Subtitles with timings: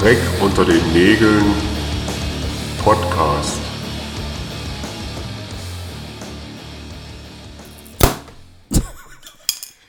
[0.00, 1.44] Dreck unter den Nägeln
[2.82, 3.60] Podcast.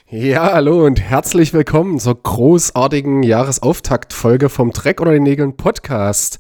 [0.09, 6.39] Ja, hallo und herzlich willkommen zur großartigen Jahresauftaktfolge vom Dreck oder den Nägeln Podcast.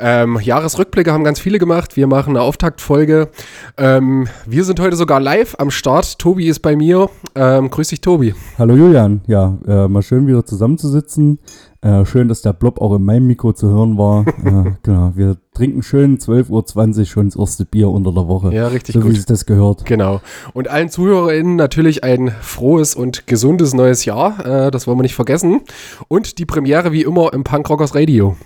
[0.00, 1.96] Ähm, Jahresrückblicke haben ganz viele gemacht.
[1.96, 3.28] Wir machen eine Auftaktfolge.
[3.76, 6.18] Ähm, wir sind heute sogar live am Start.
[6.18, 7.08] Tobi ist bei mir.
[7.36, 8.34] Ähm, grüß dich, Tobi.
[8.58, 9.20] Hallo Julian.
[9.28, 11.38] Ja, äh, mal schön wieder zusammenzusitzen.
[11.82, 14.24] Äh, schön, dass der Blob auch in meinem Mikro zu hören war.
[14.44, 18.54] äh, genau, wir trinken schön 12.20 Uhr schon das erste Bier unter der Woche.
[18.54, 19.10] Ja, richtig so gut.
[19.10, 19.84] wie sich das gehört.
[19.84, 20.20] Genau.
[20.54, 24.46] Und allen ZuhörerInnen natürlich ein frohes und gesundes neues Jahr.
[24.46, 25.60] Äh, das wollen wir nicht vergessen.
[26.06, 28.36] Und die Premiere wie immer im Punkrockers Radio.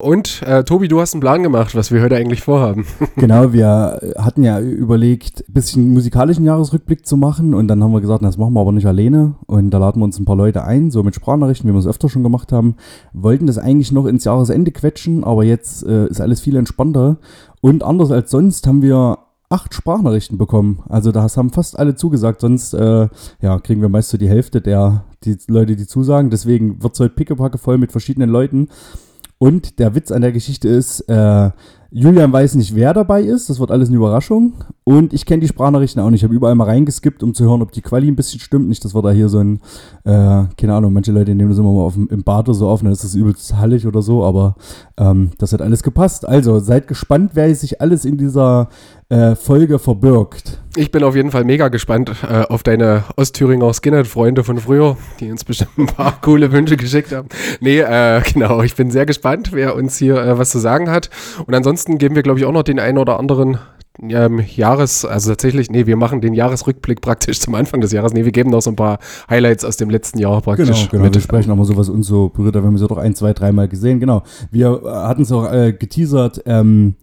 [0.00, 2.86] Und äh, Tobi, du hast einen Plan gemacht, was wir heute eigentlich vorhaben.
[3.16, 8.00] Genau, wir hatten ja überlegt, ein bisschen musikalischen Jahresrückblick zu machen und dann haben wir
[8.00, 10.62] gesagt, das machen wir aber nicht alleine und da laden wir uns ein paar Leute
[10.62, 12.76] ein, so mit Sprachnachrichten, wie wir es öfter schon gemacht haben.
[13.12, 17.16] Wollten das eigentlich noch ins Jahresende quetschen, aber jetzt äh, ist alles viel entspannter
[17.60, 19.18] und anders als sonst haben wir
[19.50, 20.84] acht Sprachnachrichten bekommen.
[20.88, 23.08] Also da haben fast alle zugesagt, sonst äh,
[23.40, 26.30] ja, kriegen wir meist so die Hälfte der die Leute, die zusagen.
[26.30, 28.68] Deswegen wird es heute pickepacke voll mit verschiedenen Leuten.
[29.38, 31.50] Und der Witz an der Geschichte ist, äh,
[31.90, 33.48] Julian weiß nicht, wer dabei ist.
[33.48, 34.52] Das wird alles eine Überraschung.
[34.84, 36.20] Und ich kenne die Sprachnachrichten auch nicht.
[36.20, 38.68] Ich habe überall mal reingeskippt, um zu hören, ob die Quali ein bisschen stimmt.
[38.68, 39.60] Nicht, dass wir da hier so ein,
[40.04, 42.82] äh, keine Ahnung, manche Leute nehmen das immer mal auf, im Bad oder so auf,
[42.82, 44.22] dann ist das übelst hallig oder so.
[44.22, 44.56] Aber
[44.98, 46.28] ähm, das hat alles gepasst.
[46.28, 48.68] Also seid gespannt, wer sich alles in dieser
[49.10, 50.60] äh, Folge verbirgt.
[50.76, 55.30] Ich bin auf jeden Fall mega gespannt äh, auf deine Ostthüringer Skinhead-Freunde von früher, die
[55.30, 57.28] uns bestimmt ein paar coole Wünsche geschickt haben.
[57.60, 61.08] Nee, äh, genau, ich bin sehr gespannt, wer uns hier äh, was zu sagen hat.
[61.46, 63.58] Und ansonsten geben wir, glaube ich, auch noch den einen oder anderen
[64.00, 68.12] ähm, Jahres, also tatsächlich, nee, wir machen den Jahresrückblick praktisch zum Anfang des Jahres.
[68.12, 68.98] Nee, wir geben noch so ein paar
[69.28, 71.04] Highlights aus dem letzten Jahr Genau, praktisch genau.
[71.04, 71.14] mit.
[71.14, 73.32] Wir sprechen auch mal sowas uns so berührt, da haben wir sie doch ein, zwei,
[73.32, 73.98] dreimal gesehen.
[74.00, 74.22] Genau.
[74.50, 76.94] Wir äh, hatten es auch äh, geteasert, ähm,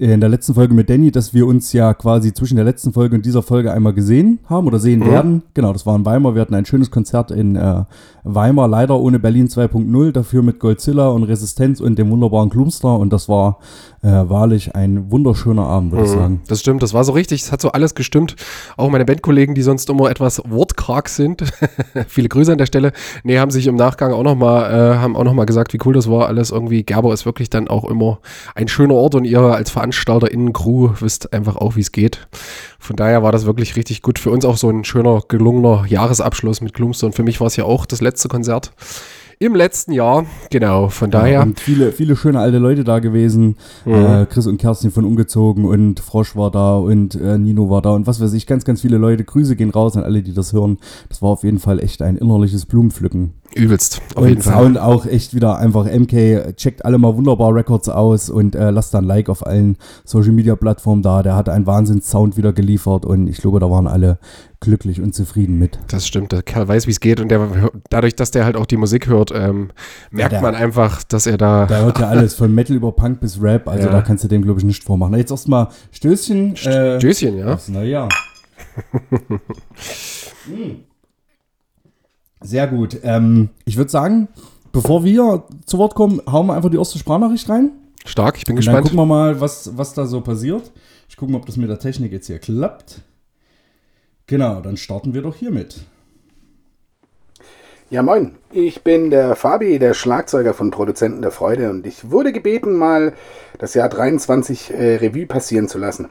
[0.00, 3.16] in der letzten Folge mit Danny, dass wir uns ja quasi zwischen der letzten Folge
[3.16, 5.42] und dieser Folge einmal gesehen haben oder sehen werden.
[5.52, 6.34] Genau, das war in Weimar.
[6.34, 7.84] Wir hatten ein schönes Konzert in äh,
[8.24, 12.98] Weimar, leider ohne Berlin 2.0, dafür mit Godzilla und Resistenz und dem wunderbaren Klumster.
[12.98, 13.58] Und das war
[14.02, 16.40] äh, wahrlich ein wunderschöner Abend, würde ich sagen.
[16.48, 18.36] Das stimmt, das war so richtig, es hat so alles gestimmt.
[18.78, 21.44] Auch meine Bandkollegen, die sonst immer etwas wortkarg sind,
[22.08, 22.92] viele Grüße an der Stelle,
[23.24, 26.10] nee, haben sich im Nachgang auch nochmal, äh, haben auch nochmal gesagt, wie cool das
[26.10, 26.82] war, alles irgendwie.
[26.82, 28.20] Gerber ist wirklich dann auch immer
[28.54, 29.89] ein schöner Ort und ihr als VeranstalterInnen,
[30.52, 32.28] Crew, wisst einfach auch, wie es geht.
[32.78, 34.18] Von daher war das wirklich richtig gut.
[34.18, 37.64] Für uns auch so ein schöner, gelungener Jahresabschluss mit und für mich war es ja
[37.64, 38.72] auch das letzte Konzert
[39.42, 40.26] im letzten Jahr.
[40.50, 41.40] Genau, von daher.
[41.40, 43.56] Und viele, viele schöne alte Leute da gewesen.
[43.86, 47.92] Äh, Chris und Kerstin von Umgezogen und Frosch war da und äh, Nino war da
[47.92, 49.24] und was weiß ich, ganz, ganz viele Leute.
[49.24, 50.76] Grüße gehen raus an alle, die das hören.
[51.08, 53.32] Das war auf jeden Fall echt ein innerliches Blumenpflücken.
[53.54, 54.54] Übelst, auf jeden und Fall.
[54.62, 58.94] Sound auch echt wieder einfach MK, checkt alle mal wunderbar Records aus und äh, lasst
[58.94, 61.22] dann Like auf allen Social Media Plattformen da.
[61.24, 64.18] Der hat einen Wahnsinns-Sound wieder geliefert und ich glaube, da waren alle
[64.60, 65.78] glücklich und zufrieden mit.
[65.88, 68.66] Das stimmt, der Kerl weiß, wie es geht und der, dadurch, dass der halt auch
[68.66, 69.70] die Musik hört, ähm,
[70.10, 71.66] merkt der- man einfach, dass er da.
[71.66, 73.92] Da hört ja alles von Metal über Punk bis Rap, also Ja.
[73.92, 75.14] da kannst du dem, glaube ich, nicht vormachen.
[75.16, 76.54] Jetzt erstmal Stößchen.
[76.56, 77.54] äh, Stößchen, ja.
[77.54, 78.08] Aufs neue Jahr.
[80.46, 80.89] Mm.
[82.40, 82.98] Sehr gut.
[83.02, 84.28] Ähm, ich würde sagen,
[84.72, 87.70] bevor wir zu Wort kommen, hauen wir einfach die erste Sprachnachricht rein.
[88.06, 88.84] Stark, ich bin Und dann gespannt.
[88.84, 90.70] gucken wir mal, was, was da so passiert.
[91.08, 93.02] Ich gucke mal, ob das mit der Technik jetzt hier klappt.
[94.26, 95.80] Genau, dann starten wir doch hiermit.
[97.90, 98.36] Ja, moin.
[98.52, 103.12] Ich bin der Fabi, der Schlagzeuger von Produzenten der Freude und ich wurde gebeten, mal
[103.58, 106.08] das Jahr 23 äh, Revue passieren zu lassen.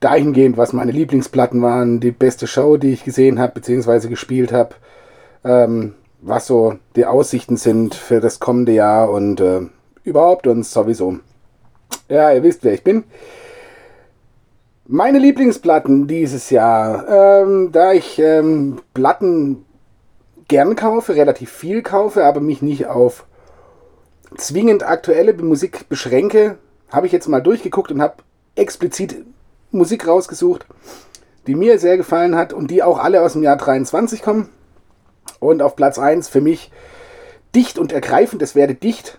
[0.00, 4.08] Dahingehend, was meine Lieblingsplatten waren, die beste Show, die ich gesehen habe bzw.
[4.08, 4.74] gespielt habe,
[5.46, 9.60] ähm, was so die Aussichten sind für das kommende Jahr und äh,
[10.02, 11.20] überhaupt und sowieso.
[12.08, 13.04] Ja, ihr wisst, wer ich bin.
[14.86, 19.64] Meine Lieblingsplatten dieses Jahr, ähm, da ich ähm, Platten
[20.48, 23.26] gern kaufe, relativ viel kaufe, aber mich nicht auf
[24.36, 26.58] zwingend aktuelle Musik beschränke,
[26.90, 28.22] habe ich jetzt mal durchgeguckt und habe
[28.54, 29.24] explizit
[29.72, 30.66] Musik rausgesucht,
[31.46, 34.48] die mir sehr gefallen hat und die auch alle aus dem Jahr 23 kommen.
[35.40, 36.70] Und auf Platz 1 für mich
[37.54, 39.18] dicht und ergreifend, es werde dicht.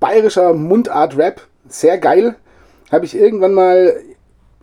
[0.00, 2.36] Bayerischer Mundart-Rap, sehr geil.
[2.90, 4.00] Habe ich irgendwann mal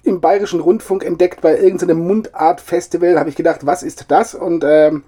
[0.03, 3.19] im Bayerischen Rundfunk entdeckt bei irgendeinem Mundart-Festival.
[3.19, 4.35] Habe ich gedacht, was ist das?
[4.35, 5.03] Und ähm,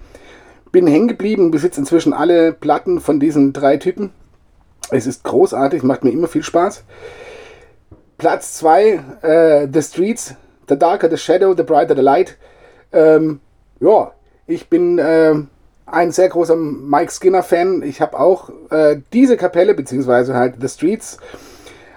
[0.72, 4.12] bin hängen geblieben, besitze inzwischen alle Platten von diesen drei Typen.
[4.90, 6.84] Es ist großartig, macht mir immer viel Spaß.
[8.18, 10.36] Platz 2, äh, The Streets,
[10.68, 12.38] The Darker the Shadow, The Brighter the Light.
[12.92, 13.40] Ähm,
[13.80, 14.12] ja,
[14.48, 15.36] Ich bin äh,
[15.88, 17.82] ein sehr großer Mike Skinner-Fan.
[17.82, 21.18] Ich habe auch äh, diese Kapelle, beziehungsweise halt The Streets,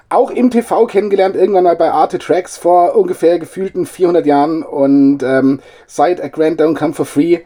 [0.08, 4.62] auch im TV kennengelernt, irgendwann mal bei Arte Tracks vor ungefähr gefühlten 400 Jahren.
[4.62, 7.40] Und ähm, seit A Grand Don't Come For Free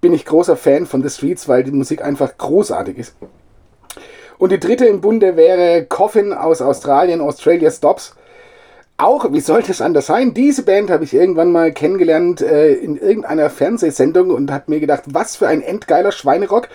[0.00, 3.16] bin ich großer Fan von The Streets, weil die Musik einfach großartig ist.
[4.38, 8.14] Und die dritte im Bunde wäre Coffin aus Australien, Australia Stops.
[8.98, 10.32] Auch, wie sollte es anders sein?
[10.32, 15.02] Diese Band habe ich irgendwann mal kennengelernt äh, in irgendeiner Fernsehsendung und habe mir gedacht,
[15.06, 16.68] was für ein endgeiler Schweinerock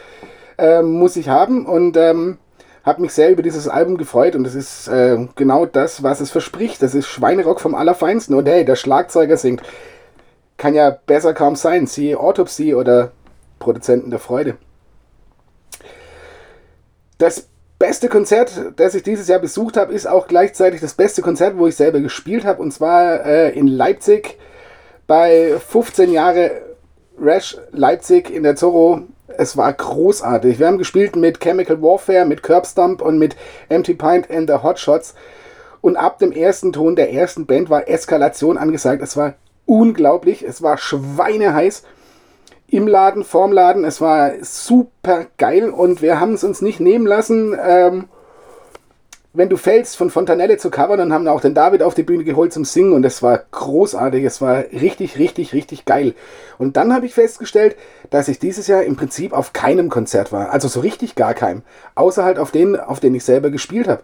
[0.60, 1.66] äh, muss ich haben.
[1.66, 2.38] Und ähm,
[2.84, 6.30] habe mich sehr über dieses Album gefreut und es ist äh, genau das, was es
[6.30, 6.84] verspricht.
[6.84, 8.36] Das ist Schweinerock vom Allerfeinsten.
[8.36, 9.64] Und hey, der Schlagzeuger singt.
[10.58, 11.88] Kann ja besser kaum sein.
[11.88, 13.14] Siehe Autopsie oder
[13.58, 14.58] Produzenten der Freude.
[17.18, 17.48] Das
[17.82, 21.66] beste Konzert, das ich dieses Jahr besucht habe, ist auch gleichzeitig das beste Konzert, wo
[21.66, 22.62] ich selber gespielt habe.
[22.62, 24.38] Und zwar äh, in Leipzig
[25.08, 26.62] bei 15 Jahre
[27.20, 29.02] Rash Leipzig in der Zorro.
[29.36, 30.60] Es war großartig.
[30.60, 33.36] Wir haben gespielt mit Chemical Warfare, mit Curbstomp und mit
[33.70, 35.16] Empty Pint and the Hotshots.
[35.82, 39.02] Und ab dem ersten Ton der ersten Band war Eskalation angesagt.
[39.02, 39.34] Es war
[39.66, 40.44] unglaublich.
[40.44, 41.82] Es war schweineheiß
[42.72, 43.84] im Laden, vorm Laden.
[43.84, 47.56] Es war super geil und wir haben es uns nicht nehmen lassen.
[47.62, 48.06] Ähm,
[49.34, 52.24] wenn du fällst, von Fontanelle zu covern und haben auch den David auf die Bühne
[52.26, 56.16] geholt zum Singen und es war großartig, es war richtig, richtig, richtig geil.
[56.58, 57.78] Und dann habe ich festgestellt,
[58.10, 61.62] dass ich dieses Jahr im Prinzip auf keinem Konzert war, also so richtig gar keinem,
[61.96, 64.02] außer halt auf den, auf den ich selber gespielt habe.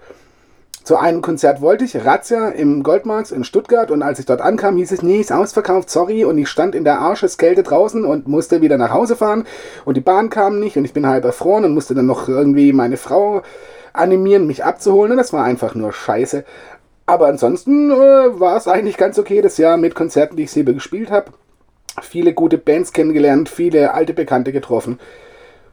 [0.88, 4.78] Zu einem Konzert wollte ich, Razzia im Goldmarks in Stuttgart und als ich dort ankam,
[4.78, 8.62] hieß es, nee, ist ausverkauft, sorry und ich stand in der Arscheskälte draußen und musste
[8.62, 9.45] wieder nach Hause fahren
[9.84, 12.72] und die Bahn kam nicht und ich bin halb erfroren und musste dann noch irgendwie
[12.72, 13.42] meine Frau
[13.92, 16.45] animieren, mich abzuholen und das war einfach nur scheiße.
[17.06, 20.72] Aber ansonsten äh, war es eigentlich ganz okay das Jahr mit Konzerten, die ich selber
[20.72, 21.34] gespielt habe.
[22.01, 25.00] Viele gute Bands kennengelernt, viele alte Bekannte getroffen.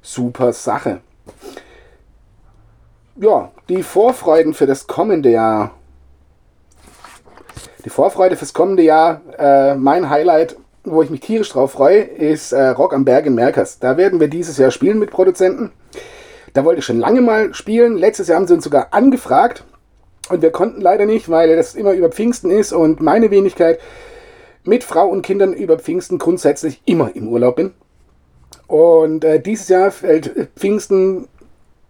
[0.02, 1.02] Super Sache
[3.16, 5.72] ja, die Vorfreuden für das kommende Jahr.
[7.84, 12.52] Die Vorfreude fürs kommende Jahr, äh, mein Highlight, wo ich mich tierisch drauf freue, ist
[12.52, 13.78] äh, Rock am Berg in Merkers.
[13.78, 15.70] Da werden wir dieses Jahr spielen mit Produzenten.
[16.52, 17.96] Da wollte ich schon lange mal spielen.
[17.96, 19.64] Letztes Jahr haben sie uns sogar angefragt.
[20.30, 23.78] Und wir konnten leider nicht, weil das immer über Pfingsten ist und meine Wenigkeit
[24.62, 27.74] mit Frau und Kindern über Pfingsten grundsätzlich immer im Urlaub bin.
[28.66, 31.28] Und äh, dieses Jahr fällt Pfingsten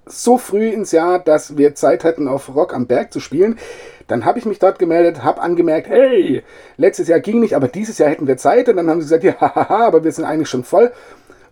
[0.06, 3.58] so früh ins Jahr, dass wir Zeit hatten, auf Rock am Berg zu spielen.
[4.06, 6.42] Dann habe ich mich dort gemeldet, habe angemerkt, hey,
[6.76, 8.68] letztes Jahr ging nicht, aber dieses Jahr hätten wir Zeit.
[8.68, 10.92] Und dann haben sie gesagt, ja, haha, aber wir sind eigentlich schon voll.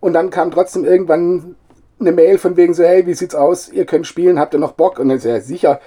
[0.00, 1.56] Und dann kam trotzdem irgendwann
[2.00, 3.68] eine Mail von wegen so, hey, wie sieht's aus?
[3.70, 4.98] Ihr könnt spielen, habt ihr noch Bock?
[4.98, 5.80] Und dann ist ja sicher,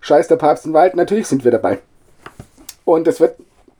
[0.00, 1.78] scheiß der Papst im Wald, natürlich sind wir dabei.
[2.84, 3.36] Und es wird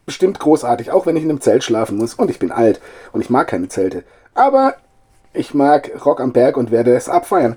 [0.06, 2.14] bestimmt großartig, auch wenn ich in einem Zelt schlafen muss.
[2.14, 2.80] Und ich bin alt
[3.12, 4.04] und ich mag keine Zelte.
[4.34, 4.74] Aber
[5.34, 7.56] ich mag Rock am Berg und werde es abfeiern.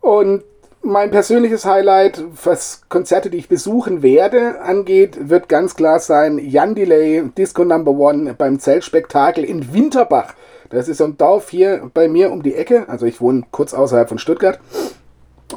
[0.00, 0.44] Und
[0.82, 6.76] mein persönliches Highlight, was Konzerte, die ich besuchen werde, angeht, wird ganz klar sein Jan
[6.76, 10.34] Delay, Disco Number One beim Zeltspektakel in Winterbach.
[10.70, 12.88] Das ist so ein Dorf hier bei mir um die Ecke.
[12.88, 14.60] Also ich wohne kurz außerhalb von Stuttgart.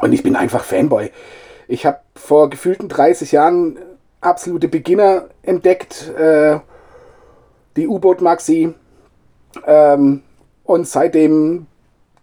[0.01, 1.11] Und ich bin einfach Fanboy.
[1.67, 3.77] Ich habe vor gefühlten 30 Jahren
[4.21, 6.09] absolute Beginner entdeckt.
[6.17, 6.59] Äh,
[7.75, 8.73] die U-Boot Maxi.
[9.65, 10.23] Ähm,
[10.63, 11.67] und seitdem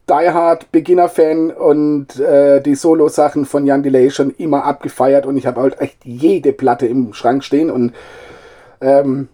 [0.08, 5.46] Die Hard Beginner-Fan und äh, die Solo-Sachen von Jan Delay schon immer abgefeiert und ich
[5.46, 7.92] habe halt echt jede Platte im Schrank stehen und
[8.80, 9.28] ähm,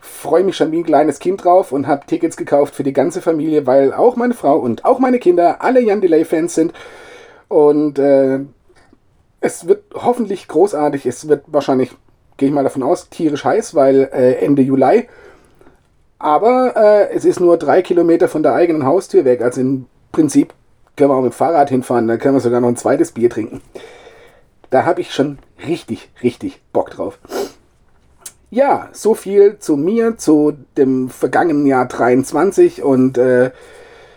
[0.00, 3.22] freue mich schon wie ein kleines Kind drauf und habe Tickets gekauft für die ganze
[3.22, 6.72] Familie, weil auch meine Frau und auch meine Kinder alle Jan Delay-Fans sind
[7.48, 8.40] und äh,
[9.40, 11.92] es wird hoffentlich großartig, es wird wahrscheinlich,
[12.36, 15.08] gehe ich mal davon aus, tierisch heiß, weil äh, Ende Juli
[16.18, 19.40] aber äh, es ist nur drei Kilometer von der eigenen Haustür weg.
[19.40, 20.54] Also im Prinzip
[20.96, 23.30] können wir auch mit dem Fahrrad hinfahren, dann können wir sogar noch ein zweites Bier
[23.30, 23.60] trinken.
[24.70, 27.18] Da habe ich schon richtig, richtig Bock drauf.
[28.50, 33.50] Ja, so viel zu mir, zu dem vergangenen Jahr 23 und äh,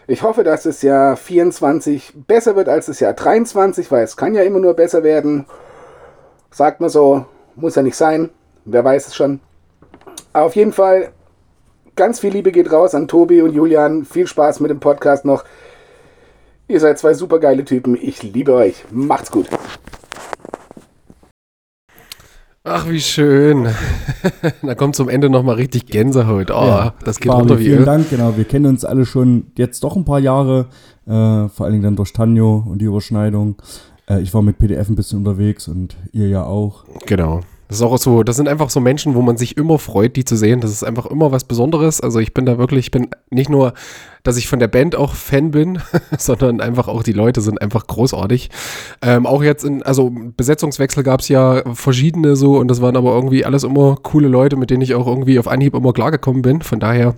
[0.07, 4.35] ich hoffe, dass das Jahr 24 besser wird als das Jahr 23, weil es kann
[4.35, 5.45] ja immer nur besser werden.
[6.49, 8.29] Sagt man so, muss ja nicht sein,
[8.65, 9.39] wer weiß es schon.
[10.33, 11.11] Auf jeden Fall,
[11.95, 14.05] ganz viel Liebe geht raus an Tobi und Julian.
[14.05, 15.43] Viel Spaß mit dem Podcast noch.
[16.71, 17.97] Ihr seid zwei super geile Typen.
[18.01, 18.85] Ich liebe euch.
[18.91, 19.47] Macht's gut.
[22.63, 23.67] Ach, wie schön.
[24.61, 26.49] da kommt zum Ende nochmal richtig Gänsehaut.
[26.49, 27.85] Oh, Ja, das geht Barney, runter wie Vielen Öl.
[27.85, 28.37] Dank, genau.
[28.37, 30.67] Wir kennen uns alle schon jetzt doch ein paar Jahre,
[31.07, 33.57] äh, vor allen Dingen dann durch Tanjo und die Überschneidung.
[34.07, 36.85] Äh, ich war mit PDF ein bisschen unterwegs und ihr ja auch.
[37.05, 37.41] Genau.
[37.71, 40.25] Das ist auch so, das sind einfach so Menschen, wo man sich immer freut, die
[40.25, 40.59] zu sehen.
[40.59, 42.01] Das ist einfach immer was Besonderes.
[42.01, 43.75] Also ich bin da wirklich, ich bin nicht nur,
[44.23, 45.81] dass ich von der Band auch Fan bin,
[46.17, 48.49] sondern einfach auch die Leute sind einfach großartig.
[49.01, 53.15] Ähm, auch jetzt in, also Besetzungswechsel gab es ja verschiedene so und das waren aber
[53.15, 56.61] irgendwie alles immer coole Leute, mit denen ich auch irgendwie auf Anhieb immer klargekommen bin.
[56.61, 57.15] Von daher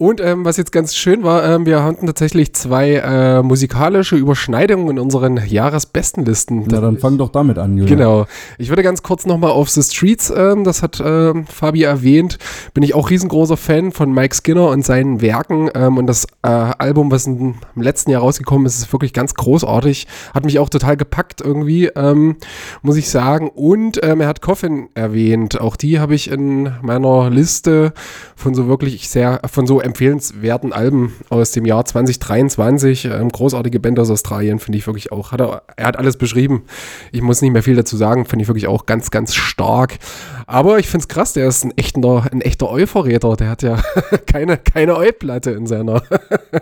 [0.00, 4.90] und ähm, was jetzt ganz schön war, ähm, wir hatten tatsächlich zwei äh, musikalische Überschneidungen
[4.90, 6.66] in unseren Jahresbestenlisten.
[6.70, 7.96] Na, dann fang doch damit an, Julia.
[7.96, 8.26] Genau.
[8.58, 12.38] Ich würde ganz kurz nochmal auf The Streets, ähm, das hat ähm, Fabi erwähnt,
[12.74, 15.68] bin ich auch riesengroßer Fan von Mike Skinner und seinen Werken.
[15.74, 20.06] Ähm, und das äh, Album, was im letzten Jahr rausgekommen ist, ist wirklich ganz großartig.
[20.32, 22.36] Hat mich auch total gepackt irgendwie, ähm,
[22.82, 23.50] muss ich sagen.
[23.52, 25.60] Und er hat Coffin erwähnt.
[25.60, 27.92] Auch die habe ich in meiner Liste
[28.36, 33.06] von so wirklich sehr, von so empfehlenswerten Alben aus dem Jahr 2023.
[33.06, 35.32] Ähm, großartige Band aus Australien, finde ich wirklich auch.
[35.32, 36.62] Hat er, er, hat alles beschrieben.
[37.10, 39.98] Ich muss nicht mehr viel dazu sagen, finde ich wirklich auch ganz, ganz stark.
[40.46, 43.36] Aber ich finde es krass, der ist ein echter, ein echter Eu-Verräter.
[43.36, 43.82] Der hat ja
[44.26, 46.02] keine, keine Eu-Platte in seiner,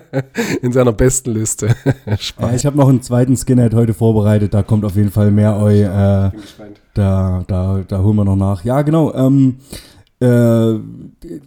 [0.62, 1.76] in seiner besten Liste.
[2.06, 5.56] ja, ich habe noch einen zweiten Skinhead heute vorbereitet, da kommt auf jeden Fall mehr
[5.58, 5.70] Eu.
[5.70, 6.30] Äh,
[6.94, 8.64] da, da, da holen wir noch nach.
[8.64, 9.12] Ja, genau.
[9.14, 9.56] Ähm,
[10.18, 10.78] äh,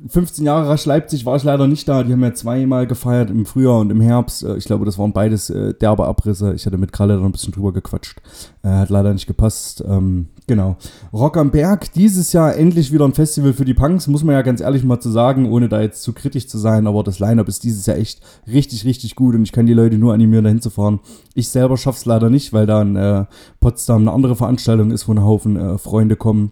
[0.10, 2.04] 15 Jahre Rasch Leipzig war ich leider nicht da.
[2.04, 4.44] Die haben ja zweimal gefeiert im Frühjahr und im Herbst.
[4.44, 6.54] Äh, ich glaube, das waren beides äh, derbe Abrisse.
[6.54, 8.22] Ich hatte mit Kralle da ein bisschen drüber gequatscht.
[8.62, 9.84] Äh, hat leider nicht gepasst.
[9.88, 10.78] Ähm, genau.
[11.12, 14.44] Rock am Berg, dieses Jahr endlich wieder ein Festival für die Punks, muss man ja
[14.44, 16.86] ganz ehrlich mal zu sagen, ohne da jetzt zu kritisch zu sein.
[16.86, 19.98] Aber das Line-Up ist dieses Jahr echt richtig, richtig gut und ich kann die Leute
[19.98, 21.00] nur animieren, da hinzufahren.
[21.34, 23.26] Ich selber schaff's leider nicht, weil da in äh,
[23.60, 26.52] Potsdam eine andere Veranstaltung ist, wo ein Haufen äh, Freunde kommen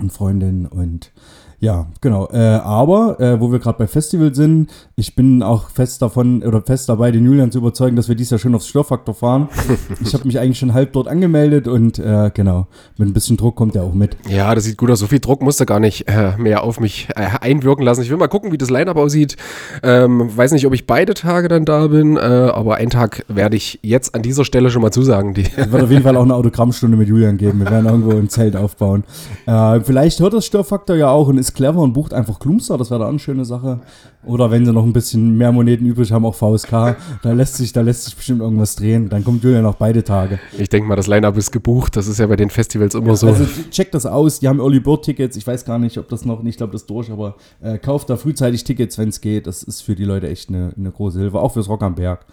[0.00, 1.12] und Freundinnen und
[1.60, 2.26] ja, genau.
[2.32, 6.62] Äh, aber, äh, wo wir gerade bei Festival sind, ich bin auch fest davon oder
[6.62, 9.48] fest dabei, den Julian zu überzeugen, dass wir dies Jahr schön aufs Störfaktor fahren.
[10.02, 13.56] ich habe mich eigentlich schon halb dort angemeldet und äh, genau, mit ein bisschen Druck
[13.56, 14.16] kommt er auch mit.
[14.26, 15.00] Ja, das sieht gut aus.
[15.00, 18.00] So viel Druck musste gar nicht äh, mehr auf mich äh, einwirken lassen.
[18.02, 19.36] Ich will mal gucken, wie das Line-Up aussieht.
[19.82, 23.56] Ähm, weiß nicht, ob ich beide Tage dann da bin, äh, aber einen Tag werde
[23.56, 25.34] ich jetzt an dieser Stelle schon mal zusagen.
[25.34, 27.58] Die es wird auf jeden Fall auch eine Autogrammstunde mit Julian geben.
[27.58, 29.04] Wir werden irgendwo ein Zelt aufbauen.
[29.44, 32.90] vielleicht hört das Störfaktor ja auch und ist ist clever und bucht einfach Klumster, das
[32.90, 33.80] wäre da eine schöne Sache.
[34.24, 37.72] Oder wenn sie noch ein bisschen mehr Moneten übrig haben, auch VSK, da lässt sich,
[37.72, 39.08] da lässt sich bestimmt irgendwas drehen.
[39.08, 40.38] Dann kommt Julian noch beide Tage.
[40.58, 43.16] Ich denke mal, das Line-Up ist gebucht, das ist ja bei den Festivals immer ja,
[43.16, 43.28] so.
[43.28, 46.24] Also checkt das aus, die haben Early Bird Tickets, ich weiß gar nicht, ob das
[46.24, 49.46] noch, ich glaube, das ist durch, aber äh, kauft da frühzeitig Tickets, wenn es geht.
[49.46, 52.26] Das ist für die Leute echt eine, eine große Hilfe, auch fürs Rock am Berg.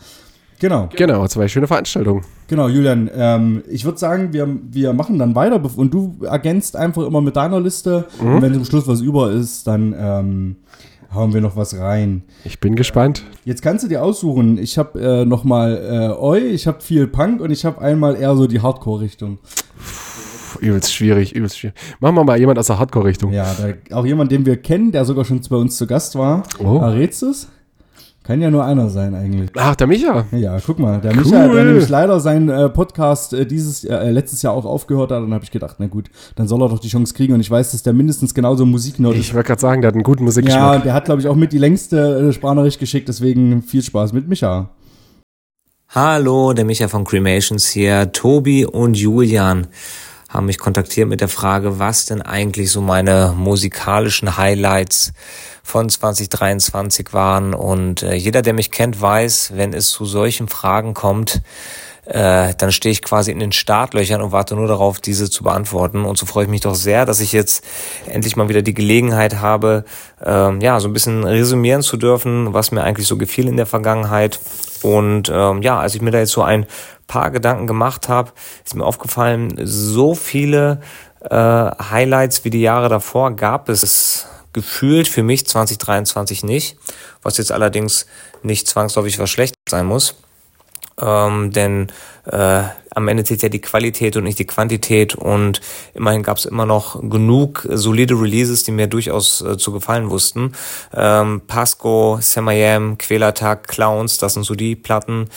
[0.59, 0.89] Genau.
[0.95, 2.23] Genau, zwei schöne Veranstaltungen.
[2.47, 7.05] Genau, Julian, ähm, ich würde sagen, wir, wir machen dann weiter und du ergänzt einfach
[7.05, 8.05] immer mit deiner Liste.
[8.21, 8.35] Mhm.
[8.35, 10.55] Und wenn zum Schluss was über ist, dann ähm,
[11.13, 12.23] hauen wir noch was rein.
[12.43, 13.23] Ich bin gespannt.
[13.45, 14.57] Jetzt kannst du dir aussuchen.
[14.57, 18.35] Ich habe äh, nochmal äh, Oi, ich habe viel Punk und ich habe einmal eher
[18.35, 19.37] so die Hardcore-Richtung.
[20.59, 21.75] Übelst schwierig, übelst schwierig.
[21.99, 23.31] Machen wir mal jemand aus der Hardcore-Richtung.
[23.31, 26.43] Ja, da, auch jemand, den wir kennen, der sogar schon bei uns zu Gast war.
[26.63, 26.79] Oh.
[26.79, 27.47] Errätst du es?
[28.27, 29.49] Kann ja nur einer sein eigentlich.
[29.55, 30.25] Ach, der Micha.
[30.33, 31.23] Ja, guck mal, der cool.
[31.23, 35.23] Micha, der nämlich leider seinen äh, Podcast äh, dieses äh, letztes Jahr auch aufgehört hat,
[35.23, 37.49] dann habe ich gedacht, na gut, dann soll er doch die Chance kriegen und ich
[37.49, 39.21] weiß, dass der mindestens genauso Musiknerd ist.
[39.21, 40.73] Ich wollte gerade sagen, der hat einen guten Musikgeschmack.
[40.73, 44.11] Ja, der hat glaube ich auch mit die längste äh, Sprachnachricht geschickt, deswegen viel Spaß
[44.11, 44.71] mit Micha.
[45.87, 48.11] Hallo, der Micha von Cremations hier.
[48.11, 49.67] Tobi und Julian
[50.29, 55.13] haben mich kontaktiert mit der Frage, was denn eigentlich so meine musikalischen Highlights
[55.63, 57.53] von 2023 waren.
[57.53, 61.41] Und äh, jeder, der mich kennt, weiß, wenn es zu solchen Fragen kommt,
[62.05, 66.05] äh, dann stehe ich quasi in den Startlöchern und warte nur darauf, diese zu beantworten.
[66.05, 67.65] Und so freue ich mich doch sehr, dass ich jetzt
[68.05, 69.83] endlich mal wieder die Gelegenheit habe,
[70.23, 73.65] ähm, ja, so ein bisschen resümieren zu dürfen, was mir eigentlich so gefiel in der
[73.65, 74.39] Vergangenheit.
[74.83, 76.65] Und ähm, ja, als ich mir da jetzt so ein
[77.07, 78.31] paar Gedanken gemacht habe,
[78.65, 80.81] ist mir aufgefallen, so viele
[81.21, 86.77] äh, Highlights wie die Jahre davor gab es gefühlt für mich 2023 nicht,
[87.21, 88.07] was jetzt allerdings
[88.43, 90.15] nicht zwangsläufig was Schlechtes sein muss.
[90.99, 91.91] Ähm, denn
[92.25, 95.61] äh, am Ende zählt ja die Qualität und nicht die Quantität und
[95.93, 100.53] immerhin gab es immer noch genug solide Releases, die mir durchaus äh, zu gefallen wussten.
[100.95, 105.29] Ähm, Pasco, Samayam, Quälertag, Clowns, das sind so die Platten,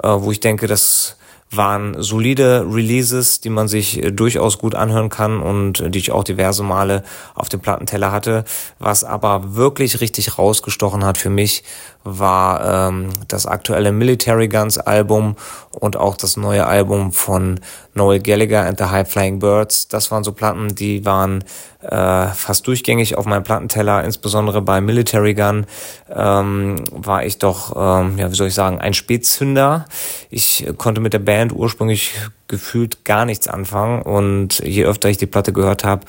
[0.00, 1.17] äh, wo ich denke, dass
[1.50, 6.12] waren solide Releases, die man sich äh, durchaus gut anhören kann und äh, die ich
[6.12, 7.02] auch diverse Male
[7.34, 8.44] auf dem Plattenteller hatte.
[8.78, 11.64] Was aber wirklich richtig rausgestochen hat für mich,
[12.04, 15.36] war ähm, das aktuelle Military Guns Album
[15.70, 17.60] und auch das neue Album von
[17.94, 19.88] Noel Gallagher and the High Flying Birds.
[19.88, 21.44] Das waren so Platten, die waren
[21.80, 25.66] äh, fast durchgängig auf meinem Plattenteller, insbesondere bei Military Gun
[26.10, 29.84] ähm, war ich doch, ähm, ja, wie soll ich sagen, ein Spätzünder.
[30.30, 32.14] Ich konnte mit der Band Band ursprünglich
[32.48, 34.02] gefühlt gar nichts anfangen.
[34.02, 36.04] Und je öfter ich die Platte gehört habe,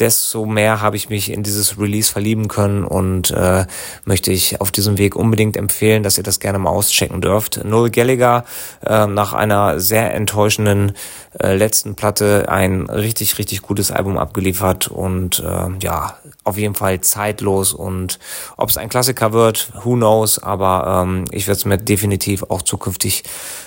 [0.00, 3.66] desto mehr habe ich mich in dieses Release verlieben können und äh,
[4.04, 7.64] möchte ich auf diesem Weg unbedingt empfehlen, dass ihr das gerne mal auschecken dürft.
[7.64, 8.44] Noel Gallagher
[8.84, 10.92] äh, nach einer sehr enttäuschenden
[11.38, 17.00] äh, letzten Platte ein richtig, richtig gutes Album abgeliefert und äh, ja, auf jeden Fall
[17.02, 18.18] zeitlos und
[18.56, 22.62] ob es ein Klassiker wird, who knows, aber ähm, ich werde es mir definitiv auch
[22.62, 23.22] zukünftig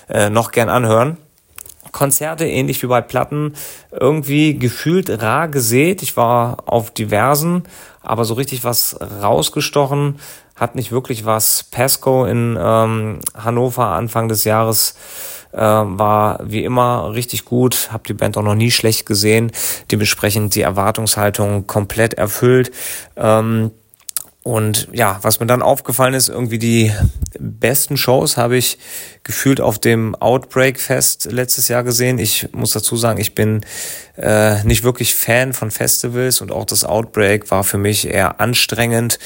[0.10, 1.18] äh, noch gern anhören.
[1.94, 3.54] Konzerte, ähnlich wie bei Platten,
[3.92, 6.04] irgendwie gefühlt rar gesät.
[6.04, 7.64] Ich war auf diversen,
[8.02, 10.20] aber so richtig was rausgestochen
[10.56, 11.64] hat nicht wirklich was.
[11.64, 14.96] Pasco in ähm, Hannover Anfang des Jahres
[15.52, 19.52] äh, war wie immer richtig gut, habe die Band auch noch nie schlecht gesehen,
[19.92, 22.72] dementsprechend die Erwartungshaltung komplett erfüllt.
[23.16, 23.72] Ähm,
[24.44, 26.92] und ja, was mir dann aufgefallen ist, irgendwie die
[27.40, 28.78] besten Shows habe ich
[29.24, 32.20] gefühlt auf dem Outbreak Fest letztes Jahr gesehen.
[32.20, 33.62] Ich muss dazu sagen, ich bin
[34.18, 39.18] äh, nicht wirklich Fan von Festivals und auch das Outbreak war für mich eher anstrengend.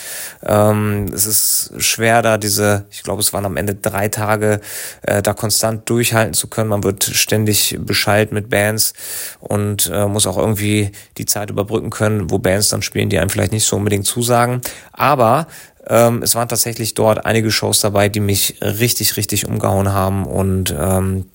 [0.44, 4.62] Ähm, es ist schwer, da diese, ich glaube, es waren am Ende drei Tage,
[5.02, 6.70] äh, da konstant durchhalten zu können.
[6.70, 8.94] Man wird ständig beschallt mit Bands
[9.40, 13.30] und äh, muss auch irgendwie die Zeit überbrücken können, wo Bands dann spielen, die einem
[13.30, 14.62] vielleicht nicht so unbedingt zusagen.
[14.94, 15.48] Aber
[15.90, 20.74] ähm, es waren tatsächlich dort einige Shows dabei, die mich richtig, richtig umgehauen haben und
[20.78, 21.26] ähm,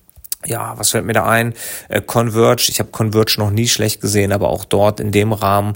[0.45, 1.53] ja, was fällt mir da ein?
[1.89, 5.73] Äh, Converge, ich habe Converge noch nie schlecht gesehen, aber auch dort in dem Rahmen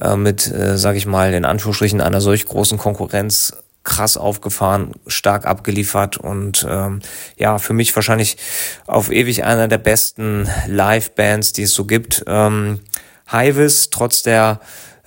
[0.00, 3.54] äh, mit, äh, sage ich mal, in Anführungsstrichen einer solch großen Konkurrenz
[3.86, 7.00] krass aufgefahren, stark abgeliefert und ähm,
[7.36, 8.36] ja, für mich wahrscheinlich
[8.86, 12.24] auf ewig einer der besten Live-Bands, die es so gibt.
[12.26, 12.80] Ähm,
[13.30, 14.60] Hivis, trotz der,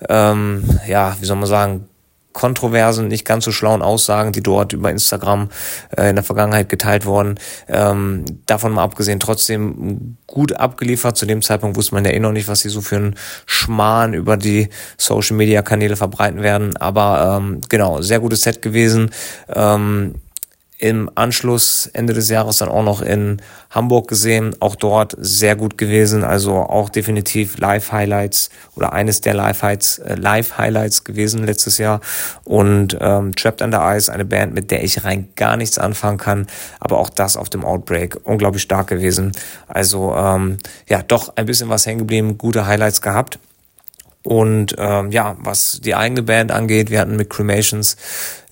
[0.08, 1.88] ähm, ja, wie soll man sagen,
[2.32, 5.48] kontroversen, nicht ganz so schlauen Aussagen, die dort über Instagram
[5.96, 7.38] äh, in der Vergangenheit geteilt wurden.
[7.68, 11.16] Ähm, davon mal abgesehen, trotzdem gut abgeliefert.
[11.16, 14.14] Zu dem Zeitpunkt wusste man ja eh noch nicht, was sie so für einen Schmarrn
[14.14, 16.76] über die Social Media Kanäle verbreiten werden.
[16.76, 19.10] Aber ähm, genau, sehr gutes Set gewesen.
[19.48, 20.14] Ähm,
[20.80, 25.76] im Anschluss Ende des Jahres dann auch noch in Hamburg gesehen, auch dort sehr gut
[25.76, 32.00] gewesen, also auch definitiv Live-Highlights oder eines der Live-Highlights äh, Live -Highlights gewesen letztes Jahr.
[32.44, 36.46] Und ähm, Trapped Under Ice, eine Band, mit der ich rein gar nichts anfangen kann,
[36.80, 39.32] aber auch das auf dem Outbreak unglaublich stark gewesen,
[39.68, 40.56] also ähm,
[40.88, 43.38] ja, doch ein bisschen was hängen geblieben, gute Highlights gehabt
[44.22, 47.96] und ähm, ja, was die eigene Band angeht, wir hatten mit Cremations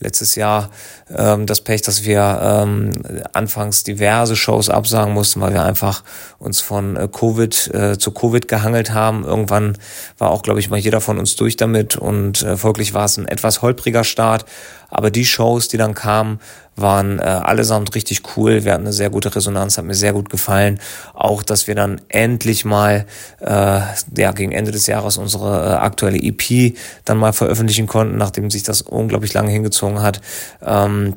[0.00, 0.70] letztes Jahr
[1.14, 2.90] ähm, das Pech, dass wir ähm,
[3.34, 6.04] anfangs diverse Shows absagen mussten, weil wir einfach
[6.38, 9.24] uns von äh, Covid äh, zu Covid gehangelt haben.
[9.24, 9.76] Irgendwann
[10.16, 13.18] war auch, glaube ich, mal jeder von uns durch damit und äh, folglich war es
[13.18, 14.46] ein etwas holpriger Start.
[14.88, 16.40] Aber die Shows, die dann kamen,
[16.80, 18.64] waren äh, allesamt richtig cool.
[18.64, 20.80] Wir hatten eine sehr gute Resonanz, hat mir sehr gut gefallen.
[21.14, 23.06] Auch, dass wir dann endlich mal
[23.40, 23.80] äh,
[24.16, 28.62] ja, gegen Ende des Jahres unsere äh, aktuelle EP dann mal veröffentlichen konnten, nachdem sich
[28.62, 30.20] das unglaublich lange hingezogen hat.
[30.64, 31.14] Ähm,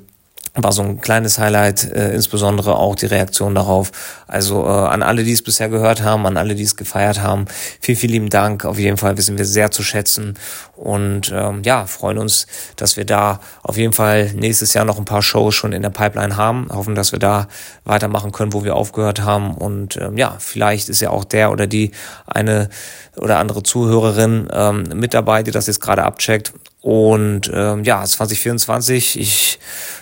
[0.53, 3.91] war so ein kleines Highlight, äh, insbesondere auch die Reaktion darauf.
[4.27, 7.45] Also äh, an alle, die es bisher gehört haben, an alle, die es gefeiert haben,
[7.79, 8.65] vielen, vielen lieben Dank.
[8.65, 10.37] Auf jeden Fall wissen wir sehr zu schätzen
[10.75, 15.05] und ähm, ja, freuen uns, dass wir da auf jeden Fall nächstes Jahr noch ein
[15.05, 16.67] paar Shows schon in der Pipeline haben.
[16.69, 17.47] Hoffen, dass wir da
[17.85, 19.53] weitermachen können, wo wir aufgehört haben.
[19.53, 21.91] Und ähm, ja, vielleicht ist ja auch der oder die
[22.25, 22.69] eine
[23.15, 26.51] oder andere Zuhörerin ähm, mit dabei, die das jetzt gerade abcheckt.
[26.81, 29.59] Und ähm, ja, 2024, ich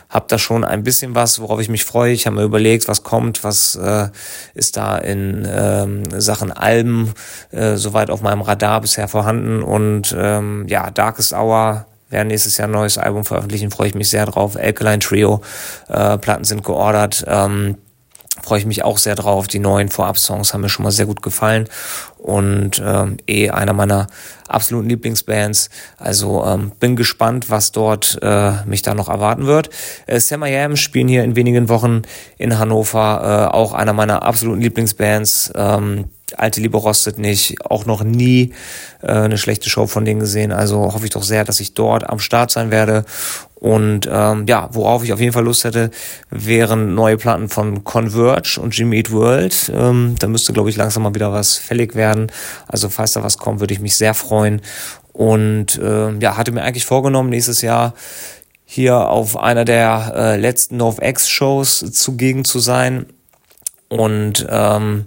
[0.10, 2.13] habe da schon ein bisschen was, worauf ich mich freue.
[2.13, 4.08] Ich habe mir überlegt, was kommt, was äh,
[4.54, 7.13] ist da in ähm, Sachen Alben
[7.52, 9.62] äh, soweit auf meinem Radar bisher vorhanden.
[9.62, 14.10] Und ähm, ja, Darkest Hour werden nächstes Jahr ein neues Album veröffentlichen, freue ich mich
[14.10, 14.56] sehr drauf.
[14.56, 15.42] Alkaline Trio,
[15.89, 17.26] äh, Platten sind geordert.
[17.28, 17.78] Ähm,
[18.42, 19.48] freue ich mich auch sehr drauf.
[19.48, 21.68] Die neuen Vorab-Songs haben mir schon mal sehr gut gefallen
[22.19, 24.08] und ähm, eh einer meiner
[24.47, 25.69] absoluten Lieblingsbands.
[25.97, 29.69] Also ähm, bin gespannt, was dort äh, mich da noch erwarten wird.
[30.05, 32.01] Äh, Sam I Am spielen hier in wenigen Wochen
[32.38, 35.53] in Hannover, äh, auch einer meiner absoluten Lieblingsbands.
[35.55, 36.05] Ähm,
[36.38, 38.53] Alte Liebe rostet nicht, auch noch nie
[39.01, 40.51] äh, eine schlechte Show von denen gesehen.
[40.51, 43.05] Also hoffe ich doch sehr, dass ich dort am Start sein werde.
[43.60, 45.91] Und ähm, ja, worauf ich auf jeden Fall Lust hätte,
[46.30, 49.72] wären neue Platten von Converge und Jimmy Eat World.
[49.76, 52.28] Ähm, da müsste, glaube ich, langsam mal wieder was fällig werden.
[52.67, 54.62] Also falls da was kommt, würde ich mich sehr freuen.
[55.12, 57.93] Und äh, ja, hatte mir eigentlich vorgenommen, nächstes Jahr
[58.63, 63.08] hier auf einer der äh, letzten NoveX-Shows zugegen zu sein.
[63.89, 65.06] Und ähm,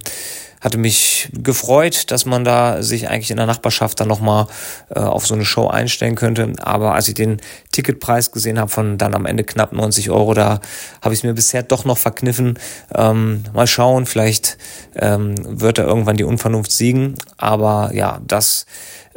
[0.63, 4.47] hatte mich gefreut, dass man da sich eigentlich in der Nachbarschaft dann nochmal
[4.95, 6.53] äh, auf so eine Show einstellen könnte.
[6.63, 7.39] Aber als ich den
[7.73, 10.61] Ticketpreis gesehen habe von dann am Ende knapp 90 Euro, da
[11.03, 12.59] habe ich es mir bisher doch noch verkniffen.
[12.95, 14.57] Ähm, mal schauen, vielleicht
[14.95, 17.17] ähm, wird da irgendwann die Unvernunft siegen.
[17.37, 18.67] Aber ja, das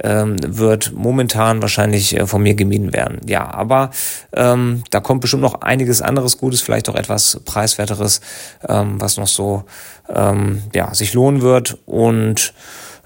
[0.04, 3.22] ähm, wird momentan wahrscheinlich äh, von mir gemieden werden.
[3.28, 3.92] Ja, aber
[4.34, 8.22] ähm, da kommt bestimmt noch einiges anderes Gutes, vielleicht auch etwas preiswerteres,
[8.68, 9.64] ähm, was noch so
[10.10, 11.78] ähm, ja, sich lohnen wird.
[11.86, 12.54] Und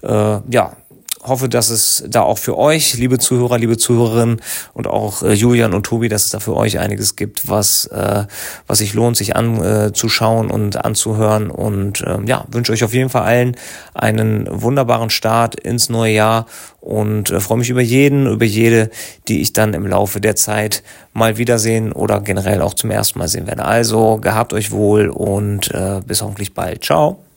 [0.02, 0.72] äh, ja,
[1.22, 4.40] hoffe, dass es da auch für euch, liebe Zuhörer, liebe Zuhörerinnen
[4.72, 8.24] und auch äh, Julian und Tobi, dass es da für euch einiges gibt, was, äh,
[8.66, 11.50] was sich lohnt, sich anzuschauen äh, und anzuhören.
[11.50, 13.56] Und äh, ja, wünsche euch auf jeden Fall allen
[13.92, 16.46] einen wunderbaren Start ins neue Jahr
[16.80, 18.90] und äh, freue mich über jeden, über jede,
[19.28, 23.28] die ich dann im Laufe der Zeit mal wiedersehen oder generell auch zum ersten Mal
[23.28, 23.64] sehen werde.
[23.64, 26.84] Also gehabt euch wohl und äh, bis hoffentlich bald.
[26.84, 27.29] Ciao.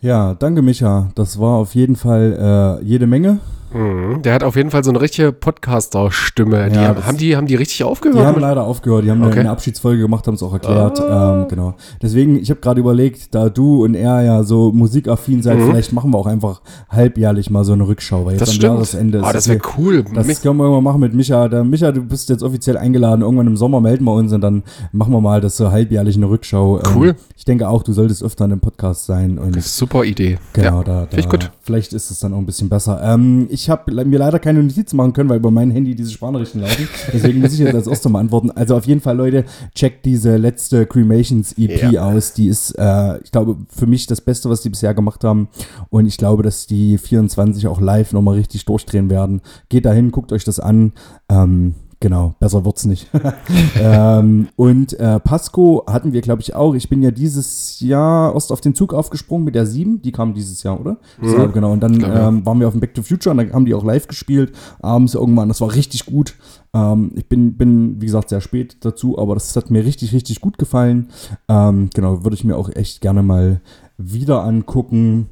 [0.00, 1.08] Ja, danke Micha.
[1.16, 3.40] Das war auf jeden Fall äh, jede Menge.
[3.72, 4.22] Mhm.
[4.22, 6.72] Der hat auf jeden Fall so eine richtige Podcaster-Stimme.
[6.74, 8.18] Ja, haben, haben, die, haben die richtig aufgehört?
[8.20, 9.40] Die haben leider aufgehört, die haben Okay.
[9.40, 11.00] eine Abschiedsfolge gemacht, haben es auch erklärt.
[11.00, 11.42] Ah.
[11.42, 11.74] Ähm, genau.
[12.02, 15.70] Deswegen, ich habe gerade überlegt, da du und er ja so musikaffin seid, Mhm.
[15.70, 18.24] vielleicht machen wir auch einfach halbjährlich mal so eine Rückschau.
[18.24, 18.72] Weil jetzt das am stimmt.
[18.74, 20.04] Jahresende ist das wäre cool.
[20.14, 21.48] Das Mich- können wir irgendwann machen mit Micha.
[21.48, 23.22] Der, Micha, du bist jetzt offiziell eingeladen.
[23.22, 26.28] Irgendwann im Sommer melden wir uns und dann machen wir mal das so halbjährlich eine
[26.30, 26.80] Rückschau.
[26.94, 27.08] Cool.
[27.10, 29.38] Ähm, ich denke auch, du solltest öfter in einem Podcast sein.
[29.38, 30.38] Und Das ist super Idee.
[30.52, 30.84] Genau, ja.
[30.84, 31.50] da, da Finde ich gut.
[31.62, 33.00] vielleicht ist es dann auch ein bisschen besser.
[33.02, 36.60] Ähm, ich habe mir leider keine Notizen machen können, weil über mein Handy diese Sprachnachrichten
[36.60, 36.88] laufen.
[37.12, 38.50] Deswegen muss ich jetzt als erstes mal antworten.
[38.52, 39.44] Also auf jeden Fall, Leute,
[39.74, 42.02] checkt diese letzte Cremations EP Ja.
[42.08, 42.32] aus.
[42.32, 45.48] Die ist, äh, ich glaube, für mich das Beste, was die bisher gemacht haben.
[45.90, 49.40] Und ich glaube, dass die 24 auch live nochmal richtig durchdrehen werden.
[49.68, 50.92] Geht dahin, guckt euch das an.
[51.28, 53.08] Ähm, Genau, besser wird's nicht.
[53.80, 56.74] ähm, und äh, Pasco hatten wir, glaube ich, auch.
[56.74, 60.00] Ich bin ja dieses Jahr erst auf den Zug aufgesprungen mit der 7.
[60.02, 60.98] Die kam dieses Jahr, oder?
[61.20, 61.72] Ja, genau.
[61.72, 62.00] Und dann Mhm.
[62.00, 62.28] ja.
[62.28, 64.52] ähm, waren wir auf dem Back to Future und dann haben die auch live gespielt.
[64.80, 65.48] Abends irgendwann.
[65.48, 66.36] Das war richtig gut.
[66.72, 70.40] Ähm, ich bin, bin, wie gesagt, sehr spät dazu, aber das hat mir richtig, richtig
[70.40, 71.08] gut gefallen.
[71.48, 73.60] Ähm, genau, würde ich mir auch echt gerne mal
[73.96, 75.30] wieder angucken.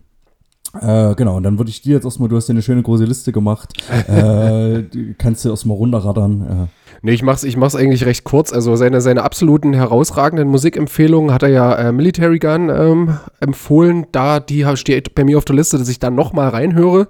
[0.80, 3.04] Äh, genau, und dann würde ich dir jetzt erstmal, du hast ja eine schöne große
[3.04, 3.72] Liste gemacht,
[4.08, 4.84] äh,
[5.18, 6.68] kannst du erstmal runterraddern.
[6.70, 6.86] Äh.
[7.02, 8.52] Nee, ich mach's, ich mach's eigentlich recht kurz.
[8.52, 14.06] Also seine, seine absoluten herausragenden Musikempfehlungen hat er ja äh, Military Gun ähm, empfohlen.
[14.12, 17.08] Da, die steht bei mir auf der Liste, dass ich da nochmal reinhöre.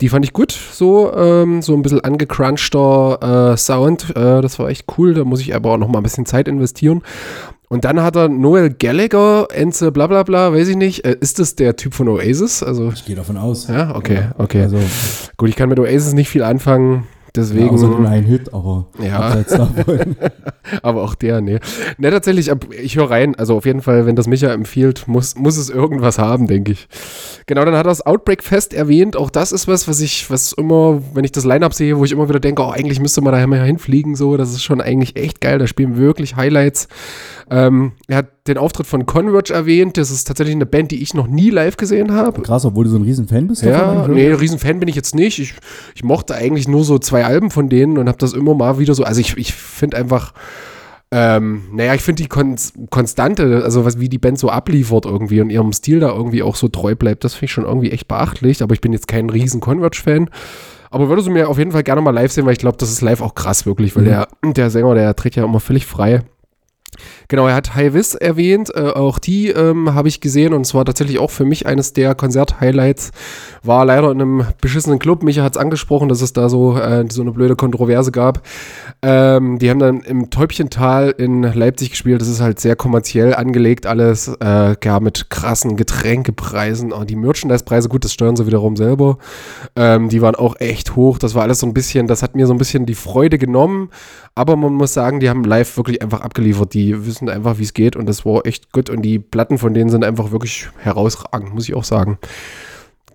[0.00, 0.52] Die fand ich gut.
[0.52, 4.10] So, ähm, so ein bisschen angecrunchter äh, Sound.
[4.10, 5.14] Äh, das war echt cool.
[5.14, 7.02] Da muss ich aber auch nochmal ein bisschen Zeit investieren.
[7.72, 11.04] Und dann hat er Noel Gallagher, Enze, bla bla bla, weiß ich nicht.
[11.04, 12.64] Äh, ist das der Typ von Oasis?
[12.64, 13.68] Also, Ich gehe davon aus.
[13.68, 14.62] ja, okay, okay.
[14.62, 14.78] Also,
[15.36, 17.04] Gut, ich kann mit Oasis nicht viel anfangen.
[17.36, 17.70] Ja, Deswegen.
[17.70, 19.36] außer den einen Hit, aber Ja.
[20.82, 21.58] Aber auch der, nee.
[21.98, 22.50] Ne, tatsächlich,
[22.82, 23.34] ich höre rein.
[23.34, 26.88] Also auf jeden Fall, wenn das Micha empfiehlt, muss, muss es irgendwas haben, denke ich.
[27.46, 29.16] Genau, dann hat er das Outbreak Fest erwähnt.
[29.16, 32.12] Auch das ist was, was ich, was immer, wenn ich das Line-Up sehe, wo ich
[32.12, 34.36] immer wieder denke, oh, eigentlich müsste man da mal hinfliegen, so.
[34.36, 35.58] Das ist schon eigentlich echt geil.
[35.58, 36.88] Da spielen wirklich Highlights.
[37.50, 39.96] Ähm, er hat den Auftritt von Converge erwähnt.
[39.96, 42.42] Das ist tatsächlich eine Band, die ich noch nie live gesehen habe.
[42.42, 43.62] Krass, obwohl du so ein riesen Fan bist.
[43.62, 45.38] Ja, nee, Riesenfan bin ich jetzt nicht.
[45.38, 45.54] Ich,
[45.94, 48.94] ich mochte eigentlich nur so zwei Alben von denen und habe das immer mal wieder
[48.94, 49.04] so.
[49.04, 50.32] Also ich, ich finde einfach,
[51.12, 52.56] ähm, naja, ich finde die Kon
[52.88, 56.56] Konstante, also was, wie die Band so abliefert irgendwie und ihrem Stil da irgendwie auch
[56.56, 58.62] so treu bleibt, das finde ich schon irgendwie echt beachtlich.
[58.62, 60.30] Aber ich bin jetzt kein riesen Converge-Fan.
[60.92, 62.90] Aber würde sie mir auf jeden Fall gerne mal live sehen, weil ich glaube, das
[62.90, 66.22] ist live auch krass wirklich, weil der, der Sänger, der tritt ja immer völlig frei.
[67.28, 70.74] Genau, er hat High Vis erwähnt, äh, auch die ähm, habe ich gesehen und es
[70.74, 73.10] war tatsächlich auch für mich eines der Konzert-Highlights.
[73.62, 75.22] War leider in einem beschissenen Club.
[75.22, 78.42] Micha hat es angesprochen, dass es da so, äh, so eine blöde Kontroverse gab.
[79.02, 82.20] Ähm, die haben dann im Täubchental in Leipzig gespielt.
[82.20, 86.92] Das ist halt sehr kommerziell angelegt alles, äh, ja, mit krassen Getränkepreisen.
[86.92, 89.18] Und die Merchandise-Preise, gut, das steuern sie wiederum selber.
[89.76, 91.18] Ähm, die waren auch echt hoch.
[91.18, 93.90] Das war alles so ein bisschen, das hat mir so ein bisschen die Freude genommen.
[94.34, 96.74] Aber man muss sagen, die haben live wirklich einfach abgeliefert.
[96.74, 98.90] Die wissen einfach, wie es geht und das war echt gut.
[98.90, 102.18] Und die Platten von denen sind einfach wirklich herausragend, muss ich auch sagen.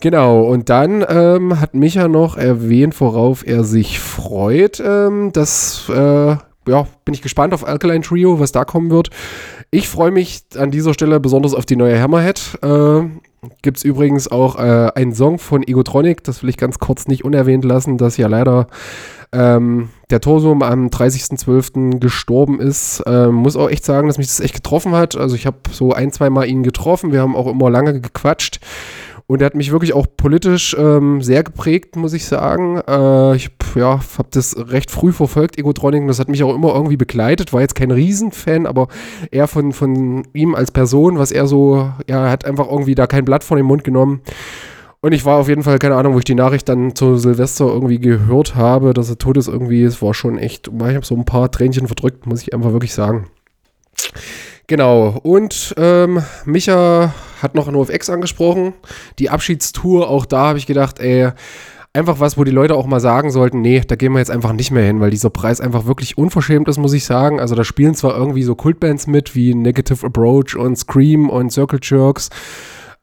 [0.01, 4.81] Genau, und dann ähm, hat Micha noch erwähnt, worauf er sich freut.
[4.85, 6.35] Ähm, das, äh,
[6.67, 9.09] ja, bin ich gespannt auf Alkaline Trio, was da kommen wird.
[9.71, 12.57] Ich freue mich an dieser Stelle besonders auf die neue Hammerhead.
[12.61, 13.03] Äh,
[13.61, 17.23] Gibt es übrigens auch äh, einen Song von Egotronic, das will ich ganz kurz nicht
[17.23, 18.67] unerwähnt lassen, dass ja leider
[19.31, 21.99] ähm, der Torsum am 30.12.
[21.99, 23.03] gestorben ist.
[23.05, 25.15] Ähm, muss auch echt sagen, dass mich das echt getroffen hat.
[25.17, 27.11] Also ich habe so ein, zwei Mal ihn getroffen.
[27.11, 28.59] Wir haben auch immer lange gequatscht.
[29.27, 32.79] Und er hat mich wirklich auch politisch ähm, sehr geprägt, muss ich sagen.
[32.87, 36.07] Äh, ich ja, habe das recht früh verfolgt, Egotronic.
[36.07, 37.51] Das hat mich auch immer irgendwie begleitet.
[37.51, 38.87] War jetzt kein Riesenfan, aber
[39.31, 43.25] eher von, von ihm als Person, was er so, ja, hat einfach irgendwie da kein
[43.25, 44.21] Blatt von den Mund genommen.
[45.01, 47.65] Und ich war auf jeden Fall, keine Ahnung, wo ich die Nachricht dann zu Silvester
[47.65, 49.83] irgendwie gehört habe, dass er tot ist irgendwie.
[49.83, 52.93] Es war schon echt, ich habe so ein paar Tränchen verdrückt, muss ich einfach wirklich
[52.93, 53.27] sagen.
[54.67, 57.13] Genau, und ähm, Micha
[57.45, 58.73] hat noch NoFX angesprochen.
[59.19, 61.29] Die Abschiedstour, auch da habe ich gedacht, ey,
[61.93, 64.51] einfach was, wo die Leute auch mal sagen sollten, nee, da gehen wir jetzt einfach
[64.51, 67.39] nicht mehr hin, weil dieser Preis einfach wirklich unverschämt ist, muss ich sagen.
[67.39, 71.79] Also da spielen zwar irgendwie so Kultbands mit, wie Negative Approach und Scream und Circle
[71.81, 72.29] Jerks,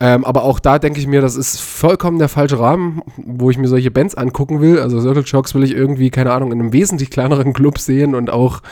[0.03, 3.57] ähm, aber auch da denke ich mir, das ist vollkommen der falsche Rahmen, wo ich
[3.59, 4.81] mir solche Bands angucken will.
[4.81, 8.29] Also Circle Shocks will ich irgendwie, keine Ahnung, in einem wesentlich kleineren Club sehen und
[8.29, 8.63] auch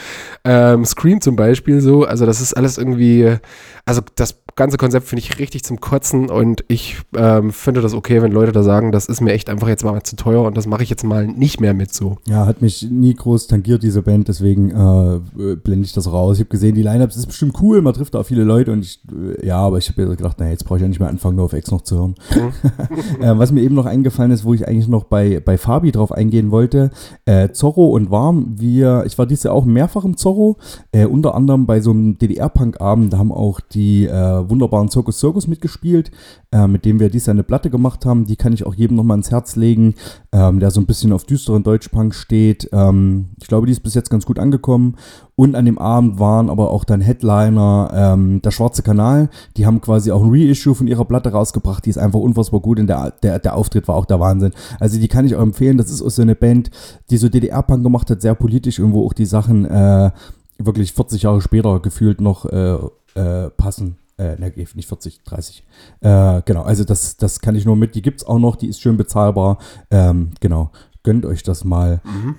[0.44, 2.02] ähm, Scream zum Beispiel so.
[2.02, 3.36] Also das ist alles irgendwie,
[3.84, 8.20] also das ganze Konzept finde ich richtig zum Kotzen und ich ähm, finde das okay,
[8.20, 10.66] wenn Leute da sagen, das ist mir echt einfach jetzt mal zu teuer und das
[10.66, 12.18] mache ich jetzt mal nicht mehr mit so.
[12.26, 16.36] Ja, hat mich nie groß tangiert, diese Band, deswegen äh, blende ich das raus.
[16.36, 18.80] Ich habe gesehen, die Lineups ist bestimmt cool, man trifft da auch viele Leute und
[18.80, 21.08] ich, äh, ja, aber ich habe mir gedacht, naja, jetzt brauche ich ja nicht mehr
[21.08, 22.14] anfangen, nur auf X noch zu hören.
[22.34, 23.22] Mhm.
[23.22, 26.12] äh, was mir eben noch eingefallen ist, wo ich eigentlich noch bei, bei Fabi drauf
[26.12, 26.90] eingehen wollte,
[27.24, 30.58] äh, Zorro und Warm, wir, ich war dieses Jahr auch mehrfach im Zorro,
[30.92, 35.46] äh, unter anderem bei so einem DDR-Punk-Abend, da haben auch die äh, wunderbaren Circus Circus
[35.46, 36.10] mitgespielt,
[36.52, 38.26] äh, mit dem wir dies eine Platte gemacht haben.
[38.26, 39.94] Die kann ich auch jedem nochmal ins Herz legen,
[40.32, 42.68] ähm, der so ein bisschen auf düsteren Deutschpunk steht.
[42.72, 44.96] Ähm, ich glaube, die ist bis jetzt ganz gut angekommen.
[45.36, 49.30] Und an dem Abend waren aber auch dann Headliner ähm, der Schwarze Kanal.
[49.56, 51.86] Die haben quasi auch ein Reissue von ihrer Platte rausgebracht.
[51.86, 54.52] Die ist einfach unfassbar gut und der, der, der Auftritt war auch der Wahnsinn.
[54.78, 55.78] Also die kann ich auch empfehlen.
[55.78, 56.70] Das ist auch so eine Band,
[57.08, 60.10] die so DDR-Punk gemacht hat, sehr politisch und wo auch die Sachen äh,
[60.58, 62.76] wirklich 40 Jahre später gefühlt noch äh,
[63.14, 63.96] äh, passen.
[64.20, 65.64] Äh, ne, nicht 40, 30.
[66.02, 67.94] Äh, genau, also das, das kann ich nur mit.
[67.94, 69.56] Die gibt es auch noch, die ist schön bezahlbar.
[69.90, 70.70] Ähm, genau,
[71.02, 72.02] gönnt euch das mal.
[72.04, 72.34] Mhm.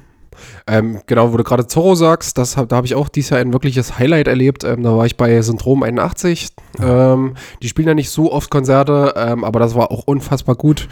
[0.68, 3.52] Ähm, genau, wo du gerade Zorro sagst, das, da habe ich auch dieses Jahr ein
[3.52, 4.64] wirkliches Highlight erlebt.
[4.64, 6.50] Ähm, da war ich bei Syndrom 81.
[6.80, 10.88] Ähm, die spielen ja nicht so oft Konzerte, ähm, aber das war auch unfassbar gut.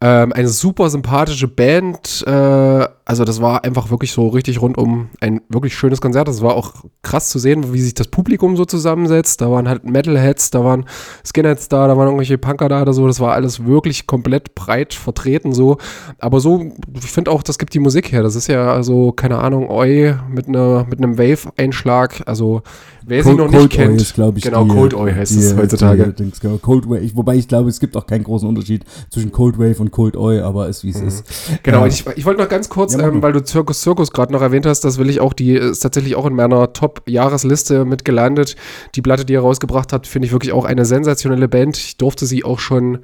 [0.00, 2.24] Ähm, eine super sympathische Band.
[2.26, 6.28] Äh, also das war einfach wirklich so richtig rundum ein wirklich schönes Konzert.
[6.28, 9.40] Das war auch krass zu sehen, wie sich das Publikum so zusammensetzt.
[9.40, 10.84] Da waren halt Metalheads, da waren
[11.26, 13.08] Skinheads da, da waren irgendwelche Punker da oder so.
[13.08, 15.78] Das war alles wirklich komplett breit vertreten so.
[16.20, 18.22] Aber so, ich finde auch, das gibt die Musik her.
[18.22, 22.22] Das ist ja so, keine Ahnung, Oi mit, einer mit einem Wave-Einschlag.
[22.26, 22.62] Also
[23.10, 25.56] Wer Cold, sie noch nicht kennt, ist, ich, genau, die, Cold Oi heißt die, es
[25.56, 26.12] heutzutage.
[26.12, 29.58] Die, genau, Cold Wave, wobei ich glaube, es gibt auch keinen großen Unterschied zwischen Cold
[29.58, 31.08] Wave und Cold Oi, aber ist wie es mhm.
[31.08, 31.24] ist.
[31.62, 34.32] Genau, äh, ich, ich wollte noch ganz kurz, ja, ähm, weil du Circus Circus gerade
[34.32, 38.04] noch erwähnt hast, das will ich auch, die ist tatsächlich auch in meiner Top-Jahresliste mit
[38.04, 38.56] gelandet.
[38.94, 41.76] Die Platte, die ihr rausgebracht habt, finde ich wirklich auch eine sensationelle Band.
[41.76, 42.98] Ich durfte sie auch schon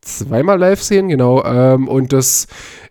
[0.00, 1.44] zweimal live sehen, genau.
[1.44, 2.46] Ähm, und das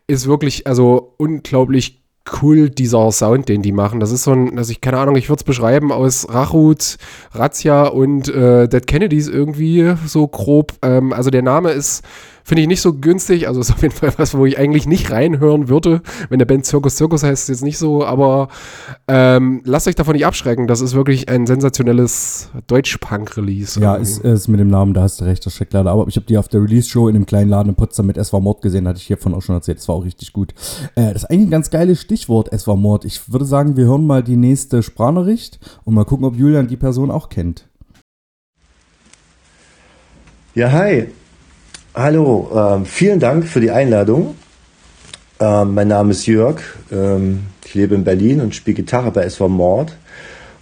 [0.08, 2.00] ist wirklich, also unglaublich
[2.42, 4.00] cool, dieser Sound, den die machen.
[4.00, 6.98] Das ist so ein, also ich keine Ahnung, ich würde es beschreiben aus Rachut,
[7.32, 10.74] Razzia und äh, Dead Kennedys irgendwie so grob.
[10.82, 12.04] Ähm, also der Name ist
[12.50, 13.48] Finde ich nicht so günstig.
[13.48, 16.02] Also ist auf jeden Fall was, wo ich eigentlich nicht reinhören würde.
[16.30, 18.04] Wenn der Band Circus Circus heißt, ist jetzt nicht so.
[18.04, 18.48] Aber
[19.08, 20.66] ähm, lasst euch davon nicht abschrecken.
[20.66, 23.80] Das ist wirklich ein sensationelles Deutsch-Punk-Release.
[23.80, 25.92] Ja, ist, ist mit dem Namen, da hast du recht, das steckt leider.
[25.92, 28.34] Aber ich habe die auf der Release-Show in dem kleinen Laden in Potsdam mit Es
[28.34, 28.88] war Mord gesehen.
[28.88, 29.78] Hatte ich hiervon auch schon erzählt.
[29.78, 30.56] Das war auch richtig gut.
[30.96, 33.06] Äh, das ist eigentlich ein ganz geiles Stichwort, Es war Mord.
[33.06, 36.78] Ich würde sagen, wir hören mal die nächste Sprachnachricht und mal gucken, ob Julian die
[36.78, 37.70] Person auch kennt.
[40.56, 41.10] Ja, hi.
[42.02, 44.36] Hallo, ähm, vielen Dank für die Einladung.
[45.38, 46.62] Ähm, mein Name ist Jörg.
[46.94, 49.98] Ähm, ich lebe in Berlin und spiele Gitarre bei SV Mord.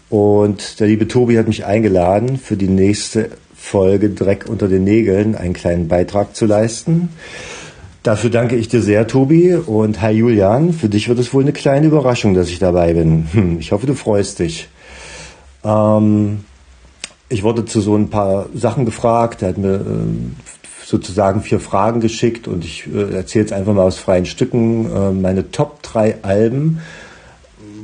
[0.09, 5.35] Und der liebe Tobi hat mich eingeladen, für die nächste Folge Dreck unter den Nägeln
[5.35, 7.09] einen kleinen Beitrag zu leisten.
[8.01, 9.53] Dafür danke ich dir sehr, Tobi.
[9.53, 13.27] Und hi Julian, für dich wird es wohl eine kleine Überraschung, dass ich dabei bin.
[13.33, 14.69] Hm, ich hoffe, du freust dich.
[15.63, 16.39] Ähm,
[17.29, 19.43] ich wurde zu so ein paar Sachen gefragt.
[19.43, 20.35] Er hat mir ähm,
[20.87, 25.11] sozusagen vier Fragen geschickt und ich äh, erzähle jetzt einfach mal aus freien Stücken äh,
[25.11, 26.79] meine Top drei Alben,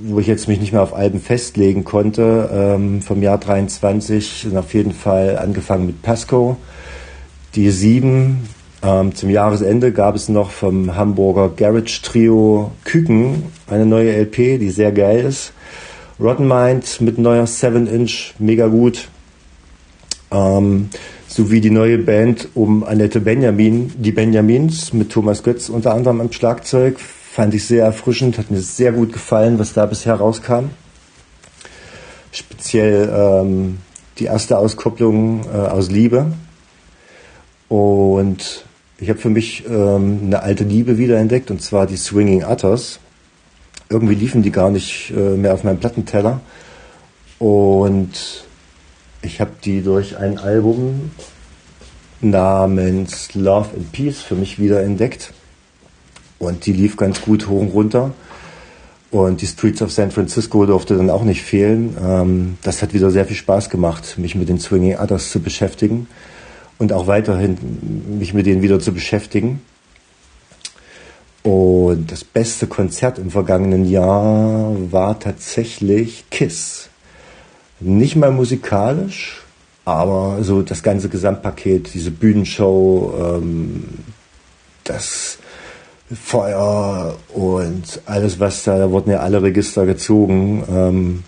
[0.03, 4.55] wo ich jetzt mich nicht mehr auf Alben festlegen konnte, ähm, vom Jahr 23 sind
[4.55, 6.55] auf jeden Fall angefangen mit Pasco,
[7.55, 8.47] die sieben.
[8.81, 14.69] Ähm, zum Jahresende gab es noch vom Hamburger Garage Trio Küken eine neue LP, die
[14.69, 15.51] sehr geil ist.
[16.21, 19.09] Rotten Mind mit neuer 7-Inch, mega gut.
[20.31, 20.89] Ähm,
[21.33, 26.31] sowie die neue Band um Annette Benjamin, die Benjamins mit Thomas Götz unter anderem am
[26.31, 26.99] Schlagzeug.
[26.99, 30.69] Fand ich sehr erfrischend, hat mir sehr gut gefallen, was da bisher rauskam.
[32.31, 33.79] Speziell ähm,
[34.19, 36.27] die erste Auskopplung äh, aus Liebe.
[37.67, 38.65] Und
[38.99, 42.99] ich habe für mich ähm, eine alte Liebe wiederentdeckt und zwar die Swinging Utters.
[43.89, 46.41] Irgendwie liefen die gar nicht äh, mehr auf meinem Plattenteller.
[47.39, 48.45] Und
[49.23, 51.11] ich habe die durch ein Album
[52.21, 55.33] namens Love and Peace für mich wiederentdeckt.
[56.39, 58.11] Und die lief ganz gut hoch und runter.
[59.11, 61.95] Und die Streets of San Francisco durfte dann auch nicht fehlen.
[62.03, 66.07] Ähm, das hat wieder sehr viel Spaß gemacht, mich mit den Swinging Others zu beschäftigen
[66.79, 67.57] und auch weiterhin
[68.17, 69.61] mich mit denen wieder zu beschäftigen.
[71.43, 76.89] Und das beste Konzert im vergangenen Jahr war tatsächlich Kiss.
[77.85, 79.41] Nicht mal musikalisch,
[79.83, 83.83] aber so das ganze Gesamtpaket, diese Bühnenshow, ähm,
[84.85, 85.37] das
[86.13, 91.23] Feuer und alles, was da, da wurden ja alle Register gezogen, ähm,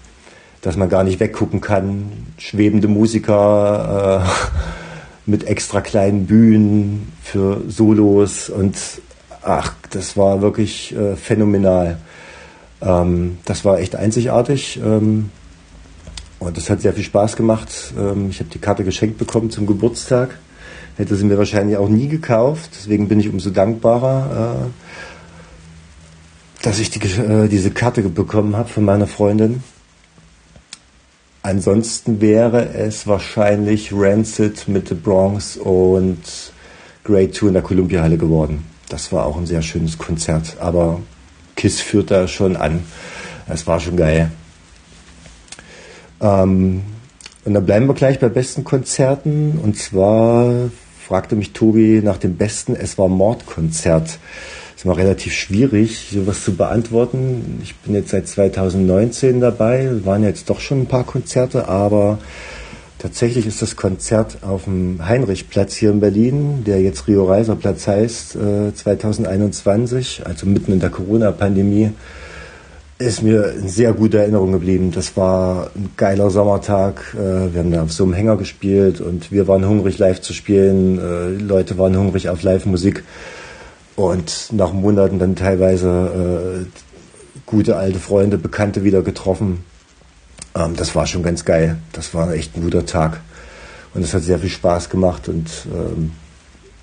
[0.61, 2.11] dass man gar nicht weggucken kann.
[2.37, 8.77] Schwebende Musiker äh, mit extra kleinen Bühnen für Solos und
[9.41, 11.97] ach, das war wirklich äh, phänomenal.
[12.81, 14.79] Ähm, das war echt einzigartig.
[14.81, 15.31] Ähm,
[16.45, 17.93] und das hat sehr viel Spaß gemacht.
[17.97, 20.37] Ähm, ich habe die Karte geschenkt bekommen zum Geburtstag.
[20.95, 22.69] Hätte sie mir wahrscheinlich auch nie gekauft.
[22.75, 24.67] Deswegen bin ich umso dankbarer,
[26.61, 29.63] äh, dass ich die, äh, diese Karte bekommen habe von meiner Freundin.
[31.41, 36.19] Ansonsten wäre es wahrscheinlich Rancid mit The Bronx und
[37.03, 38.65] Great Tour in der Columbia-Halle geworden.
[38.89, 40.57] Das war auch ein sehr schönes Konzert.
[40.59, 41.01] Aber
[41.55, 42.83] Kiss führt da schon an.
[43.47, 44.31] Es war schon geil.
[46.21, 46.81] Ähm,
[47.45, 49.59] und dann bleiben wir gleich bei besten Konzerten.
[49.61, 50.69] Und zwar
[51.05, 54.19] fragte mich Tobi nach dem besten Es war Mordkonzert.
[54.75, 57.59] Ist immer relativ schwierig, sowas zu beantworten.
[57.63, 59.89] Ich bin jetzt seit 2019 dabei.
[60.03, 62.17] Waren jetzt doch schon ein paar Konzerte, aber
[62.97, 67.87] tatsächlich ist das Konzert auf dem Heinrichplatz hier in Berlin, der jetzt Rio Reiser Platz
[67.87, 68.37] heißt,
[68.75, 71.91] 2021, äh, also mitten in der Corona-Pandemie
[72.97, 74.91] ist mir in sehr guter Erinnerung geblieben.
[74.91, 77.13] Das war ein geiler Sommertag.
[77.13, 80.33] Äh, wir haben da auf so einem Hänger gespielt und wir waren hungrig, live zu
[80.33, 80.97] spielen.
[80.97, 83.03] Äh, die Leute waren hungrig auf Live-Musik.
[83.95, 89.63] Und nach Monaten dann teilweise äh, gute alte Freunde, Bekannte wieder getroffen.
[90.55, 91.77] Ähm, das war schon ganz geil.
[91.91, 93.19] Das war echt ein guter Tag.
[93.93, 96.11] Und es hat sehr viel Spaß gemacht und ähm,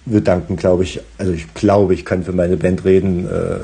[0.04, 3.58] wir danken, glaube ich, also ich glaube, ich kann für meine Band reden, äh,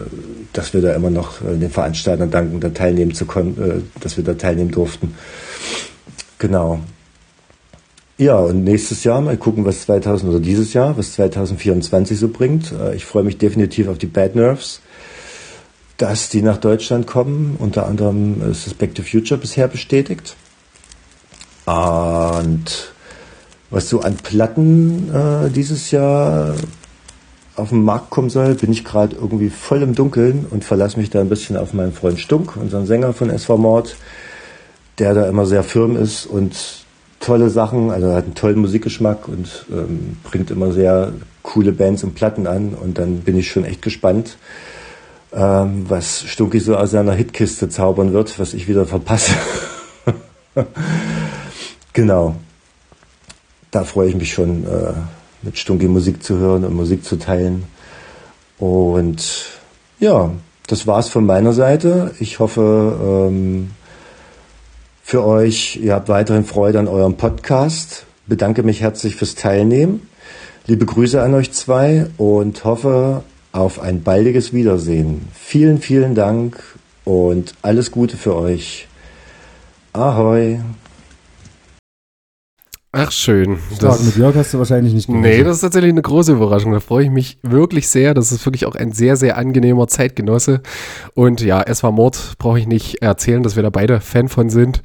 [0.53, 4.17] dass wir da immer noch äh, den Veranstaltern danken, da teilnehmen zu können, äh, dass
[4.17, 5.15] wir da teilnehmen durften.
[6.39, 6.81] Genau.
[8.19, 12.73] Ja, und nächstes Jahr mal gucken, was 2000 oder dieses Jahr, was 2024 so bringt.
[12.95, 14.81] Ich freue mich definitiv auf die Bad Nerves,
[15.99, 17.55] dass die nach Deutschland kommen.
[17.61, 20.35] Unter anderem ist das Back Future bisher bestätigt.
[21.65, 22.93] Und
[23.71, 26.55] was so an Platten äh, dieses Jahr
[27.57, 31.11] auf den Markt kommen soll, bin ich gerade irgendwie voll im Dunkeln und verlasse mich
[31.11, 33.97] da ein bisschen auf meinen Freund Stunk, unseren Sänger von SV Mord,
[34.99, 36.55] der da immer sehr firm ist und
[37.21, 42.15] tolle Sachen, also hat einen tollen Musikgeschmack und ähm, bringt immer sehr coole Bands und
[42.15, 44.39] Platten an und dann bin ich schon echt gespannt,
[45.33, 49.33] ähm, was Stunki so aus seiner Hitkiste zaubern wird, was ich wieder verpasse.
[51.93, 52.37] genau
[53.71, 54.93] da freue ich mich schon, äh,
[55.43, 57.65] mit Stunki Musik zu hören und Musik zu teilen.
[58.59, 59.47] Und
[60.01, 60.31] ja,
[60.67, 62.15] das war's von meiner Seite.
[62.21, 63.71] Ich hoffe, ähm,
[65.03, 68.05] für euch, ihr habt weiterhin Freude an eurem Podcast.
[68.27, 70.07] Bedanke mich herzlich fürs Teilnehmen.
[70.67, 75.29] Liebe Grüße an euch zwei und hoffe auf ein baldiges Wiedersehen.
[75.33, 76.63] Vielen, vielen Dank
[77.07, 78.87] und alles Gute für euch.
[79.95, 80.61] Ahoi!
[82.93, 83.59] Ach, schön.
[83.77, 85.31] Stark, mit Jörg hast du wahrscheinlich nicht gerechnet.
[85.31, 86.73] Nee, das ist tatsächlich eine große Überraschung.
[86.73, 88.15] Da freue ich mich wirklich sehr.
[88.15, 90.63] Das ist wirklich auch ein sehr, sehr angenehmer Zeitgenosse.
[91.13, 94.49] Und ja, es war Mord, brauche ich nicht erzählen, dass wir da beide Fan von
[94.49, 94.81] sind.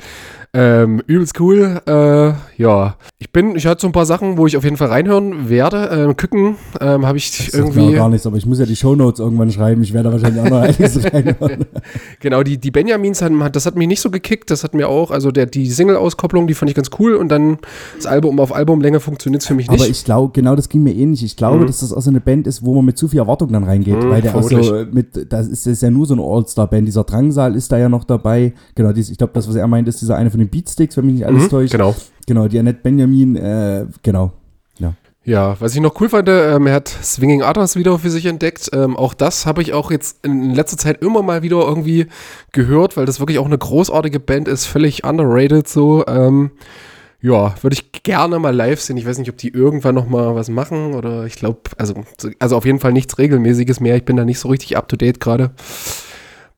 [0.56, 1.82] Ähm, übelst cool.
[1.88, 4.89] Äh, ja, ich bin, ich hatte so ein paar Sachen, wo ich auf jeden Fall
[4.89, 5.89] reinhören werde.
[5.92, 7.94] Ähm, Küken ähm, habe ich das irgendwie.
[7.94, 9.82] Gar nichts, aber ich muss ja die Shownotes irgendwann schreiben.
[9.82, 11.66] Ich werde wahrscheinlich auch noch einiges reinhören.
[12.20, 14.52] genau, die, die Benjamins, haben, das hat mich nicht so gekickt.
[14.52, 17.16] Das hat mir auch, also der, die Single-Auskopplung, die fand ich ganz cool.
[17.16, 17.58] Und dann
[17.96, 19.82] das Album auf Albumlänge funktioniert es für mich nicht.
[19.82, 21.24] Aber ich glaube, genau das ging mir ähnlich.
[21.24, 21.68] Ich glaube, mhm.
[21.68, 24.04] dass das auch so eine Band ist, wo man mit zu viel Erwartung dann reingeht.
[24.04, 26.88] Mhm, weil der auch so mit, das ist, das ist ja nur so eine All-Star-Band.
[26.88, 28.54] Dieser Drangsal ist da ja noch dabei.
[28.76, 31.06] Genau, dies, ich glaube, das, was er meint, ist dieser eine von den Beatsticks, wenn
[31.06, 31.71] mich nicht alles mhm, täuscht.
[31.71, 31.96] Genau.
[32.27, 34.33] Genau, die Annette Benjamin, äh, genau.
[34.79, 34.94] Ja.
[35.25, 38.69] Ja, was ich noch cool fand, ähm, er hat Swinging Others wieder für sich entdeckt.
[38.73, 42.08] Ähm, auch das habe ich auch jetzt in letzter Zeit immer mal wieder irgendwie
[42.52, 46.06] gehört, weil das wirklich auch eine großartige Band ist, völlig underrated so.
[46.08, 46.52] Ähm,
[47.21, 48.98] Ja, würde ich gerne mal live sehen.
[48.98, 51.94] Ich weiß nicht, ob die irgendwann noch mal was machen oder ich glaube, also,
[52.37, 53.96] also auf jeden Fall nichts Regelmäßiges mehr.
[53.96, 55.52] Ich bin da nicht so richtig up to date gerade.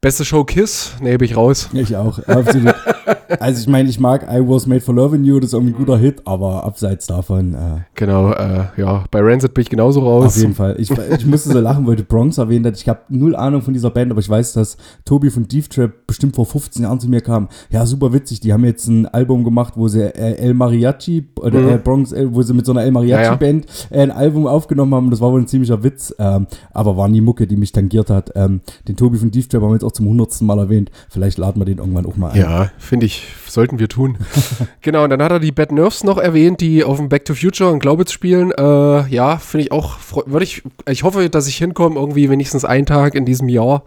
[0.05, 0.91] Beste Show Kiss?
[1.01, 1.67] Nee, bin ich raus.
[1.73, 2.75] Ich auch, absolut.
[3.39, 5.77] also ich meine, ich mag I Was Made for Loving You, das ist irgendwie ein
[5.77, 7.55] guter Hit, aber abseits davon.
[7.55, 10.25] Äh, genau, äh, ja, bei Rancid bin ich genauso raus.
[10.27, 10.75] Auf jeden Fall.
[10.77, 12.77] Ich, ich musste so lachen, weil du Bronx erwähnt hat.
[12.77, 15.91] Ich habe null Ahnung von dieser Band, aber ich weiß, dass Tobi von Deep Trap
[16.05, 17.49] bestimmt vor 15 Jahren zu mir kam.
[17.71, 18.39] Ja, super witzig.
[18.41, 21.69] Die haben jetzt ein Album gemacht, wo sie äh, El Mariachi oder mhm.
[21.69, 24.03] äh, Bronx, äh, wo sie mit so einer El Mariachi-Band ja, ja.
[24.03, 25.09] Ein Album aufgenommen haben.
[25.09, 28.31] Das war wohl ein ziemlicher Witz, ähm, aber war nie Mucke, die mich tangiert hat.
[28.35, 30.91] Ähm, den Tobi von Deep Trap haben wir jetzt auch zum hundertsten Mal erwähnt.
[31.09, 32.39] Vielleicht laden wir den irgendwann auch mal ein.
[32.39, 34.17] Ja, finde ich, sollten wir tun.
[34.81, 37.33] genau, und dann hat er die Bad Nerves noch erwähnt, die auf dem Back to
[37.33, 38.51] Future und Glaubitz spielen.
[38.51, 42.85] Äh, ja, finde ich auch, würde ich, ich hoffe, dass ich hinkomme, irgendwie wenigstens einen
[42.85, 43.83] Tag in diesem Jahr.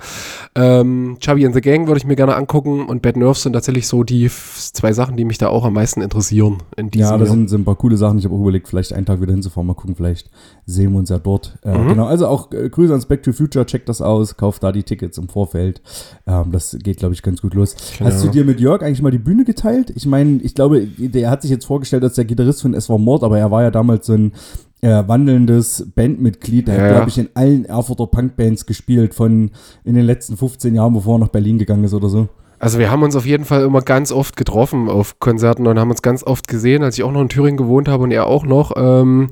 [0.54, 3.86] Ähm, Chubby and the Gang würde ich mir gerne angucken und Bad Nerves sind tatsächlich
[3.86, 7.28] so die zwei Sachen, die mich da auch am meisten interessieren in diesem Ja, das
[7.30, 8.18] sind, sind, ein paar coole Sachen.
[8.18, 10.30] Ich habe auch überlegt, vielleicht einen Tag wieder hinzufahren, mal gucken, vielleicht
[10.66, 11.59] sehen wir uns ja dort.
[11.62, 11.88] Äh, mhm.
[11.88, 14.82] Genau, also auch äh, Grüße ans Back to Future, checkt das aus, kauft da die
[14.82, 15.82] Tickets im Vorfeld.
[16.26, 17.74] Ähm, das geht, glaube ich, ganz gut los.
[17.96, 18.11] Genau.
[18.11, 19.92] Hast du dir mit Jörg eigentlich mal die Bühne geteilt?
[19.94, 22.99] Ich meine, ich glaube, der hat sich jetzt vorgestellt als der Gitarrist von Es war
[22.99, 24.32] Mord, aber er war ja damals so ein
[24.80, 26.68] äh, wandelndes Bandmitglied.
[26.68, 29.51] Er ja, hat, glaube ich, in allen Erfurter Punkbands gespielt von
[29.84, 32.28] in den letzten 15 Jahren, bevor er nach Berlin gegangen ist oder so.
[32.61, 35.90] Also wir haben uns auf jeden Fall immer ganz oft getroffen auf Konzerten und haben
[35.90, 38.44] uns ganz oft gesehen, als ich auch noch in Thüringen gewohnt habe und er auch
[38.44, 38.72] noch.
[38.76, 39.30] Ähm,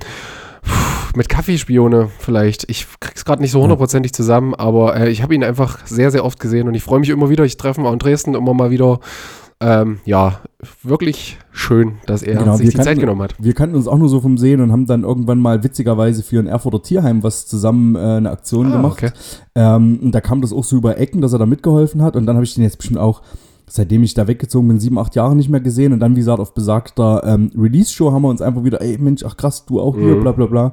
[1.17, 2.69] mit Kaffeespione vielleicht.
[2.69, 6.25] Ich krieg's gerade nicht so hundertprozentig zusammen, aber äh, ich habe ihn einfach sehr, sehr
[6.25, 7.45] oft gesehen und ich freue mich immer wieder.
[7.45, 9.01] Ich treffe ihn auch in Dresden immer mal wieder.
[9.59, 10.41] Ähm, ja,
[10.83, 13.35] wirklich schön, dass er genau, sich die kannten, Zeit genommen hat.
[13.39, 16.39] Wir kannten uns auch nur so vom Sehen und haben dann irgendwann mal witzigerweise für
[16.39, 19.03] ein Erfurter Tierheim was zusammen äh, eine Aktion ah, gemacht.
[19.03, 19.13] Okay.
[19.55, 22.27] Ähm, und da kam das auch so über Ecken, dass er da mitgeholfen hat und
[22.27, 23.23] dann habe ich den jetzt bestimmt auch
[23.69, 25.93] seitdem ich da weggezogen bin, sieben, acht Jahre nicht mehr gesehen.
[25.93, 29.25] Und dann, wie gesagt, auf besagter ähm, Release-Show haben wir uns einfach wieder, ey Mensch,
[29.25, 30.23] ach krass, du auch hier, mhm.
[30.23, 30.73] bla bla bla.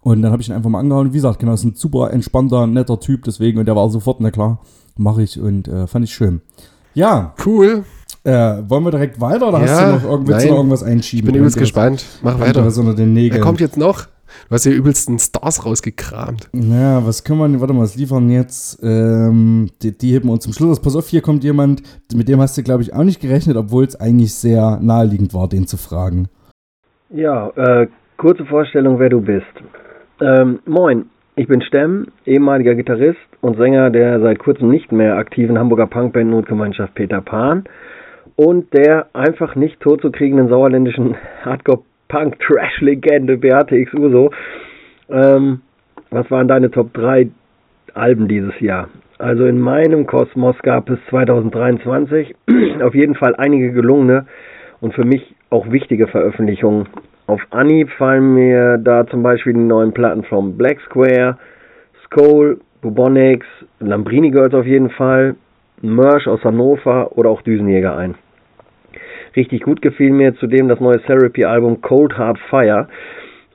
[0.00, 1.12] Und dann habe ich ihn einfach mal angehauen.
[1.12, 4.30] Wie gesagt, genau, ist ein super entspannter, netter Typ, deswegen, und der war sofort, na
[4.30, 4.60] klar,
[4.96, 6.40] mache ich und äh, fand ich schön.
[6.94, 7.34] Ja.
[7.44, 7.84] Cool.
[8.24, 10.82] Äh, wollen wir direkt weiter oder ja, hast du noch, irgend, willst du noch irgendwas
[10.82, 11.28] einschieben?
[11.28, 12.04] Ich bin übelst gespannt.
[12.22, 12.64] Mach weiter.
[12.64, 13.40] Unter den Nägeln.
[13.40, 14.06] Er kommt jetzt noch.
[14.48, 16.50] Du hast ja übelsten Stars rausgekramt.
[16.52, 18.78] Ja, was können wir, warte mal, was liefern jetzt?
[18.82, 20.80] Ähm, die, die heben wir uns zum Schluss.
[20.80, 21.82] Pass auf, hier kommt jemand,
[22.14, 25.48] mit dem hast du, glaube ich, auch nicht gerechnet, obwohl es eigentlich sehr naheliegend war,
[25.48, 26.28] den zu fragen.
[27.10, 27.88] Ja, äh,
[28.18, 29.46] kurze Vorstellung, wer du bist.
[30.20, 31.06] Ähm, moin,
[31.36, 36.30] ich bin Stemm, ehemaliger Gitarrist und Sänger der seit kurzem nicht mehr aktiven Hamburger Punkband
[36.30, 37.64] Notgemeinschaft Peter Pan
[38.34, 41.14] und der einfach nicht totzukriegenden sauerländischen
[41.44, 44.32] Hardcore Punk-Trash-Legende Beate X Uso.
[45.08, 45.60] Ähm,
[46.10, 47.28] was waren deine Top 3
[47.94, 48.88] Alben dieses Jahr?
[49.18, 52.34] Also in meinem Kosmos gab es 2023
[52.82, 54.26] auf jeden Fall einige gelungene
[54.80, 56.88] und für mich auch wichtige Veröffentlichungen.
[57.28, 61.36] Auf Anhieb fallen mir da zum Beispiel die neuen Platten von Black Square,
[62.06, 63.46] Skull, Bubonics,
[63.80, 65.36] Lambrini Girls auf jeden Fall,
[65.82, 68.14] Mersch aus Hannover oder auch Düsenjäger ein.
[69.36, 72.88] Richtig gut gefiel mir zudem das neue Therapy-Album Cold Hard Fire.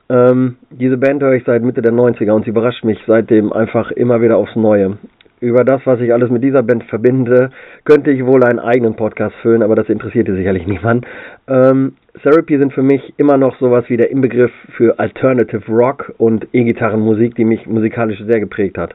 [0.08, 3.90] Ähm, diese Band höre ich seit Mitte der 90er und sie überrascht mich seitdem einfach
[3.90, 4.98] immer wieder aufs Neue.
[5.40, 7.50] Über das, was ich alles mit dieser Band verbinde,
[7.84, 11.06] könnte ich wohl einen eigenen Podcast füllen, aber das interessierte sicherlich niemand.
[11.48, 16.46] Ähm, Therapy sind für mich immer noch sowas wie der Inbegriff für Alternative Rock und
[16.52, 18.94] E-Gitarrenmusik, die mich musikalisch sehr geprägt hat.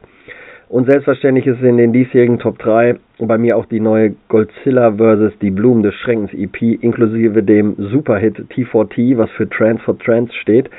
[0.70, 4.94] Und selbstverständlich ist es in den diesjährigen Top 3 bei mir auch die neue Godzilla
[4.94, 5.38] vs.
[5.42, 10.70] Die Blumen des Schreckens EP inklusive dem Superhit T4T, was für Trans for Trans steht.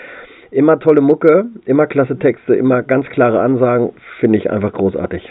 [0.51, 5.31] Immer tolle Mucke, immer klasse Texte, immer ganz klare Ansagen, finde ich einfach großartig.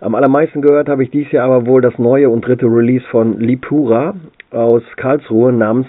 [0.00, 3.38] Am allermeisten gehört habe ich dies Jahr aber wohl das neue und dritte Release von
[3.38, 4.14] Lipura
[4.50, 5.86] aus Karlsruhe namens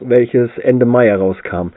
[0.00, 1.72] Welches Ende Mai herauskam.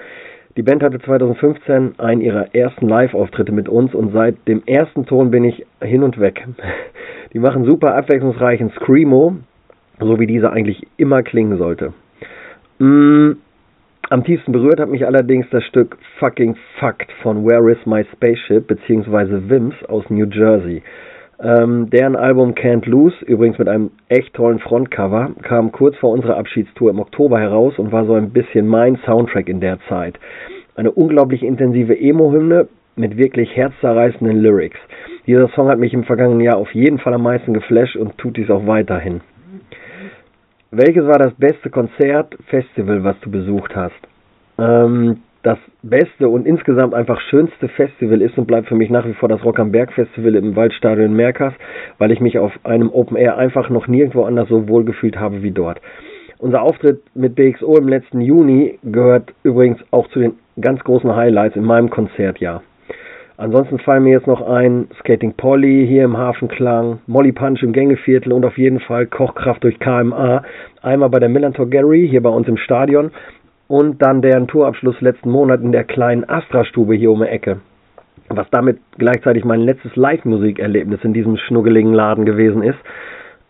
[0.57, 5.30] Die Band hatte 2015 einen ihrer ersten Live-Auftritte mit uns und seit dem ersten Ton
[5.30, 6.47] bin ich hin und weg.
[7.34, 9.36] Die machen super abwechslungsreichen Screamo,
[9.99, 11.93] so wie dieser eigentlich immer klingen sollte.
[12.80, 13.34] Mm,
[14.09, 18.68] am tiefsten berührt hat mich allerdings das Stück Fucking Fucked von Where Is My Spaceship
[18.68, 19.49] bzw.
[19.49, 20.84] Wims aus New Jersey.
[21.39, 26.38] Ähm, deren Album Can't Lose, übrigens mit einem echt tollen Frontcover, kam kurz vor unserer
[26.38, 30.17] Abschiedstour im Oktober heraus und war so ein bisschen mein Soundtrack in der Zeit.
[30.75, 34.79] Eine unglaublich intensive Emo-Hymne mit wirklich herzzerreißenden Lyrics.
[35.27, 38.38] Dieser Song hat mich im vergangenen Jahr auf jeden Fall am meisten geflasht und tut
[38.38, 39.21] dies auch weiterhin.
[40.71, 43.95] Welches war das beste Konzert, Festival, was du besucht hast?
[44.57, 49.14] Ähm, das beste und insgesamt einfach schönste Festival ist und bleibt für mich nach wie
[49.14, 51.54] vor das Rock am Berg Festival im Waldstadion Merkers,
[52.00, 55.43] weil ich mich auf einem Open Air einfach noch nirgendwo anders so wohl gefühlt habe
[55.43, 55.80] wie dort.
[56.39, 61.56] unser Auftritt mit DXO im letzten Juni gehört übrigens auch zu den ganz großen Highlights
[61.56, 62.64] in meinem Konzertjahr.
[63.38, 68.32] Ansonsten fallen mir jetzt noch ein Skating Polly hier im Hafenklang, Molly Punch im Gängeviertel
[68.32, 70.43] und auf jeden Fall Kochkraft durch KMA.
[70.82, 73.12] Einmal bei der Millantor Gallery hier bei uns im Stadion
[73.68, 77.61] und dann deren Tourabschluss letzten Monat in der kleinen Astra-Stube hier um die Ecke.
[78.30, 82.80] Was damit gleichzeitig mein letztes Live-Musikerlebnis in diesem schnuggeligen Laden gewesen ist.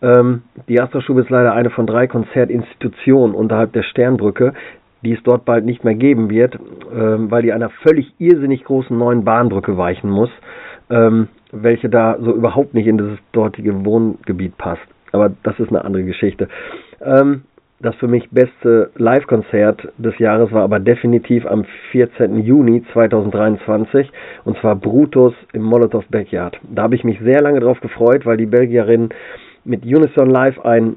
[0.02, 4.52] Ähm, die Astra-Stube ist leider eine von drei Konzertinstitutionen unterhalb der Sternbrücke,
[5.02, 6.58] die es dort bald nicht mehr geben wird,
[6.94, 10.30] ähm, weil die einer völlig irrsinnig großen neuen Bahnbrücke weichen muss,
[10.90, 14.86] ähm, welche da so überhaupt nicht in das dortige Wohngebiet passt.
[15.12, 16.48] Aber das ist eine andere Geschichte.
[17.00, 17.42] Ähm,
[17.80, 22.38] das für mich beste Live-Konzert des Jahres war aber definitiv am 14.
[22.38, 24.10] Juni 2023
[24.44, 26.58] und zwar Brutus im Molotov Backyard.
[26.62, 29.10] Da habe ich mich sehr lange drauf gefreut, weil die Belgierinnen
[29.64, 30.96] mit Unison Live ein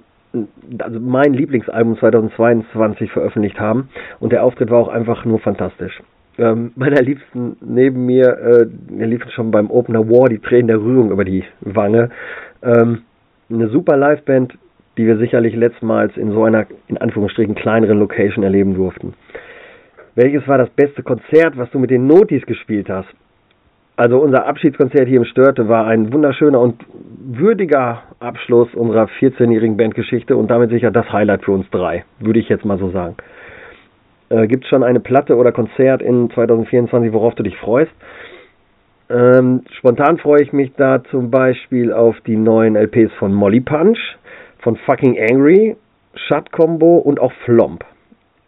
[0.77, 6.01] also mein Lieblingsalbum 2022 veröffentlicht haben und der Auftritt war auch einfach nur fantastisch.
[6.37, 10.79] Ähm, meiner Liebsten neben mir, äh, mir liefen schon beim Opener War die Tränen der
[10.79, 12.11] Rührung über die Wange.
[12.61, 13.01] Ähm,
[13.49, 14.53] eine super Liveband,
[14.97, 19.13] die wir sicherlich letztmals in so einer, in Anführungsstrichen, kleineren Location erleben durften.
[20.15, 23.09] Welches war das beste Konzert, was du mit den Notis gespielt hast?
[23.95, 26.85] Also unser Abschiedskonzert hier im Störte war ein wunderschöner und
[27.19, 32.47] würdiger Abschluss unserer 14-jährigen Bandgeschichte und damit sicher das Highlight für uns drei, würde ich
[32.47, 33.15] jetzt mal so sagen.
[34.29, 37.91] Äh, Gibt es schon eine Platte oder Konzert in 2024, worauf du dich freust?
[39.09, 43.99] Ähm, spontan freue ich mich da zum Beispiel auf die neuen LPs von Molly Punch,
[44.59, 45.75] von Fucking Angry,
[46.27, 47.83] Shut Combo und auch Flomp.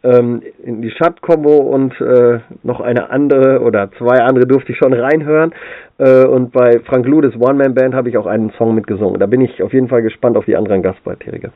[0.03, 4.77] Ähm, in die Shut Combo und äh, noch eine andere oder zwei andere durfte ich
[4.77, 5.53] schon reinhören.
[5.99, 9.19] Äh, und bei Frank Ludes One-Man-Band habe ich auch einen Song mitgesungen.
[9.19, 11.51] Da bin ich auf jeden Fall gespannt auf die anderen Gastbeiträge.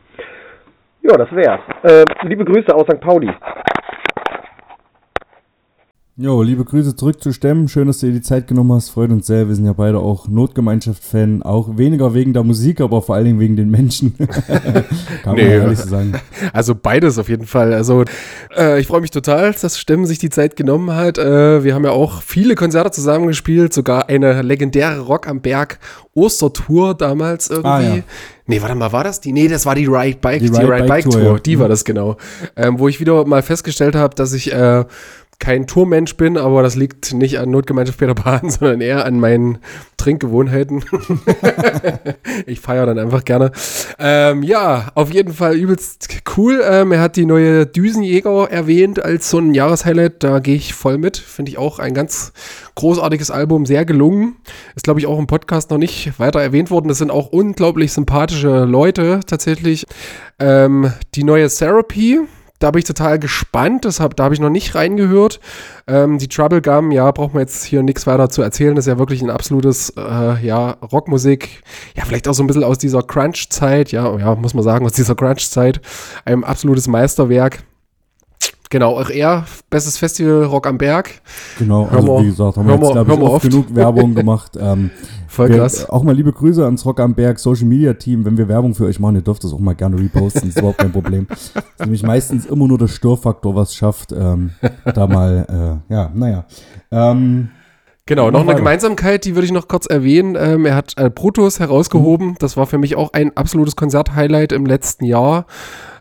[1.01, 1.61] Ja, das wär's.
[1.83, 2.99] Äh, liebe Grüße aus St.
[2.99, 3.31] Pauli.
[6.17, 7.67] Jo, liebe Grüße zurück zu Stemmen.
[7.67, 8.87] Schön, dass du dir die Zeit genommen hast.
[8.89, 9.49] Freut uns sehr.
[9.49, 11.43] Wir sind ja beide auch Notgemeinschaft-Fan.
[11.43, 14.15] Auch weniger wegen der Musik, aber vor allen Dingen wegen den Menschen.
[15.23, 16.13] Kann Nee, man ehrlich so sagen.
[16.53, 17.73] Also beides auf jeden Fall.
[17.73, 18.05] Also
[18.55, 21.17] äh, ich freue mich total, dass Stemmen sich die Zeit genommen hat.
[21.17, 25.79] Äh, wir haben ja auch viele Konzerte zusammengespielt, sogar eine legendäre Rock am Berg
[26.13, 27.67] Ostertour damals irgendwie.
[27.67, 28.03] Ah, ja.
[28.47, 29.33] Nee, warte mal, war das die?
[29.33, 31.39] Nee, das war die Ride Bike, Die die, Ride Ride Bike Bike, Tour, Tour, ja.
[31.39, 32.15] die war das genau.
[32.55, 34.85] Ähm, wo ich wieder mal festgestellt habe, dass ich äh,
[35.39, 39.59] kein Tourmensch bin, aber das liegt nicht an Notgemeinschaft Peter Pan, sondern eher an meinen
[39.97, 40.83] Trinkgewohnheiten.
[42.45, 43.51] ich feiere dann einfach gerne.
[43.99, 46.61] Ähm, ja, auf jeden Fall übelst cool.
[46.67, 50.23] Ähm, er hat die neue Düsenjäger erwähnt als so ein Jahreshighlight.
[50.23, 51.17] Da gehe ich voll mit.
[51.17, 52.33] Finde ich auch ein ganz
[52.75, 54.35] großartiges Album, sehr gelungen.
[54.75, 56.87] Ist, glaube ich, auch im Podcast noch nicht weiter erwähnt worden.
[56.87, 59.85] Das sind auch unglaublich sympathische Leute tatsächlich.
[60.39, 62.19] Ähm, die neue Therapy.
[62.59, 65.41] Da bin ich total gespannt, deshalb, da habe ich noch nicht reingehört.
[65.87, 68.75] Ähm, die Trouble Gum, ja, braucht man jetzt hier nichts weiter zu erzählen.
[68.75, 71.63] Das ist ja wirklich ein absolutes, äh, ja, Rockmusik.
[71.95, 74.93] Ja, vielleicht auch so ein bisschen aus dieser Crunch-Zeit, ja, ja, muss man sagen, aus
[74.93, 75.81] dieser Crunch-Zeit.
[76.23, 77.63] Ein absolutes Meisterwerk.
[78.75, 81.21] Genau, auch er, bestes Festival Rock am Berg.
[81.57, 83.49] Genau, Hör also mal- wie gesagt, haben wir jetzt, glaube ich, oft oft.
[83.49, 84.51] genug Werbung gemacht.
[84.65, 84.89] Ähm,
[85.29, 85.89] Voll wir, krass.
[85.89, 88.25] Auch mal liebe Grüße ans Rock am Berg Social Media Team.
[88.25, 90.79] Wenn wir Werbung für euch machen, ihr dürft das auch mal gerne reposten, ist überhaupt
[90.79, 91.27] kein Problem.
[91.29, 94.49] Das ist nämlich meistens immer nur der Störfaktor, was schafft, ähm,
[94.93, 96.45] da mal, äh, ja, naja.
[96.91, 97.49] Ähm,
[98.07, 98.55] Genau, noch eine.
[98.55, 100.35] Gemeinsamkeit, die würde ich noch kurz erwähnen.
[100.39, 102.35] Ähm, er hat äh, Brutus herausgehoben.
[102.39, 105.45] Das war für mich auch ein absolutes Konzerthighlight im letzten Jahr.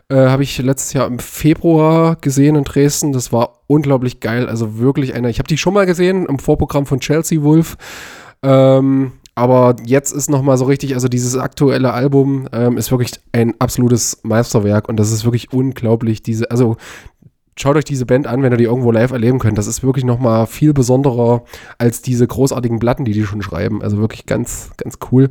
[0.09, 3.11] Äh, Habe ich letztes Jahr im Februar gesehen in Dresden.
[3.11, 4.47] Das war unglaublich geil.
[4.47, 5.29] Also wirklich einer.
[5.29, 7.77] Ich habe die schon mal gesehen im Vorprogramm von Chelsea Wolf.
[8.43, 13.11] Ähm, aber jetzt ist noch mal so richtig, also dieses aktuelle Album ähm, ist wirklich
[13.33, 16.23] ein absolutes Meisterwerk und das ist wirklich unglaublich.
[16.23, 16.77] Diese, also
[17.57, 19.57] schaut euch diese Band an, wenn ihr die irgendwo live erleben könnt.
[19.57, 21.43] Das ist wirklich noch mal viel besonderer
[21.77, 23.81] als diese großartigen Platten, die die schon schreiben.
[23.81, 25.29] Also wirklich ganz, ganz cool.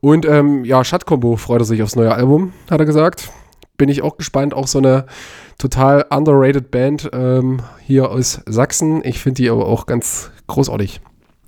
[0.00, 3.30] Und ähm, ja, Shut-Combo freut er sich aufs neue Album, hat er gesagt.
[3.78, 4.52] Bin ich auch gespannt.
[4.52, 5.06] Auch so eine
[5.56, 9.02] total underrated Band ähm, hier aus Sachsen.
[9.04, 11.00] Ich finde die aber auch ganz großartig.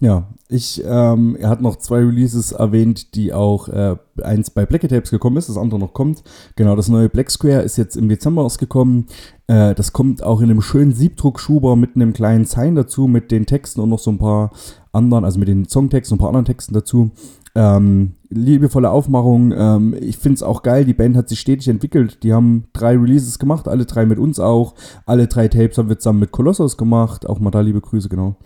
[0.02, 4.80] Ja, ich, ähm, er hat noch zwei Releases erwähnt, die auch äh, eins bei Black
[4.88, 6.22] Tapes gekommen ist, das andere noch kommt.
[6.56, 9.06] Genau, das neue Black Square ist jetzt im Dezember ausgekommen.
[9.46, 13.44] Äh, das kommt auch in einem schönen Siebdruckschuber mit einem kleinen Sign dazu, mit den
[13.44, 14.52] Texten und noch so ein paar
[14.90, 17.10] anderen, also mit den Songtexten und ein paar anderen Texten dazu.
[17.54, 19.52] Ähm, liebevolle Aufmachung.
[19.52, 20.84] Ähm, ich finde es auch geil.
[20.84, 22.22] Die Band hat sich stetig entwickelt.
[22.22, 24.74] Die haben drei Releases gemacht, alle drei mit uns auch.
[25.04, 27.28] Alle drei Tapes haben wir zusammen mit Colossus gemacht.
[27.28, 28.36] Auch mal da liebe Grüße, genau.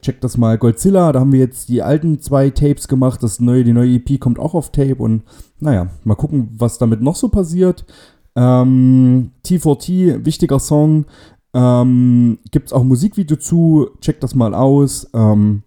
[0.00, 0.58] Checkt das mal.
[0.58, 3.22] Godzilla, da haben wir jetzt die alten zwei Tapes gemacht.
[3.22, 5.22] Das neue, die neue EP kommt auch auf Tape und
[5.60, 7.84] naja, mal gucken, was damit noch so passiert.
[8.36, 11.04] Ähm, T4T, wichtiger Song.
[11.54, 15.08] Ähm, Gibt es auch Musikvideo zu, checkt das mal aus.
[15.14, 15.62] Ähm,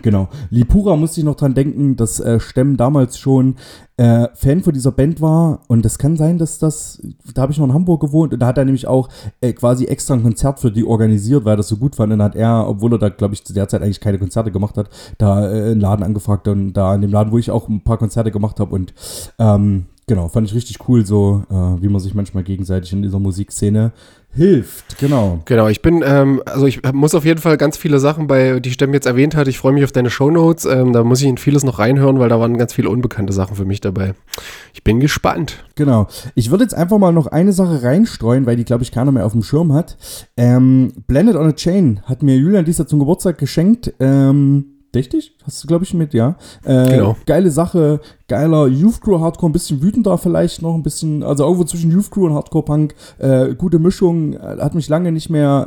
[0.00, 0.28] Genau.
[0.48, 3.56] Lipura musste ich noch dran denken, dass äh, Stemm damals schon
[3.98, 5.60] äh, Fan von dieser Band war.
[5.68, 7.02] Und das kann sein, dass das,
[7.34, 9.08] da habe ich noch in Hamburg gewohnt und da hat er nämlich auch
[9.40, 12.12] äh, quasi extra ein Konzert für die organisiert, weil er das so gut fand.
[12.12, 14.50] Und dann hat er, obwohl er da, glaube ich, zu der Zeit eigentlich keine Konzerte
[14.50, 14.88] gemacht hat,
[15.18, 17.98] da äh, einen Laden angefragt und da in dem Laden, wo ich auch ein paar
[17.98, 18.74] Konzerte gemacht habe.
[18.74, 18.94] Und
[19.38, 23.18] ähm, genau, fand ich richtig cool, so äh, wie man sich manchmal gegenseitig in dieser
[23.18, 23.92] Musikszene
[24.34, 25.40] hilft, genau.
[25.44, 28.70] Genau, ich bin, ähm, also ich muss auf jeden Fall ganz viele Sachen bei, die
[28.70, 29.48] Stemm jetzt erwähnt hat.
[29.48, 30.64] Ich freue mich auf deine Shownotes.
[30.64, 33.56] Ähm, da muss ich in vieles noch reinhören, weil da waren ganz viele unbekannte Sachen
[33.56, 34.14] für mich dabei.
[34.72, 35.64] Ich bin gespannt.
[35.74, 36.06] Genau.
[36.34, 39.26] Ich würde jetzt einfach mal noch eine Sache reinstreuen, weil die, glaube ich, keiner mehr
[39.26, 39.96] auf dem Schirm hat.
[40.36, 43.92] Ähm, Blended on a Chain hat mir Julian dieser zum Geburtstag geschenkt.
[44.00, 45.36] Ähm, Richtig?
[45.44, 46.36] Hast du, glaube ich, mit, ja.
[46.64, 47.16] Äh, Genau.
[47.24, 51.64] Geile Sache, geiler Youth Crew Hardcore, ein bisschen wütender vielleicht noch, ein bisschen, also irgendwo
[51.64, 52.94] zwischen Youth Crew und Hardcore Punk.
[53.18, 55.66] Äh, gute Mischung, äh, hat mich lange nicht mehr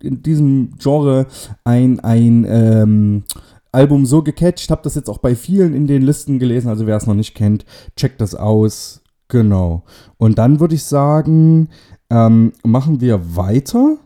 [0.00, 1.26] äh, in diesem Genre
[1.64, 3.24] ein, ein ähm,
[3.72, 4.70] Album so gecatcht.
[4.70, 7.34] Hab das jetzt auch bei vielen in den Listen gelesen, also wer es noch nicht
[7.34, 7.66] kennt,
[7.96, 9.02] checkt das aus.
[9.28, 9.82] Genau.
[10.16, 11.68] Und dann würde ich sagen,
[12.10, 13.96] ähm, machen wir weiter.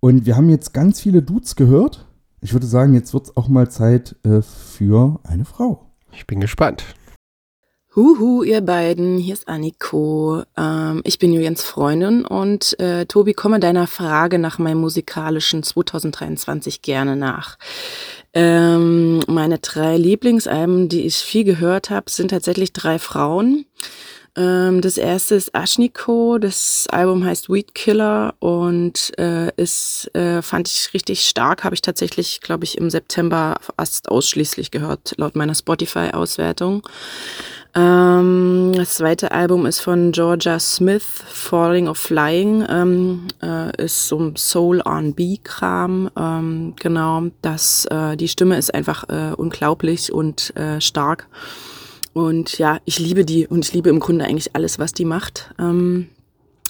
[0.00, 2.06] Und wir haben jetzt ganz viele Dudes gehört.
[2.44, 5.86] Ich würde sagen, jetzt wird es auch mal Zeit äh, für eine Frau.
[6.12, 6.84] Ich bin gespannt.
[7.94, 10.42] Huhu, ihr beiden, hier ist Anniko.
[10.56, 16.82] Ähm, ich bin Julians Freundin und äh, Tobi, komme deiner Frage nach meinem musikalischen 2023
[16.82, 17.58] gerne nach.
[18.34, 23.66] Ähm, meine drei Lieblingsalben, die ich viel gehört habe, sind tatsächlich drei Frauen.
[24.34, 30.68] Ähm, das erste ist Ashniko, das Album heißt Weed Killer und äh, ist, äh, fand
[30.68, 35.54] ich richtig stark, habe ich tatsächlich, glaube ich, im September fast ausschließlich gehört, laut meiner
[35.54, 36.82] Spotify-Auswertung.
[37.74, 44.18] Ähm, das zweite Album ist von Georgia Smith, Falling of Flying, ähm, äh, ist so
[44.18, 50.80] ein Soul R&B-Kram, ähm, genau, das, äh, die Stimme ist einfach äh, unglaublich und äh,
[50.80, 51.28] stark.
[52.12, 55.54] Und ja, ich liebe die und ich liebe im Grunde eigentlich alles, was die macht.
[55.58, 56.08] Ähm,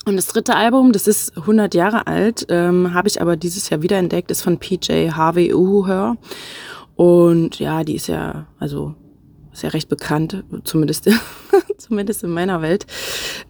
[0.05, 3.83] und das dritte Album, das ist 100 Jahre alt, ähm, habe ich aber dieses Jahr
[3.83, 6.17] wiederentdeckt, ist von PJ Harvey Uhuher.
[6.97, 8.95] Und ja, die ist ja, also
[9.53, 11.09] ist ja recht bekannt, zumindest,
[11.79, 12.87] zumindest in meiner Welt.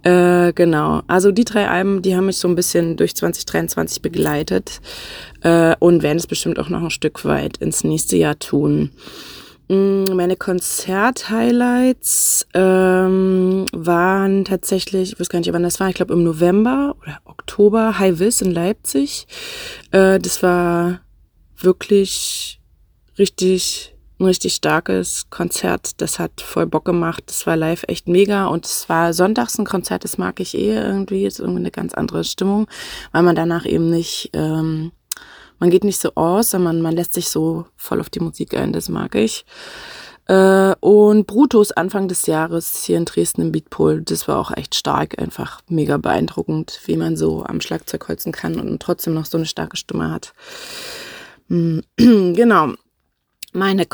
[0.03, 1.03] Äh, genau.
[1.07, 4.81] Also die drei Alben, die haben mich so ein bisschen durch 2023 begleitet
[5.43, 8.91] äh, und werden es bestimmt auch noch ein Stück weit ins nächste Jahr tun.
[9.73, 16.13] Mm, Meine Konzert-Highlights ähm, waren tatsächlich, ich weiß gar nicht, wann das war, ich glaube
[16.13, 19.27] im November oder Oktober, High Vis in Leipzig.
[19.91, 21.01] Äh, das war
[21.57, 22.61] wirklich
[23.19, 26.03] richtig, ein richtig starkes Konzert.
[26.03, 27.23] Das hat voll Bock gemacht.
[27.27, 30.75] Das war live echt mega und es war sonntags ein Konzert, das mag ich eh
[30.75, 31.25] irgendwie.
[31.25, 32.67] Ist irgendwie eine ganz andere Stimmung,
[33.13, 34.93] weil man danach eben nicht, ähm,
[35.63, 38.73] man geht nicht so aus, sondern man lässt sich so voll auf die Musik ein,
[38.73, 39.45] das mag ich.
[40.27, 44.75] Äh, und Brutus Anfang des Jahres hier in Dresden im Beatpool, das war auch echt
[44.75, 49.39] stark, einfach mega beeindruckend, wie man so am Schlagzeug holzen kann und trotzdem noch so
[49.39, 50.35] eine starke Stimme hat.
[51.47, 52.73] Mm, genau.
[53.53, 53.87] Meine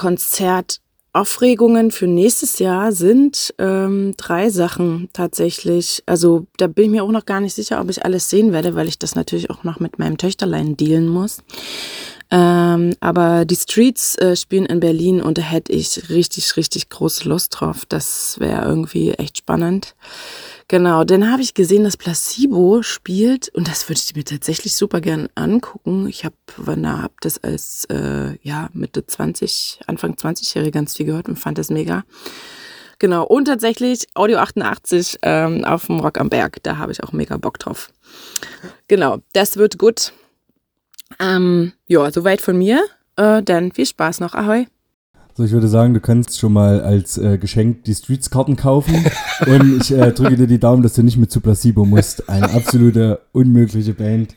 [1.13, 6.03] Konzertaufregungen für nächstes Jahr sind ähm, drei Sachen tatsächlich.
[6.07, 8.75] Also da bin ich mir auch noch gar nicht sicher, ob ich alles sehen werde,
[8.75, 11.39] weil ich das natürlich auch noch mit meinem Töchterlein dealen muss.
[12.31, 17.29] Ähm, aber die Streets äh, spielen in Berlin und da hätte ich richtig, richtig große
[17.29, 17.85] Lust drauf.
[17.89, 19.95] Das wäre irgendwie echt spannend.
[20.71, 25.01] Genau, dann habe ich gesehen, dass Placebo spielt und das würde ich mir tatsächlich super
[25.01, 26.07] gern angucken.
[26.07, 31.39] Ich habe hab das als äh, ja Mitte 20, Anfang 20-Jährige ganz viel gehört und
[31.39, 32.05] fand das mega.
[32.99, 37.13] Genau, und tatsächlich Audio 88 ähm, auf dem Rock am Berg, da habe ich auch
[37.13, 37.91] mega Bock drauf.
[38.89, 40.13] Genau, das wird gut.
[41.19, 42.85] Ähm, ja, soweit von mir.
[43.17, 44.35] Äh, dann viel Spaß noch.
[44.35, 44.67] Ahoi.
[45.39, 49.07] So, ich würde sagen, du kannst schon mal als äh, Geschenk die Streets-Karten kaufen.
[49.47, 52.29] und ich äh, drücke dir die Daumen, dass du nicht mit zu Placebo musst.
[52.29, 54.35] Eine absolute unmögliche Band.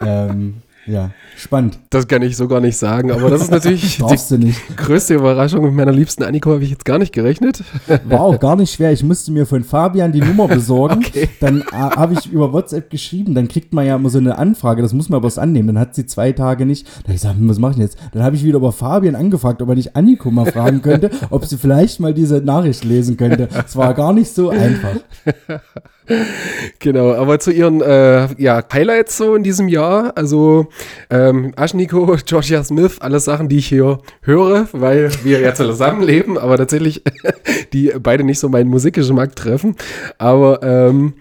[0.00, 1.78] Ähm, ja, spannend.
[1.90, 3.98] Das kann ich so gar nicht sagen, aber das ist natürlich
[4.30, 5.64] die größte Überraschung.
[5.64, 7.64] Mit meiner liebsten Anniko habe ich jetzt gar nicht gerechnet.
[8.04, 8.92] War auch gar nicht schwer.
[8.92, 11.04] Ich musste mir von Fabian die Nummer besorgen.
[11.16, 11.28] Okay.
[11.40, 13.34] Dann äh, habe ich über WhatsApp geschrieben.
[13.34, 14.82] Dann kriegt man ja immer so eine Anfrage.
[14.82, 15.68] Das muss man aber erst annehmen.
[15.68, 16.86] Dann hat sie zwei Tage nicht.
[16.86, 17.98] Da hab ich gesagt, hm, was mache ich jetzt?
[18.12, 21.44] Dann habe ich wieder über Fabian angefragt, ob er nicht Anniko mal fragen könnte, ob
[21.44, 23.48] sie vielleicht mal diese Nachricht lesen könnte.
[23.66, 24.96] Es war gar nicht so einfach.
[26.78, 30.12] Genau, aber zu ihren äh, ja, Highlights so in diesem Jahr.
[30.16, 30.68] Also
[31.10, 36.56] ähm, Ashniko, Georgia Smith, alles Sachen, die ich hier höre, weil wir ja zusammenleben, aber
[36.56, 37.02] tatsächlich
[37.72, 39.76] die beide nicht so meinen Musikgeschmack treffen.
[40.18, 41.14] Aber ähm,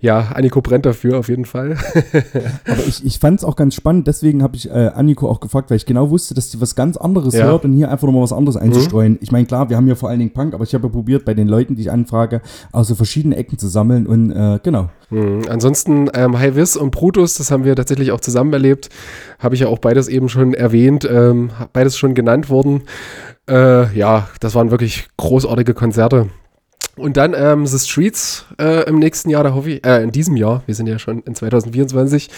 [0.00, 1.76] ja, Anniko brennt dafür auf jeden Fall.
[2.66, 5.70] Aber ich, ich fand es auch ganz spannend, deswegen habe ich äh, Anniko auch gefragt,
[5.70, 7.46] weil ich genau wusste, dass sie was ganz anderes Ja.
[7.46, 9.18] hört und hier einfach nochmal was anderes einzustreuen.
[9.20, 11.24] Ich meine, klar, wir haben ja vor allen Dingen Punk, aber ich habe ja probiert,
[11.24, 14.88] bei den Leuten, die ich anfrage, aus so verschiedenen Ecken zu sammeln und äh, genau.
[15.10, 15.42] Mhm.
[15.48, 18.90] Ansonsten ähm, High Vis und Brutus, das haben wir tatsächlich auch zusammen erlebt.
[19.38, 22.82] Habe ich ja auch beides eben schon erwähnt, ähm, beides schon genannt worden.
[23.48, 26.28] Äh, ja, das waren wirklich großartige Konzerte.
[26.98, 30.36] Und dann ähm, The Streets äh, im nächsten Jahr, da hoffe ich, äh, in diesem
[30.36, 32.30] Jahr, wir sind ja schon in 2024,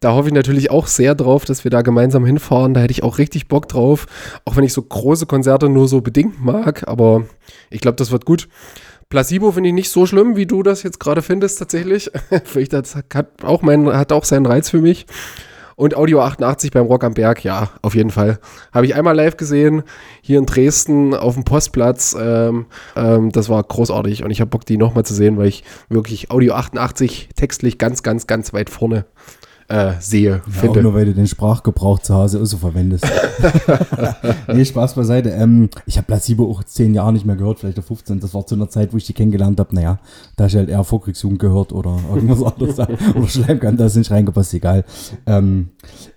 [0.00, 2.72] da hoffe ich natürlich auch sehr drauf, dass wir da gemeinsam hinfahren.
[2.74, 4.06] Da hätte ich auch richtig Bock drauf,
[4.44, 7.24] auch wenn ich so große Konzerte nur so bedingt mag, aber
[7.68, 8.48] ich glaube, das wird gut.
[9.10, 12.10] Placebo finde ich nicht so schlimm, wie du das jetzt gerade findest, tatsächlich.
[12.70, 15.06] Das hat auch, mein, hat auch seinen Reiz für mich.
[15.80, 18.38] Und Audio 88 beim Rock am Berg, ja, auf jeden Fall.
[18.70, 19.82] Habe ich einmal live gesehen,
[20.20, 22.14] hier in Dresden auf dem Postplatz.
[22.20, 22.66] Ähm,
[22.96, 26.30] ähm, das war großartig und ich habe Bock, die nochmal zu sehen, weil ich wirklich
[26.30, 29.06] Audio 88 textlich ganz, ganz, ganz weit vorne
[29.70, 30.82] äh, sehe, Ja, auch finde.
[30.82, 33.06] nur, weil du den Sprachgebrauch zu Hause auch so verwendest.
[34.52, 35.30] nee, Spaß beiseite.
[35.30, 38.18] Ähm, ich habe Placebo auch zehn Jahre nicht mehr gehört, vielleicht auch 15.
[38.18, 39.72] Das war zu einer Zeit, wo ich die kennengelernt habe.
[39.74, 40.00] Naja,
[40.36, 42.78] da ich halt eher Vorkriegsjugend gehört oder irgendwas anderes.
[43.14, 44.84] oder Schleimkant, da ist nicht reingepasst, egal.
[45.26, 45.68] Ähm,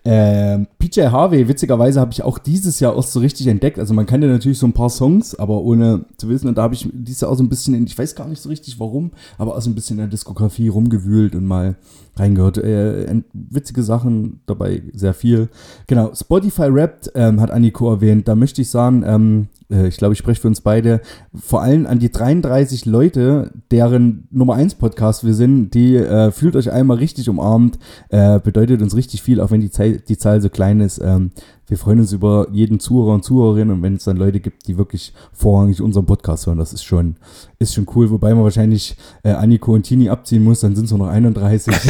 [0.03, 3.77] ähm, PJ Harvey, witzigerweise habe ich auch dieses Jahr erst so richtig entdeckt.
[3.77, 6.47] Also man kannte natürlich so ein paar Songs, aber ohne zu wissen.
[6.47, 8.41] Und da habe ich dieses Jahr auch so ein bisschen, in, ich weiß gar nicht
[8.41, 11.75] so richtig warum, aber auch so ein bisschen in der Diskografie rumgewühlt und mal
[12.15, 12.57] reingehört.
[12.57, 15.49] Äh, witzige Sachen dabei, sehr viel.
[15.87, 18.27] Genau, Spotify Rapped ähm, hat Anniko erwähnt.
[18.27, 21.01] Da möchte ich sagen, ähm, äh, ich glaube, ich spreche für uns beide,
[21.33, 26.55] vor allem an die 33 Leute, deren Nummer 1 Podcast wir sind, die äh, fühlt
[26.55, 30.41] euch einmal richtig umarmt, äh, bedeutet uns richtig viel, auch wenn die, Zei- die Zahl
[30.41, 30.99] so klein ist.
[31.03, 31.31] Ähm,
[31.67, 34.77] wir freuen uns über jeden Zuhörer und Zuhörerin und wenn es dann Leute gibt, die
[34.77, 37.15] wirklich vorrangig unseren Podcast hören, das ist schon,
[37.57, 38.11] ist schon cool.
[38.11, 41.73] Wobei man wahrscheinlich äh, Anniko und Tini abziehen muss, dann sind es nur noch 31.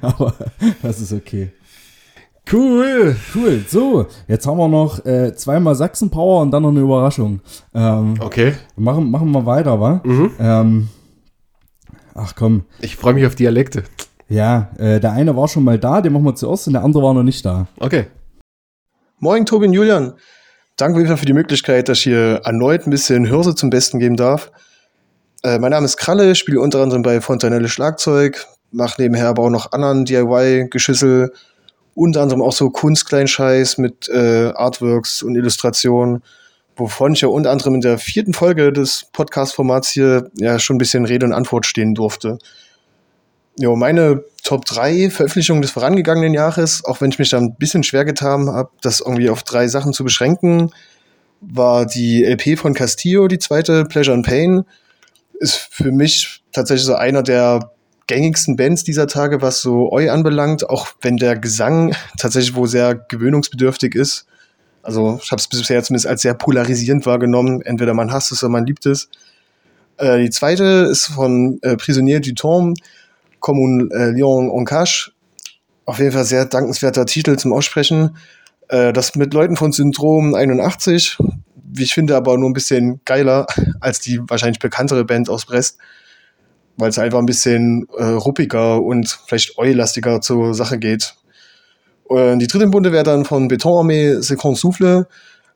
[0.00, 0.34] Aber
[0.82, 1.50] das ist okay.
[2.50, 3.16] Cool.
[3.34, 3.64] Cool.
[3.68, 7.40] So, jetzt haben wir noch äh, zweimal Sachsen-Power und dann noch eine Überraschung.
[7.74, 10.00] Ähm, Okay, machen, machen wir weiter, wa?
[10.38, 10.88] Ähm,
[12.14, 12.64] ach komm.
[12.80, 13.84] ich freue mich auf Dialekte.
[14.28, 17.02] Ja, äh, der eine war schon mal da, den machen wir zuerst und der andere
[17.02, 17.66] war noch nicht da.
[17.78, 18.06] Okay.
[19.20, 20.14] Moin, Tobi und Julian.
[20.76, 24.16] Danke wieder für die Möglichkeit, dass ich hier erneut ein bisschen Hörse zum Besten geben
[24.16, 24.52] darf.
[25.42, 29.50] Äh, mein Name ist Kralle, spiele unter anderem bei Fontanelle Schlagzeug, mache nebenher aber auch
[29.50, 31.32] noch anderen DIY-Geschüssel,
[31.98, 36.22] unter anderem auch so Kunstkleinscheiß mit äh, Artworks und Illustrationen,
[36.76, 40.78] wovon ich ja unter anderem in der vierten Folge des Podcast-Formats hier ja schon ein
[40.78, 42.38] bisschen Rede und Antwort stehen durfte.
[43.58, 47.82] Jo, meine Top 3 Veröffentlichungen des vorangegangenen Jahres, auch wenn ich mich da ein bisschen
[47.82, 50.70] schwer getan habe, das irgendwie auf drei Sachen zu beschränken,
[51.40, 54.62] war die LP von Castillo, die zweite, Pleasure and Pain.
[55.40, 57.72] Ist für mich tatsächlich so einer der
[58.08, 62.96] gängigsten Bands dieser Tage, was so Oi anbelangt, auch wenn der Gesang tatsächlich wohl sehr
[62.96, 64.26] gewöhnungsbedürftig ist.
[64.82, 67.60] Also ich habe es bisher zumindest als sehr polarisierend wahrgenommen.
[67.62, 69.08] Entweder man hasst es oder man liebt es.
[69.98, 72.80] Äh, die zweite ist von äh, Prisonnier du Temps,
[73.40, 75.12] Commun äh, Lyon en Cache.
[75.84, 78.16] Auf jeden Fall sehr dankenswerter Titel zum Aussprechen.
[78.68, 81.18] Äh, das mit Leuten von Syndrom 81,
[81.54, 83.46] wie ich finde, aber nur ein bisschen geiler
[83.80, 85.78] als die wahrscheinlich bekanntere Band aus Brest,
[86.78, 91.14] weil es einfach ein bisschen äh, ruppiger und vielleicht eulastiger zur Sache geht.
[92.04, 95.06] Und die dritte Bunde wäre dann von Betonarmee Second Souffle.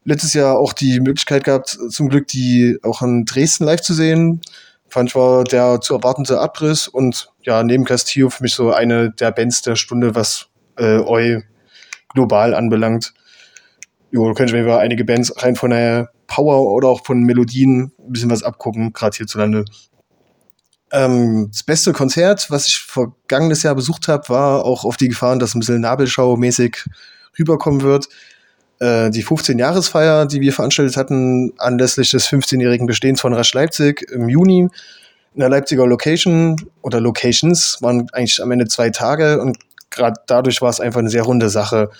[0.05, 4.41] Letztes Jahr auch die Möglichkeit gehabt, zum Glück die auch in Dresden live zu sehen.
[4.89, 9.11] Fand ich war der zu erwartende Abriss und ja, neben Castillo für mich so eine
[9.11, 11.41] der Bands der Stunde, was äh, Eu
[12.13, 13.15] global anbelangt.
[14.11, 17.93] Jo, da könnte ich mir einige Bands rein von der Power oder auch von Melodien
[17.99, 19.65] ein bisschen was abgucken, gerade hierzulande.
[20.93, 25.39] Ähm, das beste Konzert, was ich vergangenes Jahr besucht habe, war auch auf die Gefahren,
[25.39, 26.87] dass ein bisschen Nabelschau-mäßig
[27.39, 28.09] rüberkommen wird.
[28.79, 34.29] Äh, die 15-Jahresfeier, die wir veranstaltet hatten, anlässlich des 15-jährigen Bestehens von Rasch Leipzig im
[34.29, 34.69] Juni
[35.35, 39.57] in der Leipziger Location oder Locations, waren eigentlich am Ende zwei Tage und
[39.89, 41.91] gerade dadurch war es einfach eine sehr runde Sache.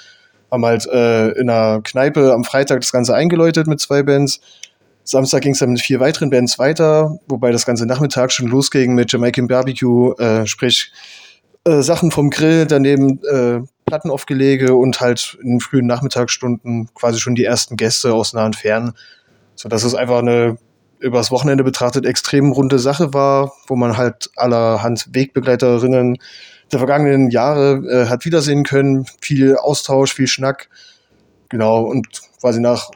[0.51, 4.41] Haben halt äh, in einer Kneipe am Freitag das Ganze eingeläutet mit zwei Bands.
[5.13, 8.95] Samstag ging es dann mit vier weiteren Bands weiter, wobei das ganze Nachmittag schon losging
[8.95, 10.91] mit Jamaican Barbecue, äh, sprich
[11.65, 17.45] äh, Sachen vom Grill, daneben äh, Plattenaufgelege und halt in frühen Nachmittagsstunden quasi schon die
[17.45, 18.95] ersten Gäste aus nah und fern.
[19.55, 20.57] So dass es einfach eine
[20.99, 26.17] übers Wochenende betrachtet extrem runde Sache war, wo man halt allerhand Wegbegleiterinnen
[26.73, 29.05] der vergangenen Jahre äh, hat wiedersehen können.
[29.21, 30.71] Viel Austausch, viel Schnack.
[31.51, 32.09] Genau, und
[32.41, 32.93] quasi nach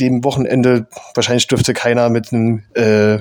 [0.00, 3.18] dem Wochenende wahrscheinlich dürfte keiner mit einem äh,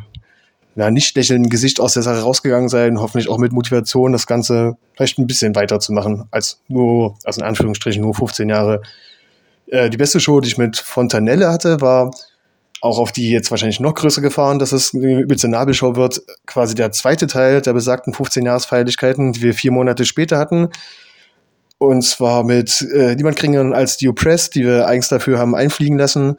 [0.76, 4.78] ja, nicht lächelnden Gesicht aus der Sache rausgegangen sein, hoffentlich auch mit Motivation, das Ganze
[4.95, 8.82] vielleicht ein bisschen weiterzumachen, als nur, also in Anführungsstrichen nur 15 Jahre.
[9.67, 12.11] Äh, die beste Show, die ich mit Fontanelle hatte, war
[12.82, 16.74] auch auf die jetzt wahrscheinlich noch größere Gefahren, dass es eine übelste Nabelshow wird, quasi
[16.74, 20.69] der zweite Teil der besagten 15-Jahres-Feierlichkeiten, die wir vier Monate später hatten.
[21.78, 25.97] Und zwar mit äh, niemand geringeren als die Oppress, die wir eigens dafür haben einfliegen
[25.97, 26.38] lassen.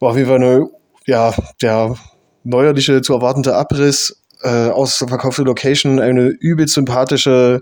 [0.00, 0.68] War auf jeden Fall eine,
[1.06, 1.94] ja, der
[2.42, 7.60] neuerliche zu erwartende Abriss, äh, ausverkaufte Location, eine übel sympathische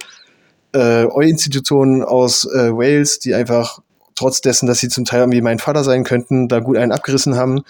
[0.75, 3.81] äh, institution aus äh, Wales, die einfach
[4.15, 7.37] trotz dessen, dass sie zum Teil irgendwie mein Vater sein könnten, da gut einen abgerissen
[7.37, 7.63] haben.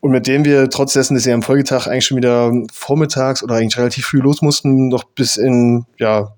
[0.00, 3.54] Und mit dem wir trotz dessen, dass sie am Folgetag eigentlich schon wieder vormittags oder
[3.54, 6.34] eigentlich relativ früh los mussten, noch bis in ja,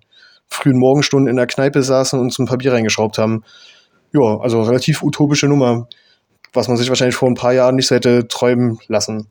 [0.48, 3.42] frühen Morgenstunden in der Kneipe saßen und zum Papier reingeschraubt haben.
[4.12, 5.88] Ja, also relativ utopische Nummer,
[6.54, 9.26] was man sich wahrscheinlich vor ein paar Jahren nicht so hätte träumen lassen.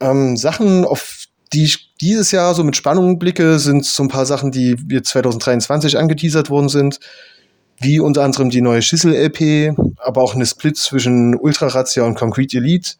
[0.00, 4.26] Ähm, Sachen, auf die ich dieses Jahr so mit Spannung blicke, sind so ein paar
[4.26, 7.00] Sachen, die wir 2023 angeteasert worden sind,
[7.80, 12.58] wie unter anderem die neue Schissel-LP, aber auch eine Split zwischen Ultra Razzia und Concrete
[12.58, 12.94] Elite,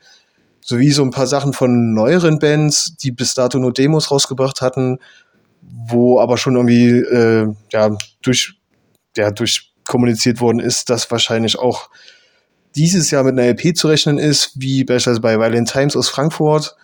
[0.61, 4.99] sowie so ein paar Sachen von neueren Bands, die bis dato nur Demos rausgebracht hatten,
[5.61, 8.55] wo aber schon irgendwie äh, ja, durch,
[9.17, 11.89] ja, durch kommuniziert worden ist, dass wahrscheinlich auch
[12.79, 16.77] dieses Jahr mit einer LP zu rechnen ist, wie beispielsweise bei Violent Times aus Frankfurt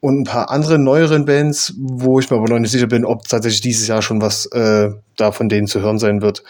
[0.00, 3.26] und ein paar andere neueren Bands, wo ich mir aber noch nicht sicher bin, ob
[3.26, 6.44] tatsächlich dieses Jahr schon was äh, da von denen zu hören sein wird.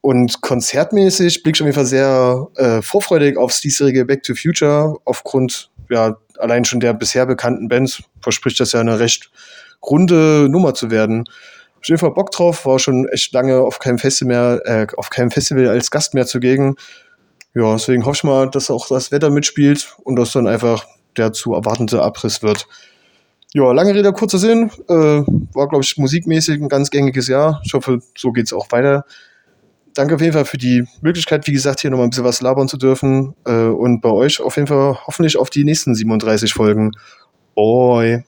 [0.00, 4.96] Und konzertmäßig blicke ich auf jeden Fall sehr äh, vorfreudig aufs diesjährige Back to Future.
[5.04, 9.30] Aufgrund ja allein schon der bisher bekannten Bands verspricht das ja eine recht
[9.80, 11.24] runde Nummer zu werden.
[11.78, 15.10] Auf jeden Fall Bock drauf, war schon echt lange auf keinem Festival mehr, äh, auf
[15.10, 16.74] keinem Festival als Gast mehr zugegen.
[17.56, 20.84] Ja, deswegen hoffe ich mal, dass auch das Wetter mitspielt und dass dann einfach
[21.16, 22.68] der zu erwartende Abriss wird.
[23.54, 24.70] Ja, lange Rede, kurzer Sinn.
[24.88, 24.94] Äh,
[25.54, 27.62] war, glaube ich, musikmäßig ein ganz gängiges Jahr.
[27.64, 29.06] Ich hoffe, so geht es auch weiter.
[29.94, 32.68] Danke auf jeden Fall für die Möglichkeit, wie gesagt, hier nochmal ein bisschen was labern
[32.68, 33.34] zu dürfen.
[33.46, 36.92] Äh, und bei euch auf jeden Fall hoffentlich auf die nächsten 37 Folgen.
[37.54, 38.22] Oi.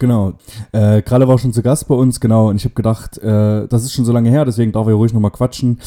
[0.00, 0.32] Genau.
[0.72, 2.48] Äh, Kralle war schon zu Gast bei uns, genau.
[2.48, 5.12] Und ich habe gedacht, äh, das ist schon so lange her, deswegen darf er ruhig
[5.12, 5.78] nochmal quatschen.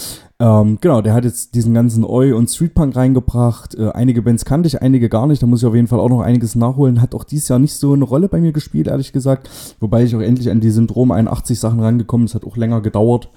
[0.43, 3.75] Ähm, genau, der hat jetzt diesen ganzen Oi und Streetpunk reingebracht.
[3.75, 5.41] Äh, einige Bands kannte ich, einige gar nicht.
[5.41, 7.01] Da muss ich auf jeden Fall auch noch einiges nachholen.
[7.01, 9.49] Hat auch dieses Jahr nicht so eine Rolle bei mir gespielt, ehrlich gesagt.
[9.79, 12.27] Wobei ich auch endlich an die Syndrom 81 Sachen rangekommen.
[12.27, 13.29] Es hat auch länger gedauert.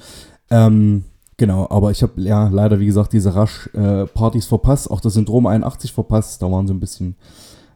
[0.50, 1.04] Ähm,
[1.38, 5.46] Genau, aber ich habe ja leider, wie gesagt, diese Rasch-Partys äh, verpasst, auch das Syndrom
[5.46, 6.40] 81 verpasst.
[6.40, 7.14] Da waren so ein bisschen,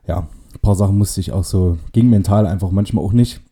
[0.07, 3.43] ja, ein paar Sachen musste ich auch so, ging mental einfach manchmal auch nicht.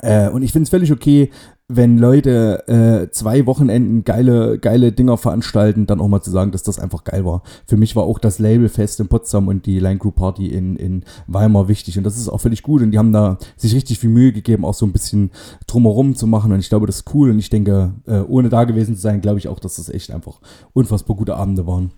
[0.00, 1.30] Äh, und ich finde es völlig okay,
[1.68, 6.62] wenn Leute äh, zwei Wochenenden geile, geile Dinger veranstalten, dann auch mal zu sagen, dass
[6.62, 7.42] das einfach geil war.
[7.66, 11.02] Für mich war auch das Labelfest in Potsdam und die Line Group Party in, in
[11.26, 11.98] Weimar wichtig.
[11.98, 12.82] Und das ist auch völlig gut.
[12.82, 15.32] Und die haben da sich richtig viel Mühe gegeben, auch so ein bisschen
[15.66, 16.52] drumherum zu machen.
[16.52, 17.30] Und ich glaube, das ist cool.
[17.30, 20.12] Und ich denke, äh, ohne da gewesen zu sein, glaube ich auch, dass das echt
[20.12, 20.40] einfach
[20.72, 21.90] unfassbar gute Abende waren.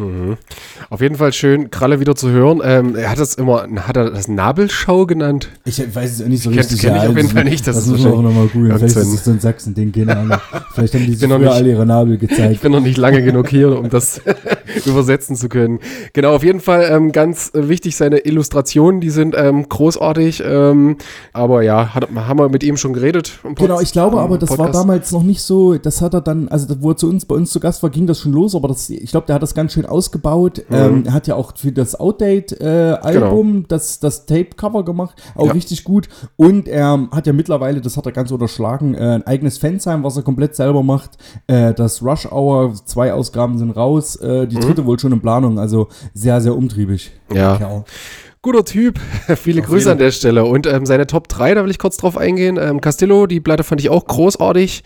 [0.00, 0.36] Mhm.
[0.88, 2.60] Auf jeden Fall schön, Kralle wieder zu hören.
[2.64, 5.48] Ähm, er hat das immer, hat er das Nabelschau genannt?
[5.64, 6.80] Ich weiß es nicht so ich richtig.
[6.80, 7.66] Kenne ich auf jeden Fall nicht.
[7.66, 8.76] Das, das muss man auch nochmal googeln.
[8.76, 10.38] Vielleicht ist es so ein Sachsen-Ding, keine Ahnung.
[10.72, 12.52] Vielleicht haben die sich früher nicht, alle ihre Nabel gezeigt.
[12.52, 14.20] Ich bin noch nicht lange genug hier, um das
[14.86, 15.80] übersetzen zu können.
[16.12, 20.42] Genau, auf jeden Fall ähm, ganz wichtig, seine Illustrationen, die sind ähm, großartig.
[20.46, 20.96] Ähm,
[21.32, 23.38] aber ja, hat, haben wir mit ihm schon geredet.
[23.56, 26.66] Genau, ich glaube aber, das war damals noch nicht so, das hat er dann, also
[26.80, 28.90] wo er zu uns, bei uns zu Gast war, ging das schon los, aber das,
[28.90, 30.62] ich glaube, der hat das ganz schön ausgebaut.
[30.68, 30.76] Mhm.
[30.76, 33.66] Ähm, er hat ja auch für das Outdate-Album genau.
[33.68, 35.52] das, das Tape-Cover gemacht, auch ja.
[35.52, 36.08] richtig gut.
[36.36, 40.16] Und er hat ja mittlerweile, das hat er ganz unterschlagen, äh, ein eigenes Fansheim, was
[40.16, 41.18] er komplett selber macht.
[41.46, 44.68] Äh, das Rush Hour, zwei Ausgaben sind raus, äh, die mhm.
[44.68, 47.12] dritte wohl schon in Planung, also sehr, sehr umtriebig.
[47.32, 47.56] Ja.
[47.56, 47.84] Kerl.
[48.42, 48.98] Guter Typ.
[49.36, 49.92] Viele Auf Grüße jeden.
[49.92, 50.44] an der Stelle.
[50.44, 52.58] Und ähm, seine Top 3, da will ich kurz drauf eingehen.
[52.58, 54.82] Ähm, Castillo, die Platte fand ich auch großartig.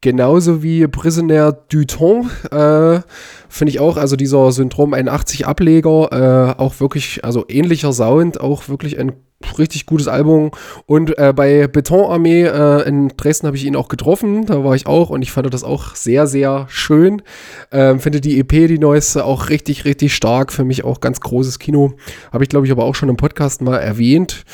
[0.00, 2.44] Genauso wie Prisoner du Temps.
[2.50, 3.00] Äh,
[3.48, 8.68] Finde ich auch, also dieser Syndrom 81 Ableger, äh, auch wirklich, also ähnlicher Sound, auch
[8.68, 9.12] wirklich ein
[9.58, 10.50] richtig gutes Album.
[10.86, 14.46] Und äh, bei Betonarmee äh, in Dresden habe ich ihn auch getroffen.
[14.46, 17.22] Da war ich auch und ich fand das auch sehr, sehr schön.
[17.70, 20.52] Ähm, finde die EP, die neueste, auch richtig, richtig stark.
[20.52, 21.94] Für mich auch ganz großes Kino.
[22.32, 24.44] Habe ich, glaube ich, aber auch schon im Podcast mal erwähnt.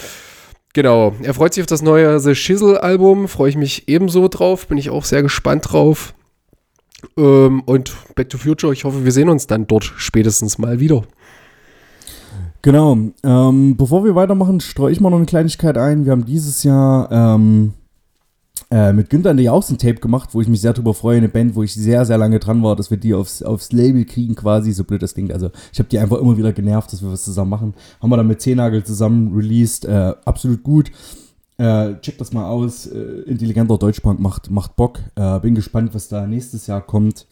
[0.72, 3.26] Genau, er freut sich auf das neue The Shizzle-Album.
[3.28, 4.68] Freue ich mich ebenso drauf.
[4.68, 6.14] Bin ich auch sehr gespannt drauf.
[7.16, 11.02] Ähm, und Back to Future, ich hoffe, wir sehen uns dann dort spätestens mal wieder.
[12.62, 12.98] Genau.
[13.22, 16.04] Ähm, bevor wir weitermachen, streue ich mal noch eine Kleinigkeit ein.
[16.04, 17.72] Wir haben dieses Jahr ähm,
[18.70, 21.16] äh, mit Günther und auch so ein Tape gemacht, wo ich mich sehr drüber freue,
[21.16, 24.04] eine Band, wo ich sehr, sehr lange dran war, dass wir die aufs, aufs Label
[24.04, 25.32] kriegen quasi, so blöd das klingt.
[25.32, 27.74] Also ich habe die einfach immer wieder genervt, dass wir was zusammen machen.
[28.00, 30.92] Haben wir dann mit Zehnagel zusammen released, äh, absolut gut.
[31.56, 32.86] Äh, checkt das mal aus.
[32.86, 35.00] Äh, intelligenter Deutschpunk macht, macht Bock.
[35.16, 37.26] Äh, bin gespannt, was da nächstes Jahr kommt.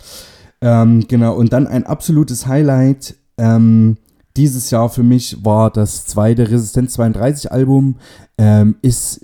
[0.60, 3.14] Ähm, genau, und dann ein absolutes Highlight.
[3.36, 3.96] Ähm,
[4.38, 7.96] dieses Jahr für mich war das zweite Resistance 32 Album.
[8.38, 9.20] Ähm, ist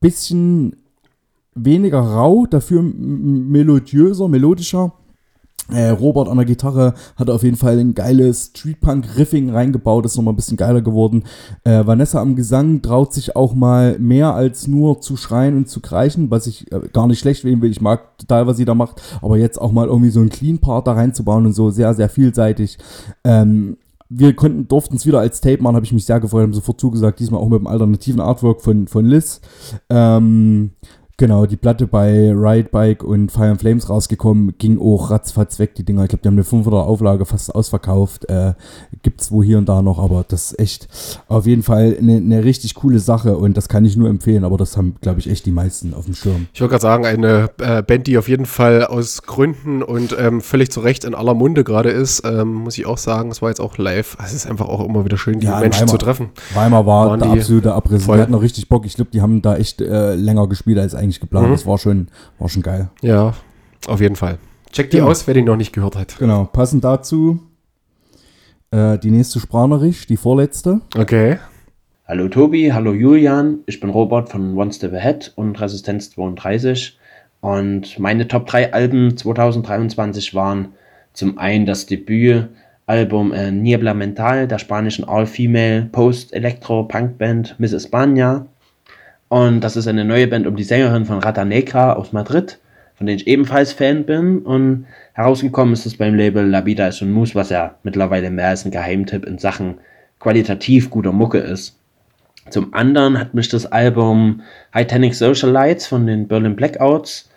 [0.00, 0.76] bisschen
[1.54, 4.92] weniger rau, dafür melodiöser, melodischer.
[5.70, 10.32] Äh, Robert an der Gitarre hat auf jeden Fall ein geiles Streetpunk-Riffing reingebaut, ist nochmal
[10.32, 11.24] ein bisschen geiler geworden.
[11.64, 15.80] Äh, Vanessa am Gesang traut sich auch mal mehr als nur zu schreien und zu
[15.80, 17.70] kreischen, was ich äh, gar nicht schlecht wählen will.
[17.70, 20.86] Ich mag total, was sie da macht, aber jetzt auch mal irgendwie so einen Clean-Part
[20.86, 22.78] da reinzubauen und so sehr, sehr vielseitig.
[23.24, 23.76] Ähm,
[24.10, 26.80] wir konnten, durften es wieder als Tape machen, habe ich mich sehr gefreut, haben sofort
[26.80, 29.40] zugesagt, diesmal auch mit dem alternativen Artwork von, von Liz.
[29.90, 30.70] Ähm,
[31.20, 35.74] Genau, die Platte bei Ride Bike und Fire and Flames rausgekommen, ging auch ratzfatz weg,
[35.74, 36.04] die Dinger.
[36.04, 38.28] Ich glaube, die haben eine 500er Auflage fast ausverkauft.
[38.28, 38.54] Äh,
[39.18, 40.88] es wo hier und da noch, aber das ist echt
[41.26, 44.56] auf jeden Fall eine, eine richtig coole Sache und das kann ich nur empfehlen, aber
[44.56, 46.46] das haben, glaube ich, echt die meisten auf dem Schirm.
[46.52, 50.40] Ich wollte gerade sagen, eine äh, Band, die auf jeden Fall aus Gründen und ähm,
[50.40, 53.48] völlig zu Recht in aller Munde gerade ist, ähm, muss ich auch sagen, es war
[53.48, 54.16] jetzt auch live.
[54.24, 56.28] Es ist einfach auch immer wieder schön, die ja, Menschen Weimar, zu treffen.
[56.54, 58.04] Weimar war der absolute Abriss.
[58.04, 58.86] Die hatten noch richtig Bock.
[58.86, 61.48] Ich glaube, die haben da echt äh, länger gespielt als eigentlich eigentlich geplant.
[61.48, 61.52] Mhm.
[61.52, 62.90] Das war schon, war schon geil.
[63.02, 63.34] Ja,
[63.86, 64.38] auf jeden Fall.
[64.70, 65.04] Check die ja.
[65.04, 66.18] aus, wer die noch nicht gehört hat.
[66.18, 67.40] Genau, passend dazu
[68.70, 70.82] äh, die nächste Sprachnachricht, die vorletzte.
[70.96, 71.38] Okay.
[72.06, 76.98] Hallo Tobi, hallo Julian, ich bin Robert von One Step Ahead und Resistenz 32
[77.40, 80.68] und meine Top 3 Alben 2023 waren
[81.12, 88.46] zum einen das Debütalbum äh, Niebla Mental der spanischen All-Female Post-Elektro-Punk-Band Miss España
[89.28, 92.58] und das ist eine neue Band um die Sängerin von Rata Negra aus Madrid,
[92.96, 94.38] von denen ich ebenfalls Fan bin.
[94.40, 98.48] Und herausgekommen ist es beim Label La Vida es un Mus, was ja mittlerweile mehr
[98.48, 99.78] als ein Geheimtipp in Sachen
[100.18, 101.78] qualitativ guter Mucke ist.
[102.50, 104.40] Zum anderen hat mich das Album
[104.72, 107.28] Titanic Socialites von den Berlin Blackouts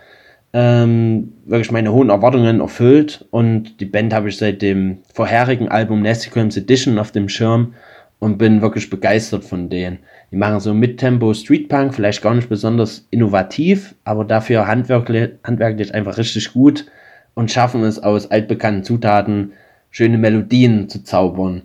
[0.54, 6.02] ähm, wirklich meine hohen Erwartungen erfüllt und die Band habe ich seit dem vorherigen Album
[6.02, 7.74] Nasty Crimes Edition auf dem Schirm
[8.20, 10.00] und bin wirklich begeistert von denen.
[10.32, 16.18] Die machen so Mittempo Streetpunk, vielleicht gar nicht besonders innovativ, aber dafür handwerklich, handwerklich einfach
[16.18, 16.86] richtig gut
[17.34, 19.52] und schaffen es aus altbekannten Zutaten
[19.90, 21.64] schöne Melodien zu zaubern.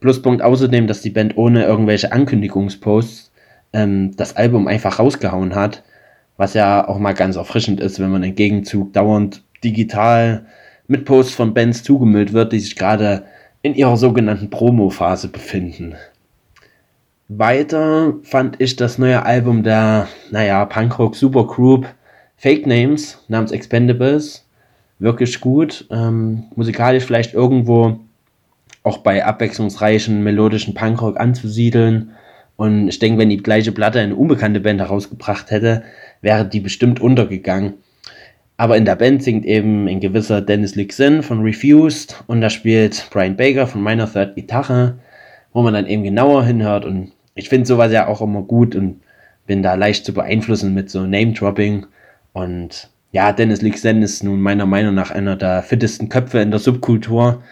[0.00, 3.32] Pluspunkt außerdem, dass die Band ohne irgendwelche Ankündigungsposts
[3.74, 5.82] ähm, das Album einfach rausgehauen hat,
[6.38, 10.46] was ja auch mal ganz erfrischend ist, wenn man im Gegenzug dauernd digital
[10.86, 13.24] mit Posts von Bands zugemüllt wird, die sich gerade
[13.62, 15.96] in ihrer sogenannten Promo-Phase befinden.
[17.28, 21.86] Weiter fand ich das neue Album der, naja, Punkrock Supergroup
[22.36, 24.46] Fake Names namens Expendables
[24.98, 25.86] wirklich gut.
[25.90, 27.98] Ähm, musikalisch vielleicht irgendwo
[28.82, 32.12] auch bei abwechslungsreichen melodischen Punkrock anzusiedeln.
[32.56, 35.82] Und ich denke, wenn die gleiche Platte eine unbekannte Band herausgebracht hätte,
[36.22, 37.74] wäre die bestimmt untergegangen.
[38.56, 43.08] Aber in der Band singt eben ein gewisser Dennis Lixin von Refused und da spielt
[43.10, 44.98] Brian Baker von Minor Third Gitarre,
[45.52, 49.02] wo man dann eben genauer hinhört und ich finde sowas ja auch immer gut und
[49.46, 51.86] bin da leicht zu beeinflussen mit so Name-Dropping.
[52.32, 56.58] Und ja, Dennis Lixen ist nun meiner Meinung nach einer der fittesten Köpfe in der
[56.58, 57.42] Subkultur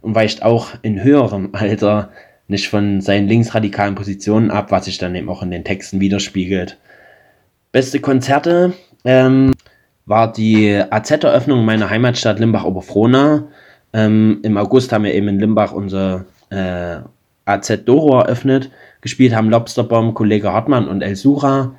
[0.00, 2.10] und weicht auch in höherem Alter
[2.48, 6.78] nicht von seinen linksradikalen Positionen ab, was sich dann eben auch in den Texten widerspiegelt.
[7.72, 8.74] Beste Konzerte
[9.04, 9.52] ähm,
[10.06, 13.48] war die AZ-Eröffnung meiner Heimatstadt Limbach-Oberfrohna.
[13.92, 16.98] Ähm, Im August haben wir eben in Limbach unser äh,
[17.44, 18.70] AZ Doro eröffnet
[19.02, 21.74] gespielt haben Lobsterbomb, Kollege Hartmann und El Sura.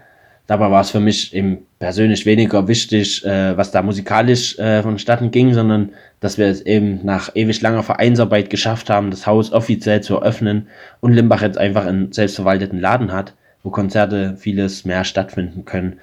[0.46, 5.32] Dabei war es für mich eben persönlich weniger wichtig, äh, was da musikalisch äh, vonstatten
[5.32, 10.02] ging, sondern dass wir es eben nach ewig langer Vereinsarbeit geschafft haben, das Haus offiziell
[10.02, 10.68] zu eröffnen
[11.00, 16.00] und Limbach jetzt einfach einen selbstverwalteten Laden hat, wo Konzerte vieles mehr stattfinden können.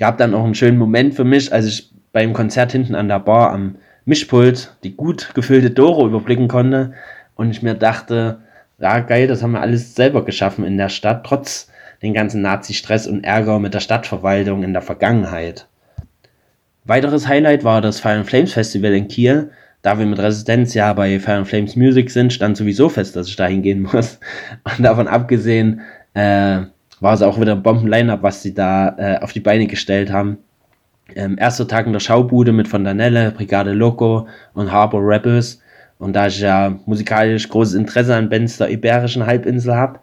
[0.00, 3.20] Gab dann auch einen schönen Moment für mich, als ich beim Konzert hinten an der
[3.20, 6.92] Bar am Mischpult die gut gefüllte Doro überblicken konnte
[7.36, 8.38] und ich mir dachte,
[8.78, 11.70] ja, geil, das haben wir alles selber geschaffen in der Stadt, trotz
[12.02, 15.66] den ganzen Nazi-Stress und Ärger mit der Stadtverwaltung in der Vergangenheit.
[16.84, 19.50] Weiteres Highlight war das Fire and Flames Festival in Kiel.
[19.82, 23.28] Da wir mit Residenz ja bei Fire and Flames Music sind, stand sowieso fest, dass
[23.28, 24.20] ich da hingehen muss.
[24.64, 25.80] Und davon abgesehen
[26.14, 26.60] äh,
[27.00, 30.38] war es auch wieder ein Bomben-Line-Up, was sie da äh, auf die Beine gestellt haben.
[31.14, 35.60] Ähm, erster Tag in der Schaubude mit Fontanelle, Brigade Loco und Harbor Rebels
[35.98, 40.00] und da ich ja musikalisch großes Interesse an Bands der Iberischen Halbinsel habe,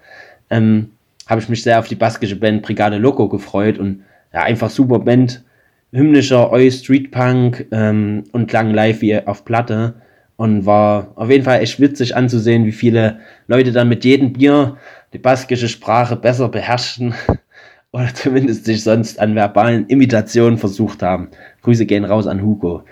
[0.49, 0.91] ähm,
[1.27, 4.99] habe ich mich sehr auf die baskische Band Brigade Loco gefreut und ja, einfach super
[4.99, 5.43] Band,
[5.91, 9.95] hymnischer Oi Street Punk ähm, und klang live wie auf Platte
[10.35, 14.77] und war auf jeden Fall echt witzig anzusehen, wie viele Leute dann mit jedem Bier
[15.13, 17.13] die baskische Sprache besser beherrschten
[17.91, 21.29] oder zumindest sich sonst an verbalen Imitationen versucht haben.
[21.61, 22.83] Grüße gehen raus an Hugo.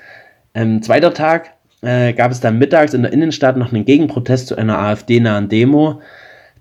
[0.54, 4.56] Ähm, zweiter Tag äh, gab es dann mittags in der Innenstadt noch einen Gegenprotest zu
[4.56, 6.02] einer AfD-nahen Demo,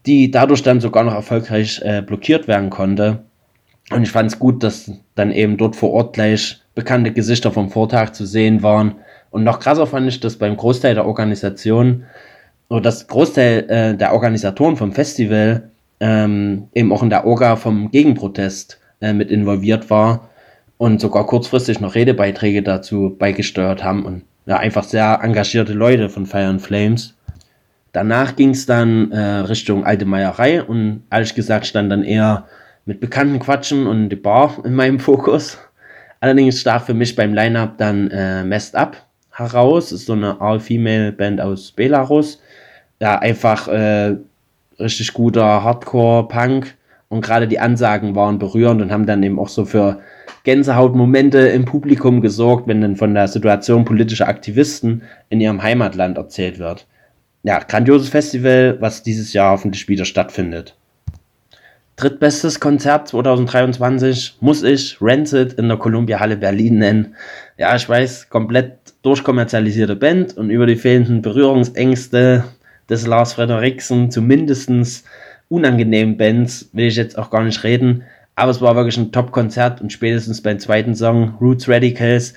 [0.06, 3.20] die dadurch dann sogar noch erfolgreich äh, blockiert werden konnte.
[3.90, 7.70] Und ich fand es gut, dass dann eben dort vor Ort gleich bekannte Gesichter vom
[7.70, 8.96] Vortag zu sehen waren.
[9.30, 12.04] Und noch krasser fand ich, dass beim Großteil der Organisation
[12.68, 17.90] oder das Großteil äh, der Organisatoren vom Festival ähm, eben auch in der Orga vom
[17.90, 20.30] Gegenprotest äh, mit involviert war
[20.78, 26.26] und sogar kurzfristig noch Redebeiträge dazu beigesteuert haben und ja, einfach sehr engagierte Leute von
[26.26, 27.14] Fire and Flames.
[27.92, 32.46] Danach ging es dann äh, Richtung Alte Meierei und ehrlich gesagt stand dann eher
[32.84, 35.58] mit Bekannten quatschen und die Bar in meinem Fokus.
[36.20, 38.96] Allerdings stach für mich beim Line-Up dann äh, Messed Up
[39.30, 39.90] heraus.
[39.90, 42.40] Ist so eine All-Female-Band aus Belarus.
[43.00, 44.16] Ja, einfach äh,
[44.78, 46.74] richtig guter Hardcore-Punk
[47.08, 50.00] und gerade die Ansagen waren berührend und haben dann eben auch so für
[50.44, 56.58] Gänsehautmomente im Publikum gesorgt, wenn dann von der Situation politischer Aktivisten in ihrem Heimatland erzählt
[56.58, 56.86] wird.
[57.42, 60.76] Ja, grandioses Festival, was dieses Jahr hoffentlich wieder stattfindet.
[61.96, 67.14] Drittbestes Konzert 2023 muss ich Rancid in der Columbia Halle Berlin nennen.
[67.58, 72.44] Ja, ich weiß, komplett durchkommerzialisierte Band und über die fehlenden Berührungsängste
[72.88, 74.70] des Lars Frederiksen zumindest
[75.48, 78.04] unangenehmen Bands will ich jetzt auch gar nicht reden.
[78.40, 82.32] Aber es war wirklich ein Top-Konzert und spätestens beim zweiten Song, Roots Radicals,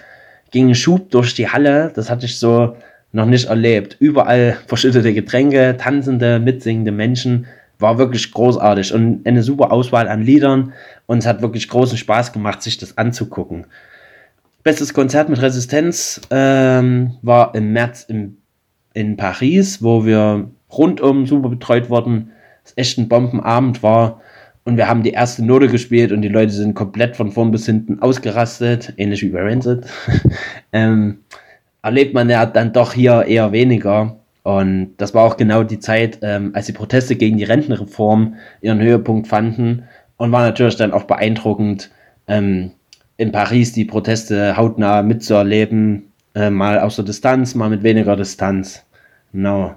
[0.52, 1.94] ging ein Schub durch die Halle.
[1.96, 2.76] Das hatte ich so
[3.14, 3.96] noch nicht erlebt.
[4.00, 7.46] Überall verschüttete Getränke, tanzende, mitsingende Menschen.
[7.80, 10.74] War wirklich großartig und eine super Auswahl an Liedern.
[11.06, 13.66] Und es hat wirklich großen Spaß gemacht, sich das anzugucken.
[14.62, 18.40] Bestes Konzert mit Resistenz ähm, war im März im
[18.94, 22.32] in Paris, wo wir rundum super betreut wurden.
[22.66, 24.20] Es echt ein Bombenabend war.
[24.66, 27.66] Und wir haben die erste Note gespielt und die Leute sind komplett von vorn bis
[27.66, 29.86] hinten ausgerastet, ähnlich wie bei Rancid.
[30.72, 31.20] ähm,
[31.82, 34.18] erlebt man ja dann doch hier eher weniger.
[34.44, 38.80] Und das war auch genau die Zeit, ähm, als die Proteste gegen die Rentenreform ihren
[38.80, 39.84] Höhepunkt fanden.
[40.18, 41.92] Und war natürlich dann auch beeindruckend,
[42.28, 42.72] ähm,
[43.18, 48.86] in Paris die Proteste hautnah mitzuerleben, äh, mal aus der Distanz, mal mit weniger Distanz.
[49.32, 49.76] Genau.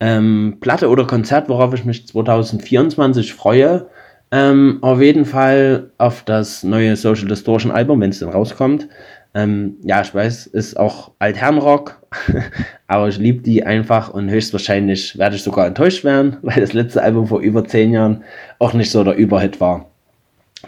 [0.00, 3.86] Ähm, Platte oder Konzert, worauf ich mich 2024 freue.
[4.30, 8.88] Ähm, auf jeden Fall auf das neue Social Distortion Album, wenn es denn rauskommt.
[9.34, 12.00] Ähm, ja, ich weiß, ist auch Altherrenrock,
[12.86, 17.02] aber ich liebe die einfach und höchstwahrscheinlich werde ich sogar enttäuscht werden, weil das letzte
[17.02, 18.24] Album vor über zehn Jahren
[18.58, 19.90] auch nicht so der Überhit war.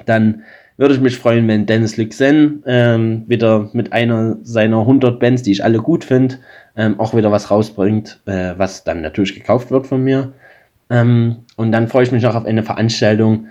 [0.04, 0.42] Dann
[0.78, 5.52] würde ich mich freuen, wenn Dennis Lixen ähm, wieder mit einer seiner 100 Bands, die
[5.52, 6.36] ich alle gut finde,
[6.76, 10.32] ähm, auch wieder was rausbringt, äh, was dann natürlich gekauft wird von mir.
[10.88, 13.48] Ähm, und dann freue ich mich auch auf eine Veranstaltung,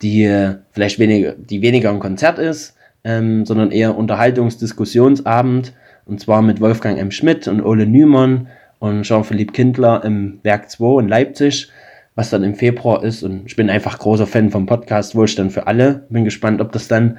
[0.00, 5.72] die äh, vielleicht weniger, die weniger ein Konzert ist, ähm, sondern eher Unterhaltungsdiskussionsabend.
[6.06, 7.10] Und zwar mit Wolfgang M.
[7.10, 8.46] Schmidt und Ole Nümann
[8.78, 11.70] und Jean-Philippe Kindler im Werk 2 in Leipzig
[12.18, 13.22] was dann im Februar ist.
[13.22, 16.04] Und ich bin einfach großer Fan vom Podcast Wohlstand für alle.
[16.08, 17.18] Bin gespannt, ob das dann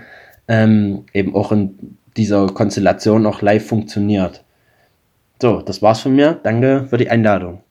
[0.49, 4.43] ähm, eben auch in dieser Konstellation auch live funktioniert.
[5.41, 6.37] So, das war's von mir.
[6.43, 7.63] Danke für die Einladung.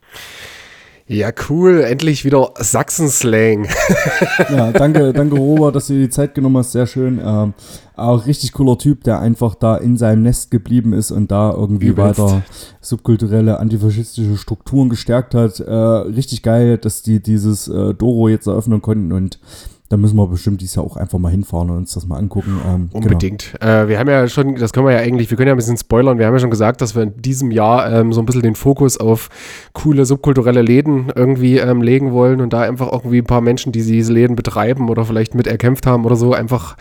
[1.09, 1.81] Ja, cool.
[1.81, 3.67] Endlich wieder Sachsen-Slang.
[4.51, 6.73] ja, danke, danke Robert, dass du dir die Zeit genommen hast.
[6.73, 7.19] Sehr schön.
[7.25, 7.55] Ähm,
[7.97, 11.89] auch richtig cooler Typ, der einfach da in seinem Nest geblieben ist und da irgendwie
[11.89, 12.21] Übelst.
[12.21, 12.43] weiter
[12.83, 15.61] subkulturelle, antifaschistische Strukturen gestärkt hat.
[15.61, 19.41] Äh, richtig geil, dass die dieses äh, Doro jetzt eröffnen konnten und
[19.89, 22.61] da müssen wir bestimmt dieses Jahr auch einfach mal hinfahren und uns das mal angucken.
[22.67, 23.05] Ähm, genau.
[23.05, 23.55] Unbedingt.
[23.59, 23.73] Genau.
[23.73, 25.79] Äh, wir haben ja schon, das können wir ja eigentlich, wir können ja ein bisschen
[25.79, 28.43] spoilern, wir haben ja schon gesagt, dass wir in diesem Jahr ähm, so ein bisschen
[28.43, 29.31] den Fokus auf
[29.73, 33.83] coole subkulturelle Läden irgendwie ähm, legen wollen und da einfach irgendwie ein paar Menschen, die
[33.83, 36.77] diese Läden betreiben oder vielleicht mit erkämpft haben oder so, einfach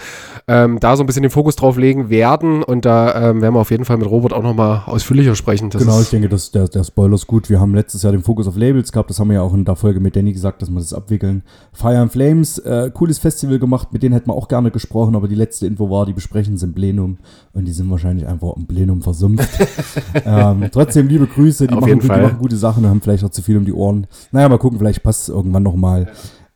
[0.49, 3.59] ähm, da so ein bisschen den Fokus drauf legen werden und da ähm, werden wir
[3.59, 5.69] auf jeden Fall mit Robert auch nochmal ausführlicher sprechen.
[5.69, 7.49] Das genau, ich denke, dass der, der Spoiler ist gut.
[7.49, 9.65] Wir haben letztes Jahr den Fokus auf Labels gehabt, das haben wir ja auch in
[9.65, 11.43] der Folge mit Danny gesagt, dass wir das abwickeln.
[11.73, 15.27] Fire and Flames, äh, cooles Festival gemacht, mit denen hätten wir auch gerne gesprochen, aber
[15.27, 17.17] die letzte Info war, die besprechen sind Plenum
[17.51, 19.49] und die sind wahrscheinlich einfach im Plenum versumpft.
[20.25, 23.57] ähm, trotzdem liebe Grüße, die, machen, die machen, gute Sachen, haben vielleicht auch zu viel
[23.57, 24.07] um die Ohren.
[24.31, 26.07] Naja, mal gucken, vielleicht passt es irgendwann nochmal.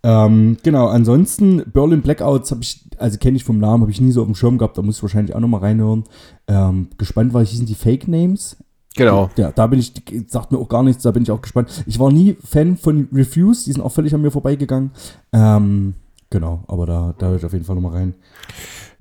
[0.03, 4.11] Ähm, genau, ansonsten Berlin Blackouts habe ich, also kenne ich vom Namen, habe ich nie
[4.11, 6.03] so auf dem Schirm gehabt, da muss ich wahrscheinlich auch nochmal reinhören.
[6.48, 8.57] Ähm, gespannt war, hießen die Fake Names.
[8.95, 9.30] Genau.
[9.38, 9.94] Ja, da bin ich,
[10.28, 11.84] sagt mir auch gar nichts, da bin ich auch gespannt.
[11.88, 14.91] Ich war nie Fan von Refuse, die sind auch völlig an mir vorbeigegangen.
[15.32, 15.94] Ähm,
[16.32, 18.15] Genau, aber da, da höre ich auf jeden Fall nochmal rein.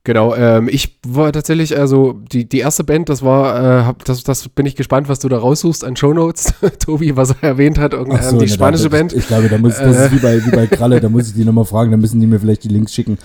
[0.02, 4.24] Genau, ähm, ich war tatsächlich, also die, die erste Band, das war, äh, hab, das,
[4.24, 7.93] das bin ich gespannt, was du da raussuchst an Shownotes, Tobi, was er erwähnt hat,
[7.93, 9.12] irgendeine, Ach so, die ne, spanische da, Band.
[9.12, 10.06] Ich glaube, da muss, das Äh.
[10.06, 12.27] ist wie bei, wie bei Kralle, da muss ich die nochmal fragen, da müssen die
[12.27, 13.18] mir vielleicht die Links schicken.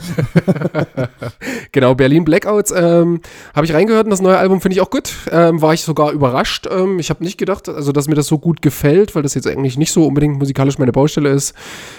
[1.71, 3.21] genau, Berlin Blackouts ähm,
[3.53, 5.13] habe ich reingehört und das neue Album finde ich auch gut.
[5.31, 6.67] Ähm, war ich sogar überrascht.
[6.69, 9.47] Ähm, ich habe nicht gedacht, also dass mir das so gut gefällt, weil das jetzt
[9.47, 11.53] eigentlich nicht so unbedingt musikalisch meine Baustelle ist.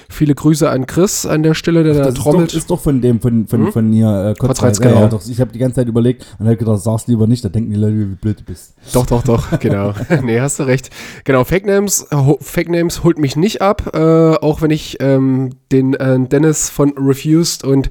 [0.08, 2.50] Viele Grüße an Chris an der Stelle, der da Das ist trommelt.
[2.52, 3.72] doch, ist doch von dem, von, von, Hm?
[3.72, 4.84] von ihr, äh, Kotzreiz.
[4.84, 5.00] Ja, genau.
[5.02, 7.48] ja, doch, ich habe die ganze Zeit überlegt und habe gedacht, sag's lieber nicht, da
[7.48, 8.74] denken die Leute, wie blöd du bist.
[8.92, 9.92] Doch, doch, doch, genau.
[10.22, 10.90] nee, hast du recht.
[11.24, 12.06] Genau, Fake Names,
[12.40, 16.94] Fake Names holt mich nicht ab, äh, auch wenn ich ähm, den äh, Dennis von
[16.96, 17.90] Refused und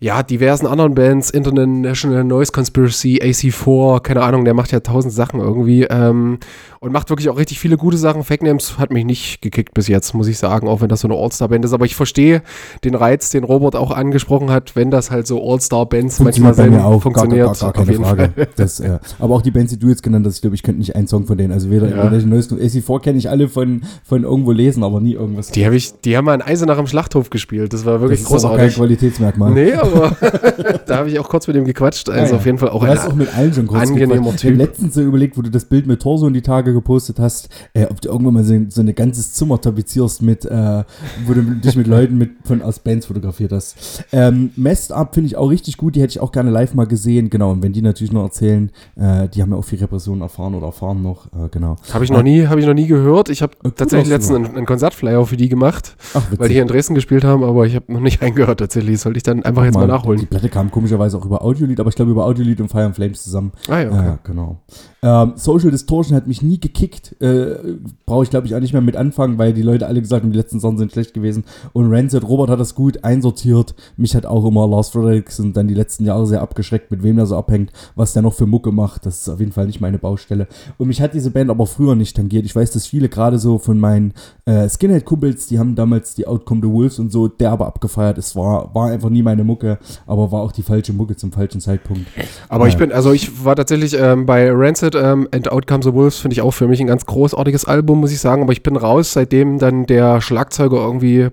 [0.00, 5.40] ja, diversen anderen Bands, International Noise Conspiracy, AC4, keine Ahnung, der macht ja tausend Sachen
[5.40, 6.38] irgendwie ähm,
[6.80, 8.24] und macht wirklich auch richtig viele gute Sachen.
[8.24, 11.08] Fake Names hat mich nicht gekickt bis jetzt, muss ich sagen, auch wenn das so
[11.08, 11.72] eine All-Star-Band ist.
[11.72, 12.42] Aber ich verstehe
[12.84, 17.02] den Reiz, den Robert auch angesprochen hat, wenn das halt so All-Star-Bands manchmal sind, auch,
[17.02, 17.46] funktioniert.
[17.46, 18.32] gar, gar, gar keine Frage.
[18.56, 20.78] Das, äh, aber auch die Bands, die du jetzt genannt hast, ich glaube, ich könnte
[20.80, 21.52] nicht einen Song von denen.
[21.52, 22.12] Also weder Ja.
[22.12, 22.26] ja.
[22.26, 25.50] neues AC4 kenne ich alle von, von irgendwo lesen, aber nie irgendwas.
[25.50, 27.72] Die, hab ich, die haben mal in Eisenach im Schlachthof gespielt.
[27.72, 28.76] Das war wirklich das ist aber kein großartig.
[28.76, 29.52] Qualitätsmerkmal.
[29.52, 30.16] Nee, aber
[30.86, 32.08] da habe ich auch kurz mit ihm gequatscht.
[32.08, 32.36] Also Ja, ja.
[32.36, 34.44] auf jeden Fall auch du ein auch mit allen schon kurz angenehmer gequatscht.
[34.44, 34.58] Ich hab Typ.
[34.58, 37.86] letztens so überlegt, wo du das Bild mit Torso in die Tage gepostet hast, äh,
[37.86, 40.84] ob du irgendwann mal so, so ein ganzes Zimmer tapezierst mit, äh,
[41.26, 44.04] wo du dich mit Leuten mit, von aus Bands fotografiert hast.
[44.12, 46.86] Ähm, Messed Up finde ich auch richtig gut, die hätte ich auch gerne live mal
[46.86, 47.30] gesehen.
[47.30, 50.54] Genau, und wenn die natürlich noch erzählen, äh, die haben ja auch viel Repression erfahren
[50.54, 51.76] oder erfahren noch, äh, genau.
[51.92, 53.28] Habe ich noch nie, habe ich noch nie gehört.
[53.28, 56.62] Ich habe Äh, tatsächlich letztens einen, einen Konzertflyer für die gemacht, Ach, weil die hier
[56.62, 58.94] in Dresden gespielt haben, aber ich habe noch nicht reingehört tatsächlich.
[58.94, 60.26] Das sollte ich dann einfach jetzt mal, Die nachholen.
[60.26, 63.22] Platte kam komischerweise auch über Audiolied, aber ich glaube über Audiolied und Fire and Flames
[63.24, 63.52] zusammen.
[63.68, 63.96] Ah ja, okay.
[64.06, 64.60] Ja, genau.
[65.00, 67.14] Ähm, Social Distortion hat mich nie gekickt.
[67.22, 67.56] Äh,
[68.04, 70.32] Brauche ich, glaube ich, auch nicht mehr mit anfangen, weil die Leute alle gesagt haben,
[70.32, 71.44] die letzten Songs sind schlecht gewesen.
[71.72, 73.74] Und Rancid, Robert hat das gut einsortiert.
[73.96, 77.16] Mich hat auch immer Lars Fredericks und dann die letzten Jahre sehr abgeschreckt, mit wem
[77.16, 79.06] der so abhängt, was der noch für Mucke macht.
[79.06, 80.48] Das ist auf jeden Fall nicht meine Baustelle.
[80.78, 82.44] Und mich hat diese Band aber früher nicht tangiert.
[82.44, 84.14] Ich weiß, dass viele gerade so von meinen
[84.46, 88.18] äh, Skinhead-Kumpels, die haben damals die Outcome the Wolves und so derbe abgefeiert.
[88.18, 91.60] Es war, war einfach nie meine Mucke, aber war auch die falsche Mucke zum falschen
[91.60, 92.06] Zeitpunkt.
[92.48, 92.80] Aber ich Ja.
[92.80, 96.34] bin, also ich war tatsächlich ähm, bei Rancid ähm, and Out Comes the Wolves, finde
[96.34, 98.42] ich auch für mich ein ganz großartiges Album, muss ich sagen.
[98.42, 101.28] Aber ich bin raus, seitdem dann der Schlagzeuger irgendwie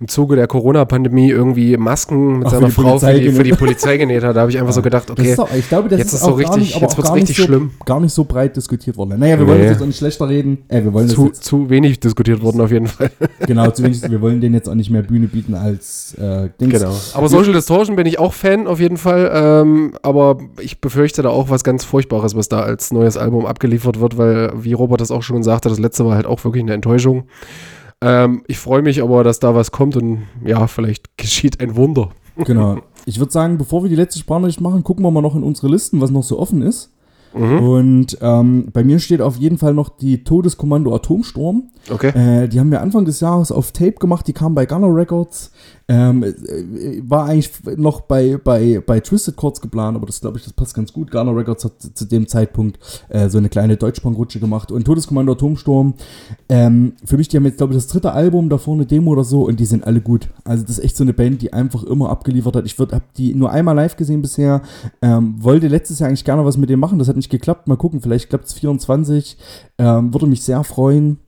[0.00, 3.42] im Zuge der Corona-Pandemie irgendwie Masken mit Ach, für seiner die Frau für die, für
[3.42, 3.52] die.
[3.52, 4.36] Polizei genäht hat.
[4.36, 6.32] Da habe ich einfach so gedacht, okay, doch, ich glaube, das jetzt ist, ist so
[6.32, 7.70] auch richtig- nicht, jetzt auch wird's gar richtig so, schlimm.
[7.86, 9.18] Gar nicht so breit diskutiert worden.
[9.18, 9.64] Naja, wir wollen Nee.
[9.64, 10.58] das jetzt auch nicht schlechter reden.
[10.68, 13.10] Äh, wir wollen zu, zu wenig diskutiert worden auf jeden Fall.
[13.46, 16.72] genau, zu wenig, wir wollen denen jetzt auch nicht mehr Bühne bieten als äh, Dings.
[16.74, 16.94] Genau.
[17.14, 19.30] Aber Social Distortion bin ich auch Fan auf jeden Fall.
[19.34, 24.00] Ähm, aber ich befürchte da auch was ganz Furchtbares, was da als neues Album abgeliefert
[24.00, 26.72] wird, weil, wie Robert das auch schon sagte, das letzte war halt auch wirklich eine
[26.72, 27.24] Enttäuschung.
[28.00, 32.10] Ähm, ich freue mich aber, dass da was kommt und ja, vielleicht geschieht ein Wunder.
[32.36, 32.78] Genau.
[33.06, 35.68] Ich würde sagen, bevor wir die letzte Sprachnachricht machen, gucken wir mal noch in unsere
[35.68, 36.90] Listen, was noch so offen ist.
[37.34, 37.58] Mhm.
[37.58, 41.70] Und ähm, bei mir steht auf jeden Fall noch die Todeskommando Atomsturm.
[41.90, 42.10] Okay.
[42.10, 45.50] Äh, die haben wir Anfang des Jahres auf Tape gemacht, die kamen bei Gunner Records.
[45.86, 50.44] Ähm, äh, war eigentlich noch bei, bei, bei Twisted Chords geplant, aber das glaube ich,
[50.44, 51.10] das passt ganz gut.
[51.10, 52.78] Gunner Records hat zu dem Zeitpunkt
[53.10, 54.72] äh, so eine kleine Deutschbankrutsche gemacht.
[54.72, 55.94] Und Todeskommando Atomsturm,
[56.48, 59.24] ähm, für mich, die haben jetzt, glaube ich, das dritte Album, davor eine Demo oder
[59.24, 60.28] so, und die sind alle gut.
[60.44, 62.64] Also das ist echt so eine Band, die einfach immer abgeliefert hat.
[62.64, 64.62] Ich habe die nur einmal live gesehen bisher,
[65.02, 67.68] ähm, wollte letztes Jahr eigentlich gerne was mit dem machen, das hat nicht geklappt.
[67.68, 69.36] Mal gucken, vielleicht klappt es 24.
[69.78, 71.18] Ähm, würde mich sehr freuen.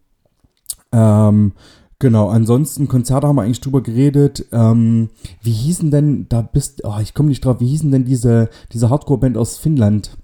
[0.92, 1.52] Ähm,
[1.98, 4.46] genau, ansonsten Konzerte haben wir eigentlich drüber geredet.
[4.52, 5.10] Ähm,
[5.42, 8.90] wie hießen denn, da bist, oh, ich komme nicht drauf, wie hießen denn diese, diese
[8.90, 10.16] Hardcore-Band aus Finnland,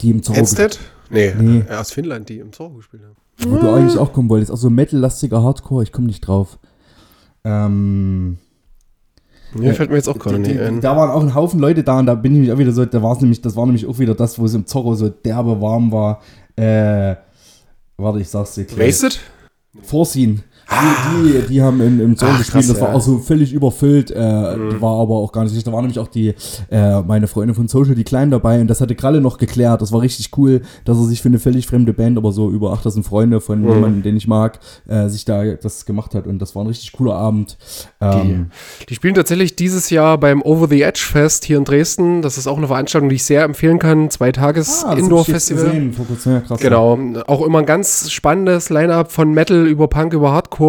[0.00, 0.78] die im Zorro, Headstead?
[1.10, 1.64] Nee, Nee.
[1.68, 3.50] äh, aus Finnland, die im Zorro gespielt haben.
[3.50, 6.58] wo du eigentlich auch kommen wolltest, auch so metal-lastiger Hardcore, ich komme nicht drauf.
[7.44, 8.38] Ähm,
[9.54, 10.80] Mir fällt mir jetzt auch gerade nicht ein.
[10.80, 12.84] Da waren auch ein Haufen Leute da und da bin ich mich auch wieder so,
[12.84, 15.08] da war es nämlich, das war nämlich auch wieder das, wo es im Zorro so
[15.08, 16.20] derbe warm war.
[16.56, 17.16] Äh,
[17.96, 18.88] warte, ich sag's dir gleich.
[18.88, 19.20] Wasted?
[19.82, 20.42] Vorsehen.
[20.70, 22.94] Die, die, die haben im, im Zorro Ach, gespielt, krass, das war ja.
[22.94, 24.80] auch so völlig überfüllt, äh, Mhm.
[24.80, 25.66] war aber auch gar nicht schlecht.
[25.66, 26.34] Da war nämlich auch die,
[26.70, 29.82] äh, meine Freundin von Social, die Klein dabei und das hatte Kralle noch geklärt.
[29.82, 32.72] Das war richtig cool, dass er sich für eine völlig fremde Band, aber so über
[32.72, 33.68] 8000 Freunde von Mhm.
[33.72, 36.92] jemandem, den ich mag, äh, sich da das gemacht hat und das war ein richtig
[36.92, 37.58] cooler Abend.
[38.00, 38.50] Ähm,
[38.88, 42.22] Die spielen tatsächlich dieses Jahr beim Over the Edge Fest hier in Dresden.
[42.22, 44.08] Das ist auch eine Veranstaltung, die ich sehr empfehlen kann.
[44.10, 45.64] Zwei Tages Ah, Indoor Festival.
[45.64, 46.32] gesehen vor kurzem.
[46.34, 46.60] Ja, krass.
[46.60, 50.59] Genau, auch immer ein ganz spannendes Line-up von Metal über Punk über Hardcore.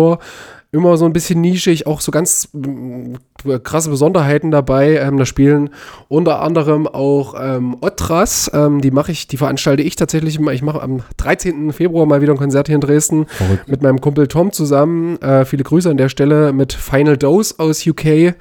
[0.73, 3.15] Immer so ein bisschen nischig, auch so ganz mm,
[3.63, 4.97] krasse Besonderheiten dabei.
[4.97, 5.69] Ähm, da spielen
[6.07, 10.53] unter anderem auch ähm, Otras, ähm, die mache ich, die veranstalte ich tatsächlich immer.
[10.53, 11.73] Ich mache am 13.
[11.73, 13.68] Februar mal wieder ein Konzert hier in Dresden Verrückt.
[13.68, 15.22] mit meinem Kumpel Tom zusammen.
[15.22, 18.35] Äh, viele Grüße an der Stelle mit Final Dose aus UK.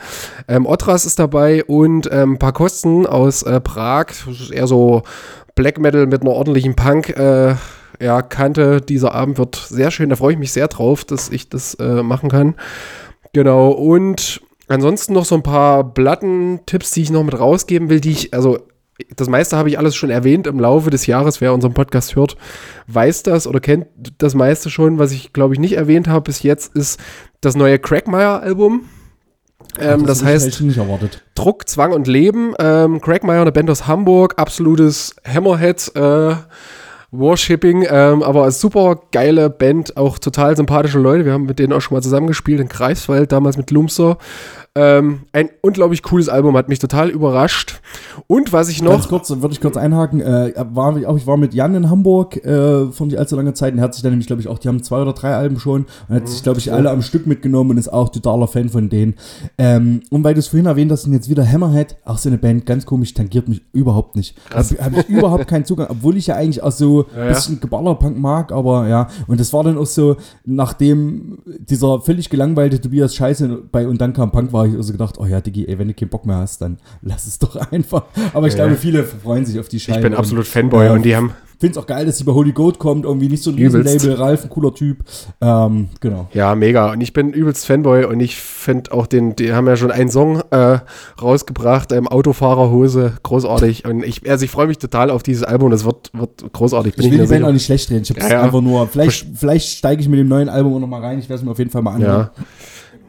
[0.46, 4.06] Ähm, Otras ist dabei und ähm, ein paar Kosten aus äh, Prag.
[4.06, 5.02] Das ist eher so
[5.56, 7.08] Black Metal mit einer ordentlichen Punk.
[7.08, 7.56] Äh,
[8.00, 8.80] ja, Kante.
[8.80, 10.08] Dieser Abend wird sehr schön.
[10.08, 12.54] Da freue ich mich sehr drauf, dass ich das äh, machen kann.
[13.32, 13.70] Genau.
[13.70, 18.34] Und ansonsten noch so ein paar Plattentipps, die ich noch mit rausgeben will, die ich,
[18.34, 18.58] also
[19.16, 21.40] das meiste habe ich alles schon erwähnt im Laufe des Jahres.
[21.40, 22.36] Wer unseren Podcast hört,
[22.86, 23.86] weiß das oder kennt
[24.18, 24.98] das meiste schon.
[24.98, 27.00] Was ich, glaube ich, nicht erwähnt habe bis jetzt, ist
[27.40, 28.88] das neue Crackmeyer-Album.
[29.78, 31.22] Ähm, das, ich heißt echt nicht erwartet.
[31.34, 32.54] Druck, Zwang und Leben.
[32.58, 35.92] Ähm, Crackmeyer, eine Band aus Hamburg, absolutes Hammerhead.
[35.94, 36.34] Äh,
[37.12, 41.24] Worshipping, ähm, aber super geile Band, auch total sympathische Leute.
[41.24, 44.16] Wir haben mit denen auch schon mal zusammengespielt in Greifswald, damals mit Lumser.
[44.76, 47.80] Ähm, ein unglaublich cooles Album, hat mich total überrascht.
[48.28, 48.92] Und was ich noch.
[48.92, 50.20] Ganz kurz, würde ich kurz einhaken.
[50.20, 53.72] Äh, war, auch, ich war mit Jan in Hamburg äh, vor nicht allzu langer Zeit
[53.72, 55.58] und er hat sich dann nämlich, glaube ich, auch, die haben zwei oder drei Alben
[55.58, 58.68] schon und hat sich, glaube ich, alle am Stück mitgenommen und ist auch totaler Fan
[58.68, 59.14] von denen.
[59.58, 62.38] Ähm, und weil du es vorhin erwähnt hast, und jetzt wieder Hammerhead, auch so eine
[62.38, 64.36] Band, ganz komisch, tangiert mich überhaupt nicht.
[64.54, 67.28] Habe hab ich überhaupt keinen Zugang, obwohl ich ja eigentlich auch so ein Ja, ja.
[67.30, 69.08] bisschen Geballerpunk mag, aber ja.
[69.26, 74.12] Und das war dann auch so, nachdem dieser völlig gelangweilte Tobias Scheiße bei und dann
[74.12, 76.36] kam Punk, war ich also gedacht, oh ja, Diggi, ey, wenn du keinen Bock mehr
[76.36, 78.04] hast, dann lass es doch einfach.
[78.32, 78.64] Aber ich Ja.
[78.66, 79.98] glaube, viele freuen sich auf die Scheibe.
[79.98, 82.24] Ich bin und, absolut Fanboy ja, und die haben, finde es auch geil, dass sie
[82.24, 83.56] bei Holy Goat kommt, irgendwie nicht so ein.
[83.56, 85.04] Riesenlabel, Ralf, ein cooler Typ.
[85.42, 86.28] Ähm, genau.
[86.32, 86.90] ja, mega.
[86.92, 90.10] Und ich bin übelst Fanboy und ich finde auch den, die haben ja schon einen
[90.10, 90.78] Song äh,
[91.20, 93.84] rausgebracht, ähm, Autofahrerhose, großartig.
[93.84, 96.94] Und ich, also ich freue mich total auf dieses Album, das wird, wird großartig.
[96.96, 98.02] Bin Ich will mir die Band auch nicht schlecht reden.
[98.02, 98.42] Ich habe Ja, ja.
[98.42, 101.18] einfach nur, vielleicht, vielleicht steige ich mit dem neuen Album auch noch mal rein.
[101.18, 102.30] Ich werde es mir auf jeden Fall mal anhören.
[102.36, 102.44] Ja.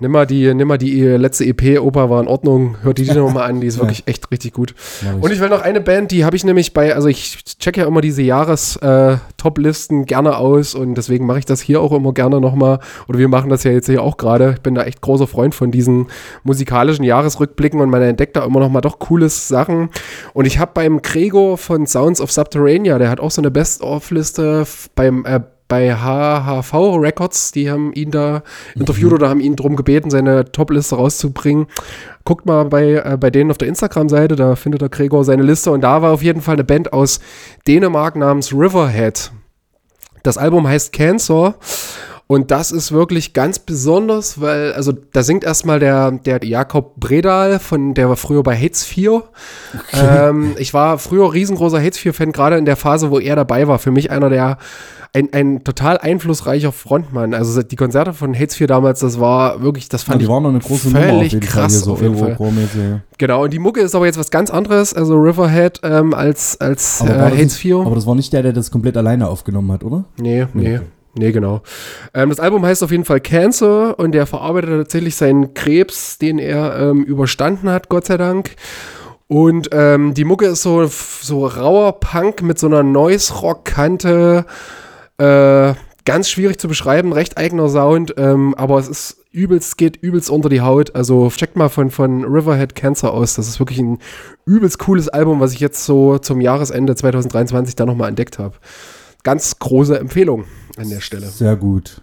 [0.01, 3.05] Nimm mal die, nimm mal die äh, letzte EP, Opa war in Ordnung, hört die
[3.05, 3.81] noch mal an, die ist Ja.
[3.83, 4.73] wirklich echt richtig gut.
[5.01, 5.23] Ich.
[5.23, 7.85] Und ich will noch eine Band, die habe ich nämlich bei, also ich check ja
[7.85, 12.79] immer diese Jahres-Top-Listen gerne aus und deswegen mache ich das hier auch immer gerne nochmal.
[13.07, 14.53] Oder wir machen das ja jetzt hier auch gerade.
[14.55, 16.07] Ich bin da echt großer Freund von diesen
[16.43, 19.89] musikalischen Jahresrückblicken und man entdeckt da immer noch mal doch cooles Sachen.
[20.33, 24.65] Und ich habe beim Gregor von Sounds of Subterranea, der hat auch so eine Best-of-Liste
[24.95, 25.41] beim äh,
[25.71, 28.43] bei HHV Records, die haben ihn da
[28.75, 31.67] interviewt oder haben ihn darum gebeten, seine Top-Liste rauszubringen.
[32.25, 35.71] Guckt mal bei, äh, bei denen auf der Instagram-Seite, da findet der Gregor seine Liste
[35.71, 37.21] und da war auf jeden Fall eine Band aus
[37.69, 39.31] Dänemark namens Riverhead.
[40.23, 41.55] Das Album heißt Cancer
[42.31, 47.59] und das ist wirklich ganz besonders, weil, also da singt erstmal der, der Jakob Bredal,
[47.59, 49.21] von, der war früher bei Hates 4.
[49.91, 53.79] Ähm, ich war früher riesengroßer Hates 4-Fan, gerade in der Phase, wo er dabei war.
[53.79, 54.59] Für mich einer der,
[55.13, 57.33] ein, ein total einflussreicher Frontmann.
[57.33, 60.31] Also die Konzerte von Hates 4 damals, das war wirklich, das Ja, fand die ich
[60.31, 62.37] waren noch eine große Nummer völlig Fall krass hier, so Fall.
[62.39, 63.01] Ja.
[63.17, 67.01] Genau, und die Mucke ist aber jetzt was ganz anderes, also Riverhead ähm, als, als
[67.01, 67.75] äh, nicht, 4.
[67.75, 70.05] aber das war nicht der, der das komplett alleine aufgenommen hat, oder?
[70.17, 70.75] Nee, nee.
[70.77, 70.85] okay.
[71.13, 71.61] Nee, genau.
[72.13, 76.39] Ähm, das Album heißt auf jeden Fall Cancer und der verarbeitet tatsächlich seinen Krebs, den
[76.39, 78.55] er ähm, überstanden hat, Gott sei Dank.
[79.27, 84.45] Und ähm, die Mucke ist so, so rauer Punk mit so einer Noise-Rock-Kante.
[85.17, 85.73] Äh,
[86.05, 90.49] ganz schwierig zu beschreiben, recht eigener Sound, ähm, aber es ist übelst, geht übelst unter
[90.49, 90.95] die Haut.
[90.95, 93.35] Also checkt mal von, von Riverhead Cancer aus.
[93.35, 93.99] Das ist wirklich ein
[94.45, 98.55] übelst cooles Album, was ich jetzt so zum Jahresende 2023 da nochmal entdeckt habe.
[99.23, 100.45] Ganz große Empfehlung
[100.77, 101.27] an der Stelle.
[101.27, 102.01] Sehr gut.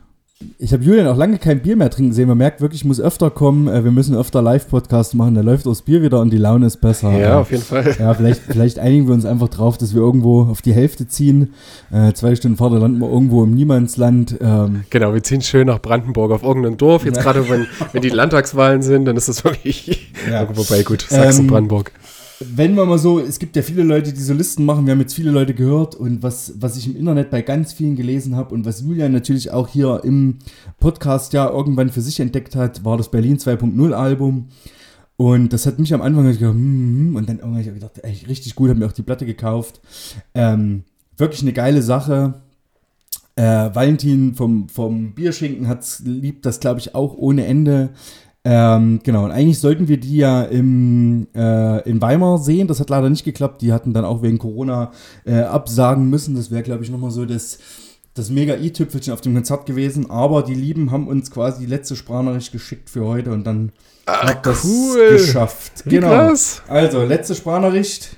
[0.60, 2.28] Ich habe Julian auch lange kein Bier mehr trinken sehen.
[2.28, 3.66] Man merkt wirklich, ich muss öfter kommen.
[3.66, 5.34] Äh, Wir müssen öfter Live-Podcast machen.
[5.34, 7.10] Da läuft das Bier wieder und die Laune ist besser.
[7.18, 7.96] Ja, auf jeden Fall.
[7.98, 11.54] Ja, vielleicht, vielleicht einigen wir uns einfach drauf, dass wir irgendwo auf die Hälfte ziehen.
[11.90, 14.36] Äh, zwei Stunden Fahrt, dann landen wir irgendwo im Niemandsland.
[14.40, 17.04] Ähm, Genau, wir ziehen schön nach Brandenburg auf irgendein Dorf.
[17.04, 20.12] Jetzt gerade, wenn, wenn die Landtagswahlen sind, dann ist das wirklich.
[20.30, 20.42] Ja.
[20.44, 20.48] Ja.
[20.56, 21.90] Wobei, gut, Sachsen-Brandenburg.
[22.40, 25.00] Wenn man mal so, es gibt ja viele Leute, die so Listen machen, wir haben
[25.00, 28.54] jetzt viele Leute gehört und was, was ich im Internet bei ganz vielen gelesen habe
[28.54, 30.38] und was Julian natürlich auch hier im
[30.78, 34.48] Podcast ja irgendwann für sich entdeckt hat, war das Berlin 2.0 Album.
[35.16, 37.98] Und das hat mich am Anfang gedacht, hm, hm, und dann irgendwann hab ich gedacht,
[38.02, 39.80] ey, richtig gut, habe mir auch die Platte gekauft.
[40.32, 40.84] Ähm,
[41.16, 42.34] wirklich eine geile Sache.
[43.34, 47.90] Äh, Valentin vom, vom Bierschinken hat's, liebt das, glaube ich, auch ohne Ende.
[48.50, 52.66] Ähm, genau, und eigentlich sollten wir die ja im, äh, in Weimar sehen.
[52.66, 53.60] Das hat leider nicht geklappt.
[53.60, 54.90] Die hatten dann auch wegen Corona
[55.26, 56.34] äh, absagen müssen.
[56.34, 57.58] Das wäre, glaube ich, nochmal so das,
[58.14, 60.10] das mega i-Tüpfelchen auf dem Konzert gewesen.
[60.10, 63.70] Aber die Lieben haben uns quasi die letzte Sprachnachricht geschickt für heute und dann
[64.06, 65.10] hat das cool.
[65.12, 65.84] geschafft.
[65.84, 66.62] Wie krass.
[66.68, 68.16] Also, letzte Sprachnachricht.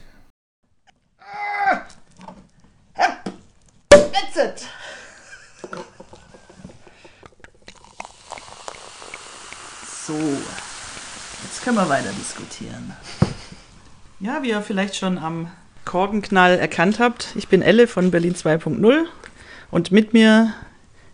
[10.10, 10.18] So,
[11.44, 12.96] jetzt können wir weiter diskutieren.
[14.18, 15.52] Ja, wie ihr vielleicht schon am
[15.84, 19.04] Korkenknall erkannt habt, ich bin Elle von Berlin 2.0
[19.70, 20.52] und mit mir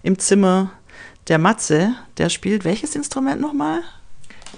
[0.02, 0.70] im Zimmer
[1.28, 3.82] der Matze, der spielt welches Instrument nochmal?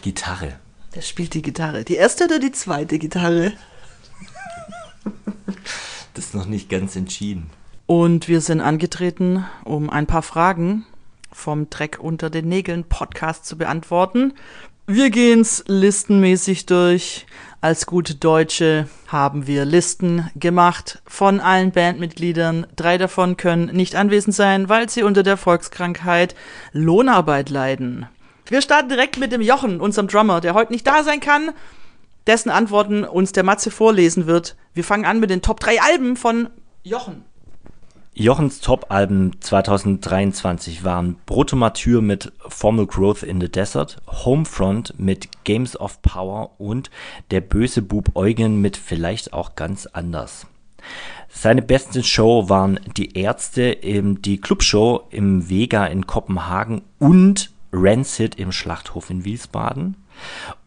[0.03, 0.61] Gitarre.
[0.95, 1.83] Der spielt die Gitarre.
[1.83, 3.55] Die erste oder die zweite Gitarre?
[6.15, 7.51] Das ist noch nicht ganz entschieden.
[7.87, 10.87] Und wir sind angetreten, um ein paar Fragen
[11.33, 14.35] vom Dreck unter den Nägeln Podcast zu beantworten.
[14.87, 17.27] Wir gehen's listenmäßig durch.
[17.61, 22.67] Als gute Deutsche haben wir Listen gemacht von allen Bandmitgliedern.
[22.75, 26.35] Drei davon können nicht anwesend sein, weil sie unter der Volkskrankheit
[26.73, 28.07] Lohnarbeit leiden.
[28.47, 31.51] Wir starten direkt mit dem Jochen, unserem Drummer, der heute nicht da sein kann,
[32.27, 34.57] dessen Antworten uns der Matze vorlesen wird.
[34.73, 36.49] Wir fangen an mit den Top 3 Alben von
[36.83, 37.25] Jochen.
[38.21, 46.03] Jochens Top-Alben 2023 waren Brotomatur mit Formal Growth in the Desert, Homefront mit Games of
[46.03, 46.91] Power und
[47.31, 50.49] Der böse Bub Eugen mit Vielleicht auch ganz anders.
[51.29, 58.51] Seine besten Show waren die Ärzte, die Clubshow im Vega in Kopenhagen und Rancid im
[58.51, 59.95] Schlachthof in Wiesbaden.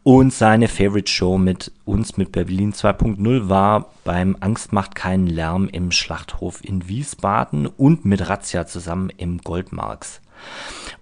[0.03, 5.69] Und seine Favorite Show mit uns, mit Berlin 2.0, war beim Angst macht keinen Lärm
[5.71, 10.19] im Schlachthof in Wiesbaden und mit Razzia zusammen im Goldmarks.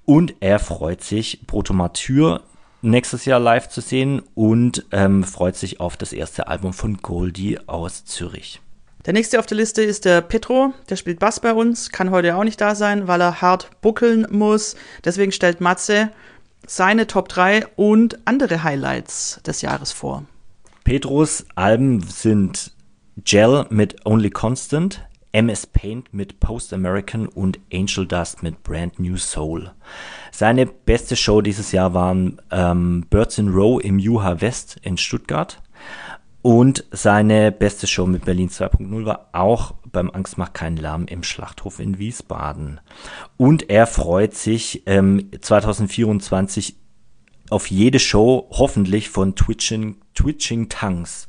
[0.03, 2.41] Und er freut sich, Protomatur
[2.81, 7.57] nächstes Jahr live zu sehen und ähm, freut sich auf das erste Album von Goldie
[7.67, 8.59] aus Zürich.
[9.05, 12.35] Der nächste auf der Liste ist der Petro, der spielt Bass bei uns, kann heute
[12.35, 14.75] auch nicht da sein, weil er hart buckeln muss.
[15.05, 16.11] Deswegen stellt Matze
[16.67, 20.25] seine Top 3 und andere Highlights des Jahres vor.
[20.83, 22.71] Petros Alben sind
[23.23, 29.17] Gel mit Only Constant, MS Paint mit Post American und Angel Dust mit Brand New
[29.17, 29.71] Soul.
[30.31, 35.61] Seine beste Show dieses Jahr waren ähm, Birds in Row im Juha West in Stuttgart.
[36.41, 41.23] Und seine beste Show mit Berlin 2.0 war auch beim Angst macht keinen Lärm im
[41.23, 42.79] Schlachthof in Wiesbaden.
[43.37, 46.75] Und er freut sich ähm, 2024
[47.49, 51.27] auf jede Show, hoffentlich von Twitching, Twitching Tongues.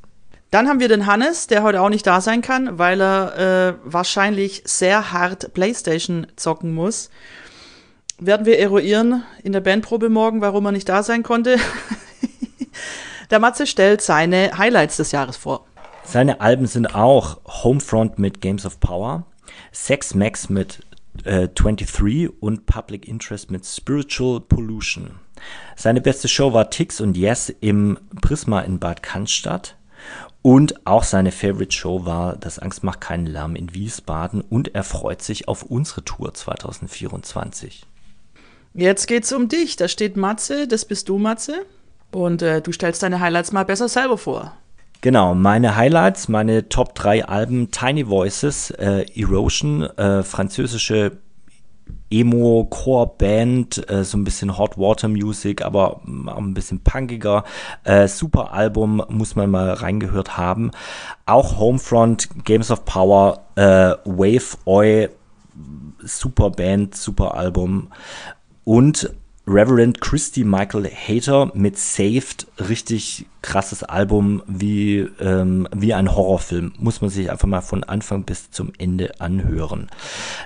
[0.51, 3.74] Dann haben wir den Hannes, der heute auch nicht da sein kann, weil er äh,
[3.85, 7.09] wahrscheinlich sehr hart Playstation zocken muss.
[8.19, 11.57] Werden wir eruieren in der Bandprobe morgen, warum er nicht da sein konnte.
[13.31, 15.66] Der Matze stellt seine Highlights des Jahres vor.
[16.05, 19.27] Seine Alben sind auch Homefront mit Games of Power,
[19.70, 20.81] Sex Max mit
[21.24, 25.20] äh, 23 und Public Interest mit Spiritual Pollution.
[25.77, 29.77] Seine beste Show war Tix und Yes im Prisma in Bad Cannstatt.
[30.43, 34.85] Und auch seine Favorite Show war Das Angst macht keinen Lärm in Wiesbaden und er
[34.85, 37.86] freut sich auf unsere Tour 2024.
[38.73, 39.77] Jetzt geht's um dich.
[39.77, 41.66] Da steht Matze, das bist du, Matze.
[42.12, 44.53] Und äh, du stellst deine Highlights mal besser selber vor.
[45.03, 51.12] Genau, meine Highlights, meine Top 3 Alben, Tiny Voices, äh, Erosion, äh, französische
[52.11, 57.45] Emo-Core-Band, äh, so ein bisschen Hot Water Music, aber auch ein bisschen punkiger.
[57.85, 60.70] Äh, super Album, muss man mal reingehört haben.
[61.24, 65.09] Auch Homefront, Games of Power, äh, Wave Oi,
[66.01, 67.91] super Band, super Album.
[68.65, 69.15] Und
[69.52, 76.72] Reverend Christy Michael Hater mit Saved, richtig krasses Album, wie, ähm, wie ein Horrorfilm.
[76.78, 79.89] Muss man sich einfach mal von Anfang bis zum Ende anhören.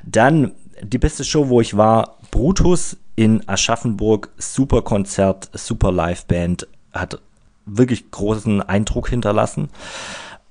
[0.04, 4.30] Dann die beste Show, wo ich war, Brutus in Aschaffenburg.
[4.38, 7.20] Super Konzert, super Liveband, hat
[7.66, 9.68] wirklich großen Eindruck hinterlassen.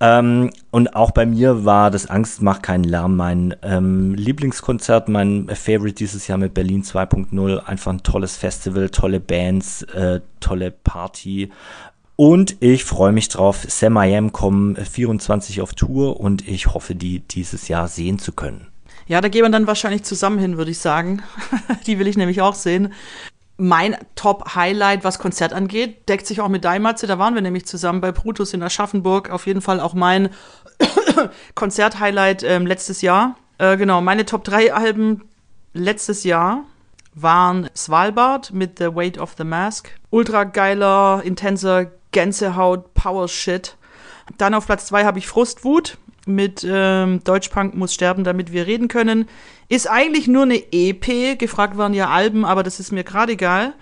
[0.04, 5.48] Ähm, und auch bei mir war das Angst macht keinen Lärm mein ähm, Lieblingskonzert, mein
[5.56, 7.60] Favorite dieses Jahr mit Berlin 2.0.
[7.60, 11.52] Einfach ein tolles Festival, tolle Bands, äh, tolle Party.
[12.18, 13.66] Und ich freue mich drauf.
[13.66, 18.34] Sam I Am kommen 24 auf Tour und ich hoffe, die dieses Jahr sehen zu
[18.34, 18.68] können.
[19.08, 21.24] Ja, da gehen wir dann wahrscheinlich zusammen hin, würde ich sagen.
[21.88, 22.92] die will ich nämlich auch sehen
[23.58, 27.08] mein Top-Highlight, was Konzert angeht, deckt sich auch mit Daimatze.
[27.08, 29.30] Da waren wir nämlich zusammen bei Brutus in Aschaffenburg.
[29.30, 30.30] Auf jeden Fall auch mein
[31.56, 33.36] Konzert-Highlight ähm, letztes Jahr.
[33.60, 35.24] Äh, genau, meine Top 3 Alben
[35.74, 36.64] letztes Jahr
[37.14, 39.92] waren Svalbard mit The Weight of the Mask.
[40.10, 43.78] Ultra geiler, intenser Gänsehaut, Power Shit.
[44.38, 48.88] Dann auf Platz 2 habe ich Frustwut mit ähm, Deutschpunk muss sterben, damit wir reden
[48.88, 49.28] können.
[49.70, 51.38] Ist eigentlich nur eine EP.
[51.38, 53.74] Gefragt waren ja Alben, aber das ist mir gerade egal.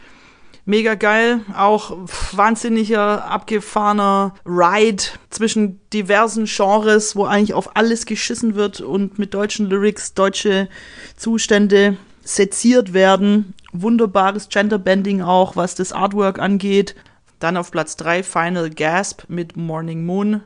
[0.66, 1.42] Mega geil.
[1.56, 1.98] Auch
[2.32, 9.70] wahnsinniger, abgefahrener Ride zwischen diversen Genres, wo eigentlich auf alles geschissen wird und mit deutschen
[9.70, 10.70] Lyrics deutsche
[11.16, 13.54] Zustände seziert werden.
[13.74, 16.96] wunderbares Genderbending auch, was das Artwork angeht.
[17.40, 20.42] Dann auf Platz 3 Final Gasp mit Morning Moon.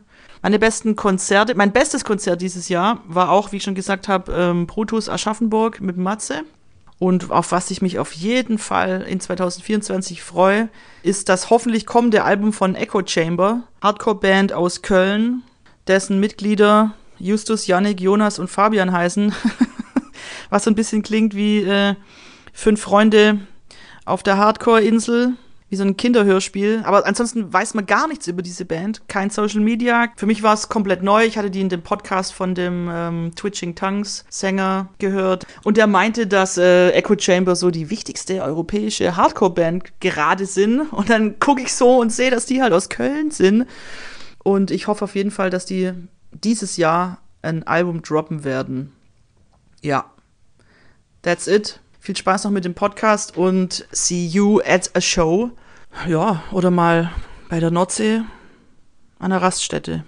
[0.46, 4.32] Meine besten Konzerte, mein bestes Konzert dieses Jahr war auch, wie ich schon gesagt habe,
[4.32, 6.44] ähm, Brutus Aschaffenburg mit Matze.
[7.00, 10.70] Und auf was ich mich auf jeden Fall in 2024 freue,
[11.02, 15.42] ist das hoffentlich kommende Album von Echo Chamber, Hardcore-Band aus Köln,
[15.88, 19.34] dessen Mitglieder Justus, Yannick, Jonas und Fabian heißen.
[20.52, 21.96] was so ein bisschen klingt wie äh,
[22.54, 23.40] fünf Freunde
[24.06, 25.38] auf der Hardcore-Insel
[25.76, 26.84] wie so ein Kinderhörspiel.
[26.86, 29.02] Aber ansonsten weiß man gar nichts über diese Band.
[29.10, 30.08] Kein Social Media.
[30.16, 31.26] Für mich war es komplett neu.
[31.26, 35.46] Ich hatte die in dem Podcast von dem ähm, Twitching Tongues Sänger gehört.
[35.66, 40.94] Und der meinte, dass äh, Echo Chamber so die wichtigste europäische Hardcore-Band gerade sind.
[40.94, 43.68] Und dann gucke ich so und sehe, dass die halt aus Köln sind.
[44.44, 45.92] Und ich hoffe auf jeden Fall, dass die
[46.32, 48.94] dieses Jahr ein Album droppen werden.
[49.82, 50.06] Ja.
[51.22, 51.82] That's it.
[52.00, 55.50] Viel Spaß noch mit dem Podcast und see you at a show.
[56.08, 57.12] Ja, oder mal
[57.50, 58.22] bei der Nordsee
[59.20, 60.04] an der Raststätte.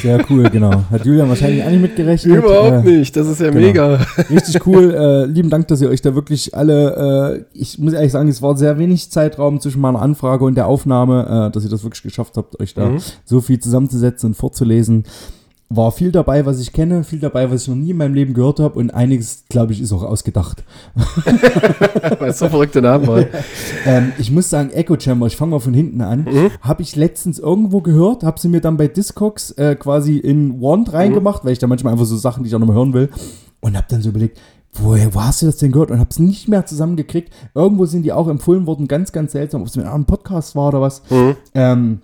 [0.00, 0.84] Sehr cool, genau.
[0.90, 2.36] Hat Julian wahrscheinlich auch nicht mitgerechnet.
[2.36, 3.66] Überhaupt äh, nicht, das ist ja genau.
[3.66, 3.94] mega.
[4.30, 4.94] Richtig cool.
[4.94, 8.42] Äh, lieben Dank, dass ihr euch da wirklich alle, äh, ich muss ehrlich sagen, es
[8.42, 12.02] war sehr wenig Zeitraum zwischen meiner Anfrage und der Aufnahme, äh, dass ihr das wirklich
[12.02, 12.98] geschafft habt, euch da mhm.
[13.24, 15.04] so viel zusammenzusetzen und vorzulesen
[15.68, 18.34] war viel dabei, was ich kenne, viel dabei, was ich noch nie in meinem Leben
[18.34, 20.62] gehört habe und einiges, glaube ich, ist auch ausgedacht.
[22.18, 23.26] Weil so verrückte Namen waren.
[23.86, 26.50] ähm, ich muss sagen, Echo Chamber, ich fange mal von hinten an, mhm.
[26.60, 30.92] habe ich letztens irgendwo gehört, habe sie mir dann bei Discogs äh, quasi in Wand
[30.92, 31.46] reingemacht, mhm.
[31.48, 33.10] weil ich da manchmal einfach so Sachen, die ich auch noch mal hören will
[33.60, 34.38] und habe dann so überlegt,
[34.72, 35.90] woher, wo hast du das denn gehört?
[35.90, 37.32] Und habe es nicht mehr zusammengekriegt.
[37.54, 40.68] Irgendwo sind die auch empfohlen worden, ganz, ganz seltsam, ob es mit einem Podcast war
[40.68, 41.02] oder was.
[41.10, 41.36] Mhm.
[41.54, 42.00] Ähm,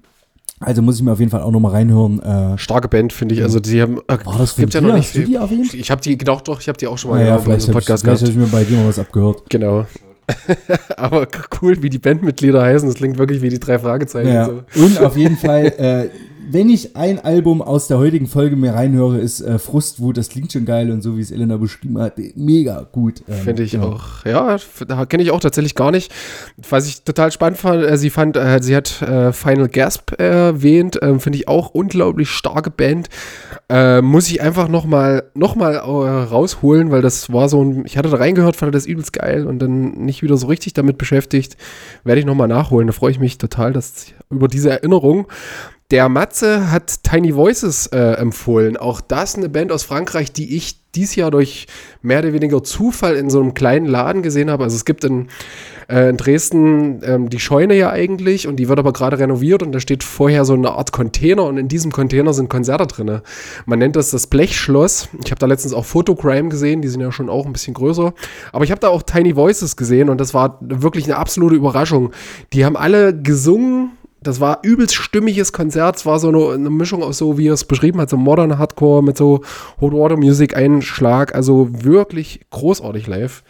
[0.63, 2.21] also muss ich mir auf jeden Fall auch nochmal reinhören.
[2.21, 3.43] Äh, Starke Band, finde ich.
[3.43, 3.99] Also die haben.
[4.09, 5.15] Äh, War das gibt's ja noch nicht.
[5.15, 5.75] Du die erwähnt?
[5.75, 8.05] Ich habe die, gedacht doch, ich habe die auch schon mal naja, vielleicht im Podcast
[8.05, 8.19] gehabt.
[8.21, 9.43] Vielleicht habe ich mir bei dir mal was abgehört.
[9.49, 9.87] Genau.
[10.97, 11.27] Aber
[11.61, 12.89] cool, wie die Bandmitglieder heißen.
[12.89, 14.33] Das klingt wirklich wie die drei Fragezeichen.
[14.33, 14.47] Ja.
[14.47, 14.63] So.
[14.83, 16.09] Und auf jeden Fall äh,
[16.51, 20.17] wenn ich ein Album aus der heutigen Folge mir reinhöre, ist äh, Frustwut.
[20.17, 23.23] Das klingt schon geil und so, wie es Elena beschrieben hat, mega gut.
[23.29, 23.83] Ähm, Finde ich ja.
[23.83, 24.25] auch.
[24.25, 24.59] Ja,
[25.07, 26.13] kenne ich auch tatsächlich gar nicht.
[26.69, 30.99] Was ich total spannend fand, äh, sie fand, äh, sie hat äh, Final Gasp erwähnt.
[31.03, 33.09] Ähm, Finde ich auch unglaublich starke Band.
[33.69, 37.97] Äh, muss ich einfach nochmal noch mal, äh, rausholen, weil das war so ein, ich
[37.97, 41.57] hatte da reingehört, fand das übelst geil und dann nicht wieder so richtig damit beschäftigt.
[42.05, 42.89] Werde ich nochmal nachholen.
[42.89, 45.27] Da freue ich mich total dass, über diese Erinnerung.
[45.93, 48.79] Der Matze hat Tiny Voices äh, empfohlen.
[48.79, 51.67] Auch das eine Band aus Frankreich, die ich dieses Jahr durch
[52.01, 54.65] mehr oder weniger Zufall in so einem kleinen Laden gesehen habe.
[54.65, 55.29] Also es gibt in,
[55.91, 59.73] äh, in Dresden ähm, die Scheune ja eigentlich und die wird aber gerade renoviert und
[59.73, 63.21] da steht vorher so eine Art Container und in diesem Container sind Konzerte drin.
[63.67, 65.11] Man nennt das das Blechschloss.
[65.23, 68.15] Ich habe da letztens auch Photocrime gesehen, die sind ja schon auch ein bisschen größer.
[68.51, 72.13] Aber ich habe da auch Tiny Voices gesehen und das war wirklich eine absolute Überraschung.
[72.55, 73.91] Die haben alle gesungen
[74.23, 75.97] das war übelst stimmiges Konzert.
[75.97, 78.59] Es war so eine, eine, Mischung aus so, wie er es beschrieben hat, so Modern
[78.59, 79.41] Hardcore mit so
[79.81, 81.35] Hot Water Music Einschlag.
[81.35, 83.43] Also wirklich großartig live.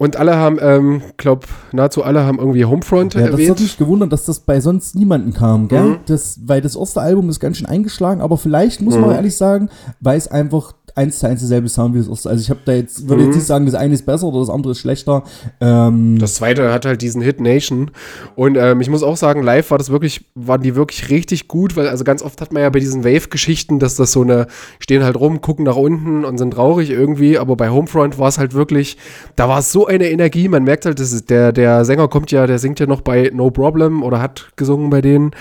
[0.00, 3.50] Und alle haben, ähm, glaub, nahezu alle haben irgendwie Homefront ja, erwähnt.
[3.50, 5.82] Das hat mich gewundert, dass das bei sonst niemanden kam, gell?
[5.82, 5.96] Mhm.
[6.06, 9.02] Das, weil das erste Album ist ganz schön eingeschlagen, aber vielleicht muss mhm.
[9.02, 9.68] man ehrlich sagen,
[10.00, 12.30] weil es einfach eins zu eins derselbe Sound wie das erste.
[12.30, 13.28] Also ich habe da jetzt, würde mhm.
[13.28, 15.24] jetzt nicht sagen, das eine ist besser oder das andere ist schlechter.
[15.60, 17.90] Ähm das zweite hat halt diesen Hit Nation.
[18.36, 21.76] Und ähm, ich muss auch sagen, live war das wirklich, waren die wirklich richtig gut,
[21.76, 24.46] weil also ganz oft hat man ja bei diesen Wave-Geschichten, dass das so eine,
[24.78, 28.38] stehen halt rum, gucken nach unten und sind traurig irgendwie, aber bei Homefront war es
[28.38, 28.96] halt wirklich,
[29.36, 32.30] da war es so eine Energie, man merkt halt, das ist, der, der Sänger kommt
[32.30, 35.32] ja, der singt ja noch bei No Problem oder hat gesungen bei denen,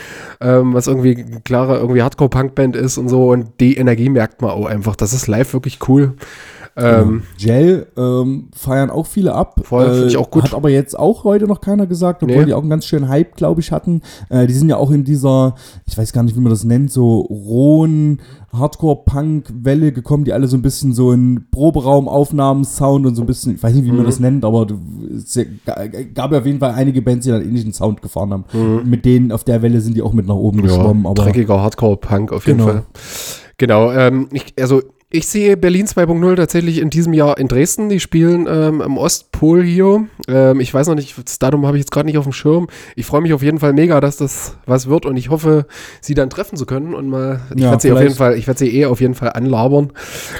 [0.42, 4.66] ähm, was irgendwie klare irgendwie Hardcore-Punk-Band ist und so und die Energie merkt man auch
[4.66, 6.16] einfach, das ist live wirklich cool.
[6.76, 9.60] Ähm, Gel ähm, feiern auch viele ab.
[9.64, 10.44] Voll, finde ich auch gut.
[10.44, 12.46] Hat aber jetzt auch heute noch keiner gesagt, obwohl nee.
[12.46, 14.02] die auch einen ganz schönen Hype, glaube ich, hatten.
[14.30, 15.56] Äh, die sind ja auch in dieser,
[15.86, 18.22] ich weiß gar nicht, wie man das nennt, so rohen
[18.54, 23.64] Hardcore-Punk-Welle gekommen, die alle so ein bisschen so in Proberaum-Aufnahmen-Sound und so ein bisschen, ich
[23.64, 24.06] weiß nicht, wie man mhm.
[24.06, 24.68] das nennt, aber
[25.16, 25.40] es
[26.16, 28.46] gab ja auf jeden Fall einige Bands, die dann ähnlichen Sound gefahren haben.
[28.54, 28.90] Mhm.
[28.90, 31.06] Mit denen auf der Welle sind die auch mit nach oben ja, geschwommen.
[31.06, 32.72] Aber dreckiger Hardcore-Punk auf jeden genau.
[32.72, 32.84] Fall.
[33.58, 37.90] Genau, ähm, ich, also ich sehe Berlin 2.0 tatsächlich in diesem Jahr in Dresden.
[37.90, 40.06] Die spielen ähm, im Ostpol hier.
[40.28, 42.68] Ähm, ich weiß noch nicht, das Datum habe ich jetzt gerade nicht auf dem Schirm.
[42.96, 45.66] Ich freue mich auf jeden Fall mega, dass das was wird und ich hoffe,
[46.00, 47.42] sie dann treffen zu können und mal.
[47.56, 49.92] Ich ja, werde sie auf jeden Fall, ich werde sie eh auf jeden Fall anlabern.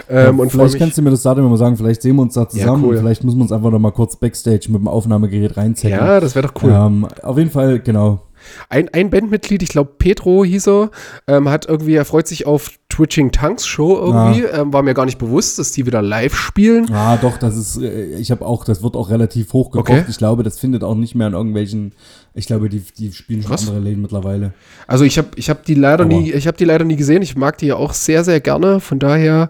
[0.08, 1.76] Ähm, ja, und vielleicht kannst du mir das Datum mal sagen.
[1.76, 2.84] Vielleicht sehen wir uns da zusammen.
[2.84, 2.98] Ja, cool.
[2.98, 5.98] Vielleicht müssen wir uns einfach noch mal kurz Backstage mit dem Aufnahmegerät reinzecken.
[5.98, 6.72] Ja, das wäre doch cool.
[6.72, 8.22] Ähm, auf jeden Fall, genau.
[8.70, 10.92] Ein, ein Bandmitglied, ich glaube Petro hieß er,
[11.28, 14.44] ähm, hat irgendwie, er freut sich auf Twitching Tongues Show irgendwie.
[14.44, 16.92] Ähm, war mir gar nicht bewusst, dass die wieder live spielen.
[16.92, 19.90] Ah, doch, das ist, äh, ich habe auch, das wird auch relativ hoch gekocht.
[19.90, 20.04] Okay.
[20.10, 21.94] Ich glaube, das findet auch nicht mehr an irgendwelchen,
[22.34, 23.68] ich glaube, die, die spielen schon Krass.
[23.68, 24.54] andere Läden mittlerweile.
[24.86, 27.22] Also ich habe ich hab die leider Aber- nie, ich habe die leider nie gesehen.
[27.22, 28.80] Ich mag die ja auch sehr, sehr gerne.
[28.82, 29.50] Von daher,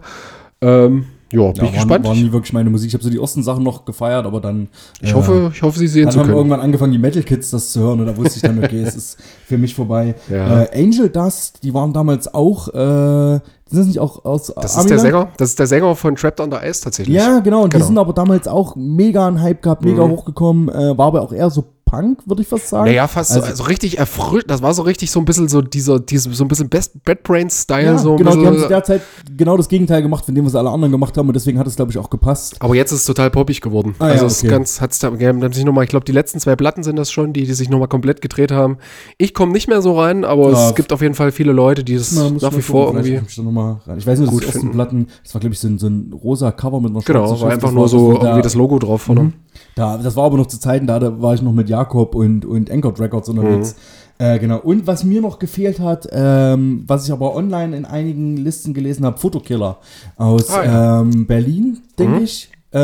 [0.60, 2.04] ähm, ja, bin Ja, ich gespannt.
[2.04, 2.88] War, war nie wirklich meine Musik.
[2.88, 4.68] Ich habe so die ersten Sachen noch gefeiert, aber dann.
[5.00, 6.36] Ich hoffe- ich hoffe, sie sehen dann zu haben können.
[6.38, 8.96] irgendwann angefangen, die Metal Kids das zu hören und da wusste ich dann, okay, es
[8.96, 10.14] ist für mich vorbei.
[10.28, 10.62] Ja.
[10.62, 14.90] Äh, Angel Dust, die waren damals auch, äh, sind das nicht auch aus Das ist
[14.90, 17.16] der Sänger, das ist der Sänger von Trapped Under Ice tatsächlich.
[17.16, 17.62] Ja, genau.
[17.62, 20.10] Und die sind aber damals auch mega an Hype gehabt, mega Mhm.
[20.10, 20.68] hochgekommen.
[20.68, 22.84] Äh, war aber auch eher so Punk, würde ich fast sagen.
[22.84, 24.44] Naja, fast Also- so, also richtig erfrischt.
[24.48, 27.24] Das war so richtig so ein bisschen so dieser, diese, so ein bisschen Best Bad
[27.24, 27.84] Brain Style.
[27.84, 29.02] Ja, so genau, die haben bisschen, zu der Zeit
[29.36, 31.26] genau das Gegenteil gemacht, von dem, was alle anderen gemacht haben.
[31.28, 32.54] Und deswegen hat es, glaube ich, auch gepasst.
[32.60, 33.96] aber jetzt ist es total poppig geworden.
[33.98, 34.50] Ah, ja, also es ist okay.
[34.52, 37.32] ganz, hat's haben sich noch mal, ich glaube, die letzten zwei Platten sind das schon,
[37.32, 38.78] die, die sich nochmal komplett gedreht haben.
[39.18, 40.68] Ich komme nicht mehr so rein, aber Ja.
[40.68, 43.20] es gibt auf jeden Fall viele Leute, die Na, muss nach wie vor irgendwie.
[43.26, 44.74] Ich, ich weiß nur, dass gut die ersten finden.
[44.74, 47.50] Platten, das war, glaube ich, so ein, so ein rosa Cover mit einer Genau, war
[47.50, 49.20] einfach nur so irgendwie das Logo drauf vorne.
[49.22, 49.32] Mhm.
[49.74, 52.44] Da, das war aber noch zu Zeiten, da, da war ich noch mit Jakob und,
[52.44, 53.74] und Anchored Records unterwegs.
[54.18, 54.24] Mhm.
[54.26, 54.58] Äh, genau.
[54.58, 59.06] Und was mir noch gefehlt hat, ähm, was ich aber online in einigen Listen gelesen
[59.06, 59.78] habe, Fotokiller
[60.16, 61.00] aus Ah, ja.
[61.00, 62.24] ähm, Berlin, denke Mhm.
[62.24, 62.50] ich.
[62.72, 62.78] Äh,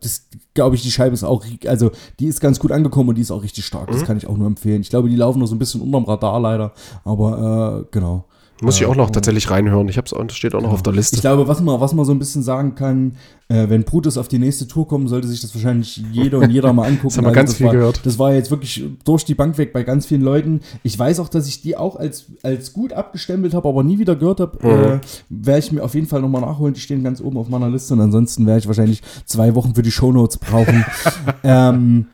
[0.00, 1.90] das glaube ich, die Scheibe ist auch, also
[2.20, 3.88] die ist ganz gut angekommen und die ist auch richtig stark.
[3.90, 4.04] Das Mhm.
[4.04, 4.80] kann ich auch nur empfehlen.
[4.82, 6.72] Ich glaube, die laufen noch so ein bisschen unterm Radar leider,
[7.04, 8.24] aber äh, genau.
[8.60, 9.88] Muss ich auch noch äh, tatsächlich reinhören.
[9.88, 11.16] Ich hab's, das steht auch noch auf der Liste.
[11.16, 13.12] ich glaube, was man, was man so ein bisschen sagen kann,
[13.48, 16.72] äh, wenn Brutus auf die nächste Tour kommen, sollte sich das wahrscheinlich jeder und jeder
[16.72, 17.08] mal angucken.
[17.08, 18.00] Das haben wir Also ganz viel war, gehört.
[18.04, 20.60] Das war jetzt wirklich durch die Bank weg bei ganz vielen Leuten.
[20.82, 24.16] Ich weiß auch, dass ich die auch als, als gut abgestempelt habe, aber nie wieder
[24.16, 24.58] gehört habe.
[24.60, 24.70] Mhm.
[24.70, 26.74] Äh, werde ich mir auf jeden Fall nochmal nachholen.
[26.74, 29.82] Die stehen ganz oben auf meiner Liste und ansonsten werde ich wahrscheinlich zwei Wochen für
[29.82, 30.84] die Shownotes brauchen.
[31.44, 32.06] ähm,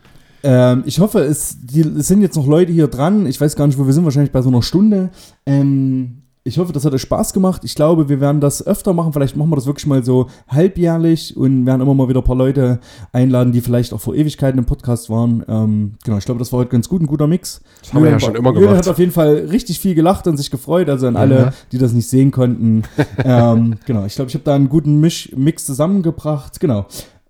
[0.45, 3.27] ähm, ich hoffe, es, die, es sind jetzt noch Leute hier dran.
[3.27, 5.11] Ich weiß gar nicht, wo wir sind, wahrscheinlich bei so einer Stunde.
[5.47, 7.63] Ähm, ich hoffe, das hat euch Spaß gemacht.
[7.65, 9.15] Ich glaube, wir werden das öfter machen.
[9.15, 12.37] Vielleicht machen wir das wirklich mal so halbjährlich und werden immer mal wieder ein paar
[12.37, 12.81] Leute
[13.13, 15.43] einladen, die vielleicht auch vor Ewigkeiten im Podcast waren.
[15.49, 17.63] Ähm, genau, ich glaube, das war heute ganz gut, ein guter Mix.
[17.81, 18.87] Das haben wir ja Julian schon immer Julian gemacht.
[18.87, 20.91] hat auf jeden Fall richtig viel gelacht und sich gefreut.
[20.91, 22.83] Also an alle, die das nicht sehen konnten.
[23.25, 26.61] ähm, genau, ich glaube, ich habe da einen guten Misch, Mix zusammengebracht.
[26.61, 26.85] Genau.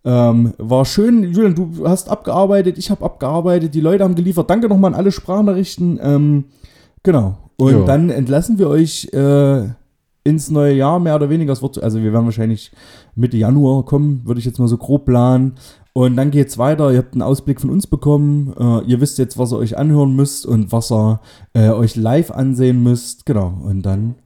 [0.04, 1.22] Ähm, war schön.
[1.22, 4.50] Julian, du hast abgearbeitet, ich habe abgearbeitet, die Leute haben geliefert.
[4.50, 6.00] Danke nochmal an alle Sprachnachrichten.
[6.02, 6.44] Ähm,
[7.04, 7.36] genau.
[7.56, 7.85] Und Ja.
[7.85, 9.68] dann entlassen wir euch äh,
[10.24, 11.60] ins neue Jahr, mehr oder weniger.
[11.60, 12.72] Wird, also wir werden wahrscheinlich
[13.14, 15.55] Mitte Januar kommen, würde ich jetzt mal so grob planen.
[15.93, 16.90] Und dann geht's weiter.
[16.90, 18.52] Ihr habt einen Ausblick von uns bekommen.
[18.59, 21.20] Äh, ihr wisst jetzt, was ihr euch anhören müsst und was ihr
[21.52, 23.26] äh, euch live ansehen müsst.
[23.26, 23.55] Genau.
[23.62, 24.16] Und dann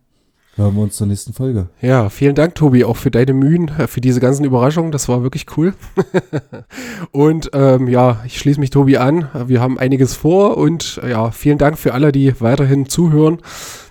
[0.59, 1.69] hören wir uns zur nächsten Folge.
[1.81, 4.93] Ja, vielen Dank, Tobi, auch für deine Mühen, äh, für diese ganzen Überraschungen.
[4.93, 5.73] Das war wirklich cool.
[7.13, 9.29] und ähm, ja, ich schließe mich Tobi an.
[9.47, 13.39] Wir haben einiges vor und äh, ja, vielen Dank für alle, die weiterhin zuhören.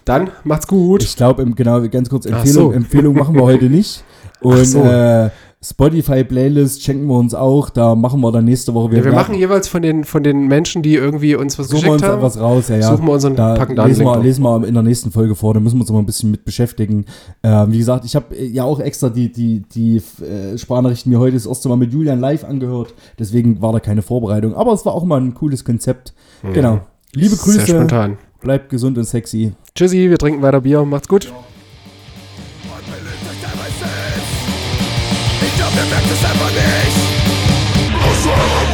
[0.06, 1.04] Dann macht's gut.
[1.04, 2.72] Ich glaube, genau, ganz kurz Empfehlung, so.
[2.72, 4.04] Empfehlung machen wir heute nicht.
[4.40, 4.84] Und so.
[4.84, 7.70] äh, Spotify-Playlist schenken wir uns auch.
[7.70, 10.48] Da machen wir dann nächste Woche Ja, wir ja, machen jeweils von den, von den
[10.48, 12.18] Menschen, die irgendwie uns was Suchen wir geschickt uns haben.
[12.20, 12.88] etwas raus, ja, ja.
[12.88, 15.34] Suchen wir uns und da packen da lesen wir, lesen wir in der nächsten Folge
[15.34, 17.06] vor, da müssen wir uns mal ein bisschen mit beschäftigen.
[17.42, 21.34] Ähm, wie gesagt, ich habe ja auch extra die, die, die äh, Sprachnachrichten mir heute
[21.34, 24.54] das erste Mal mit Julian live angehört, deswegen war da keine Vorbereitung.
[24.54, 26.14] Aber es war auch mal ein cooles Konzept.
[26.44, 26.54] Mhm.
[26.54, 26.80] Genau.
[27.14, 27.68] Liebe Sehr Grüße.
[27.68, 28.18] spontan.
[28.42, 29.54] Bleibt gesund und sexy.
[29.74, 30.86] Tschüssi, wir trinken weiter Bier.
[30.86, 31.26] Macht's gut.
[31.26, 31.32] Ich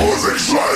[0.04, 0.73] glaub,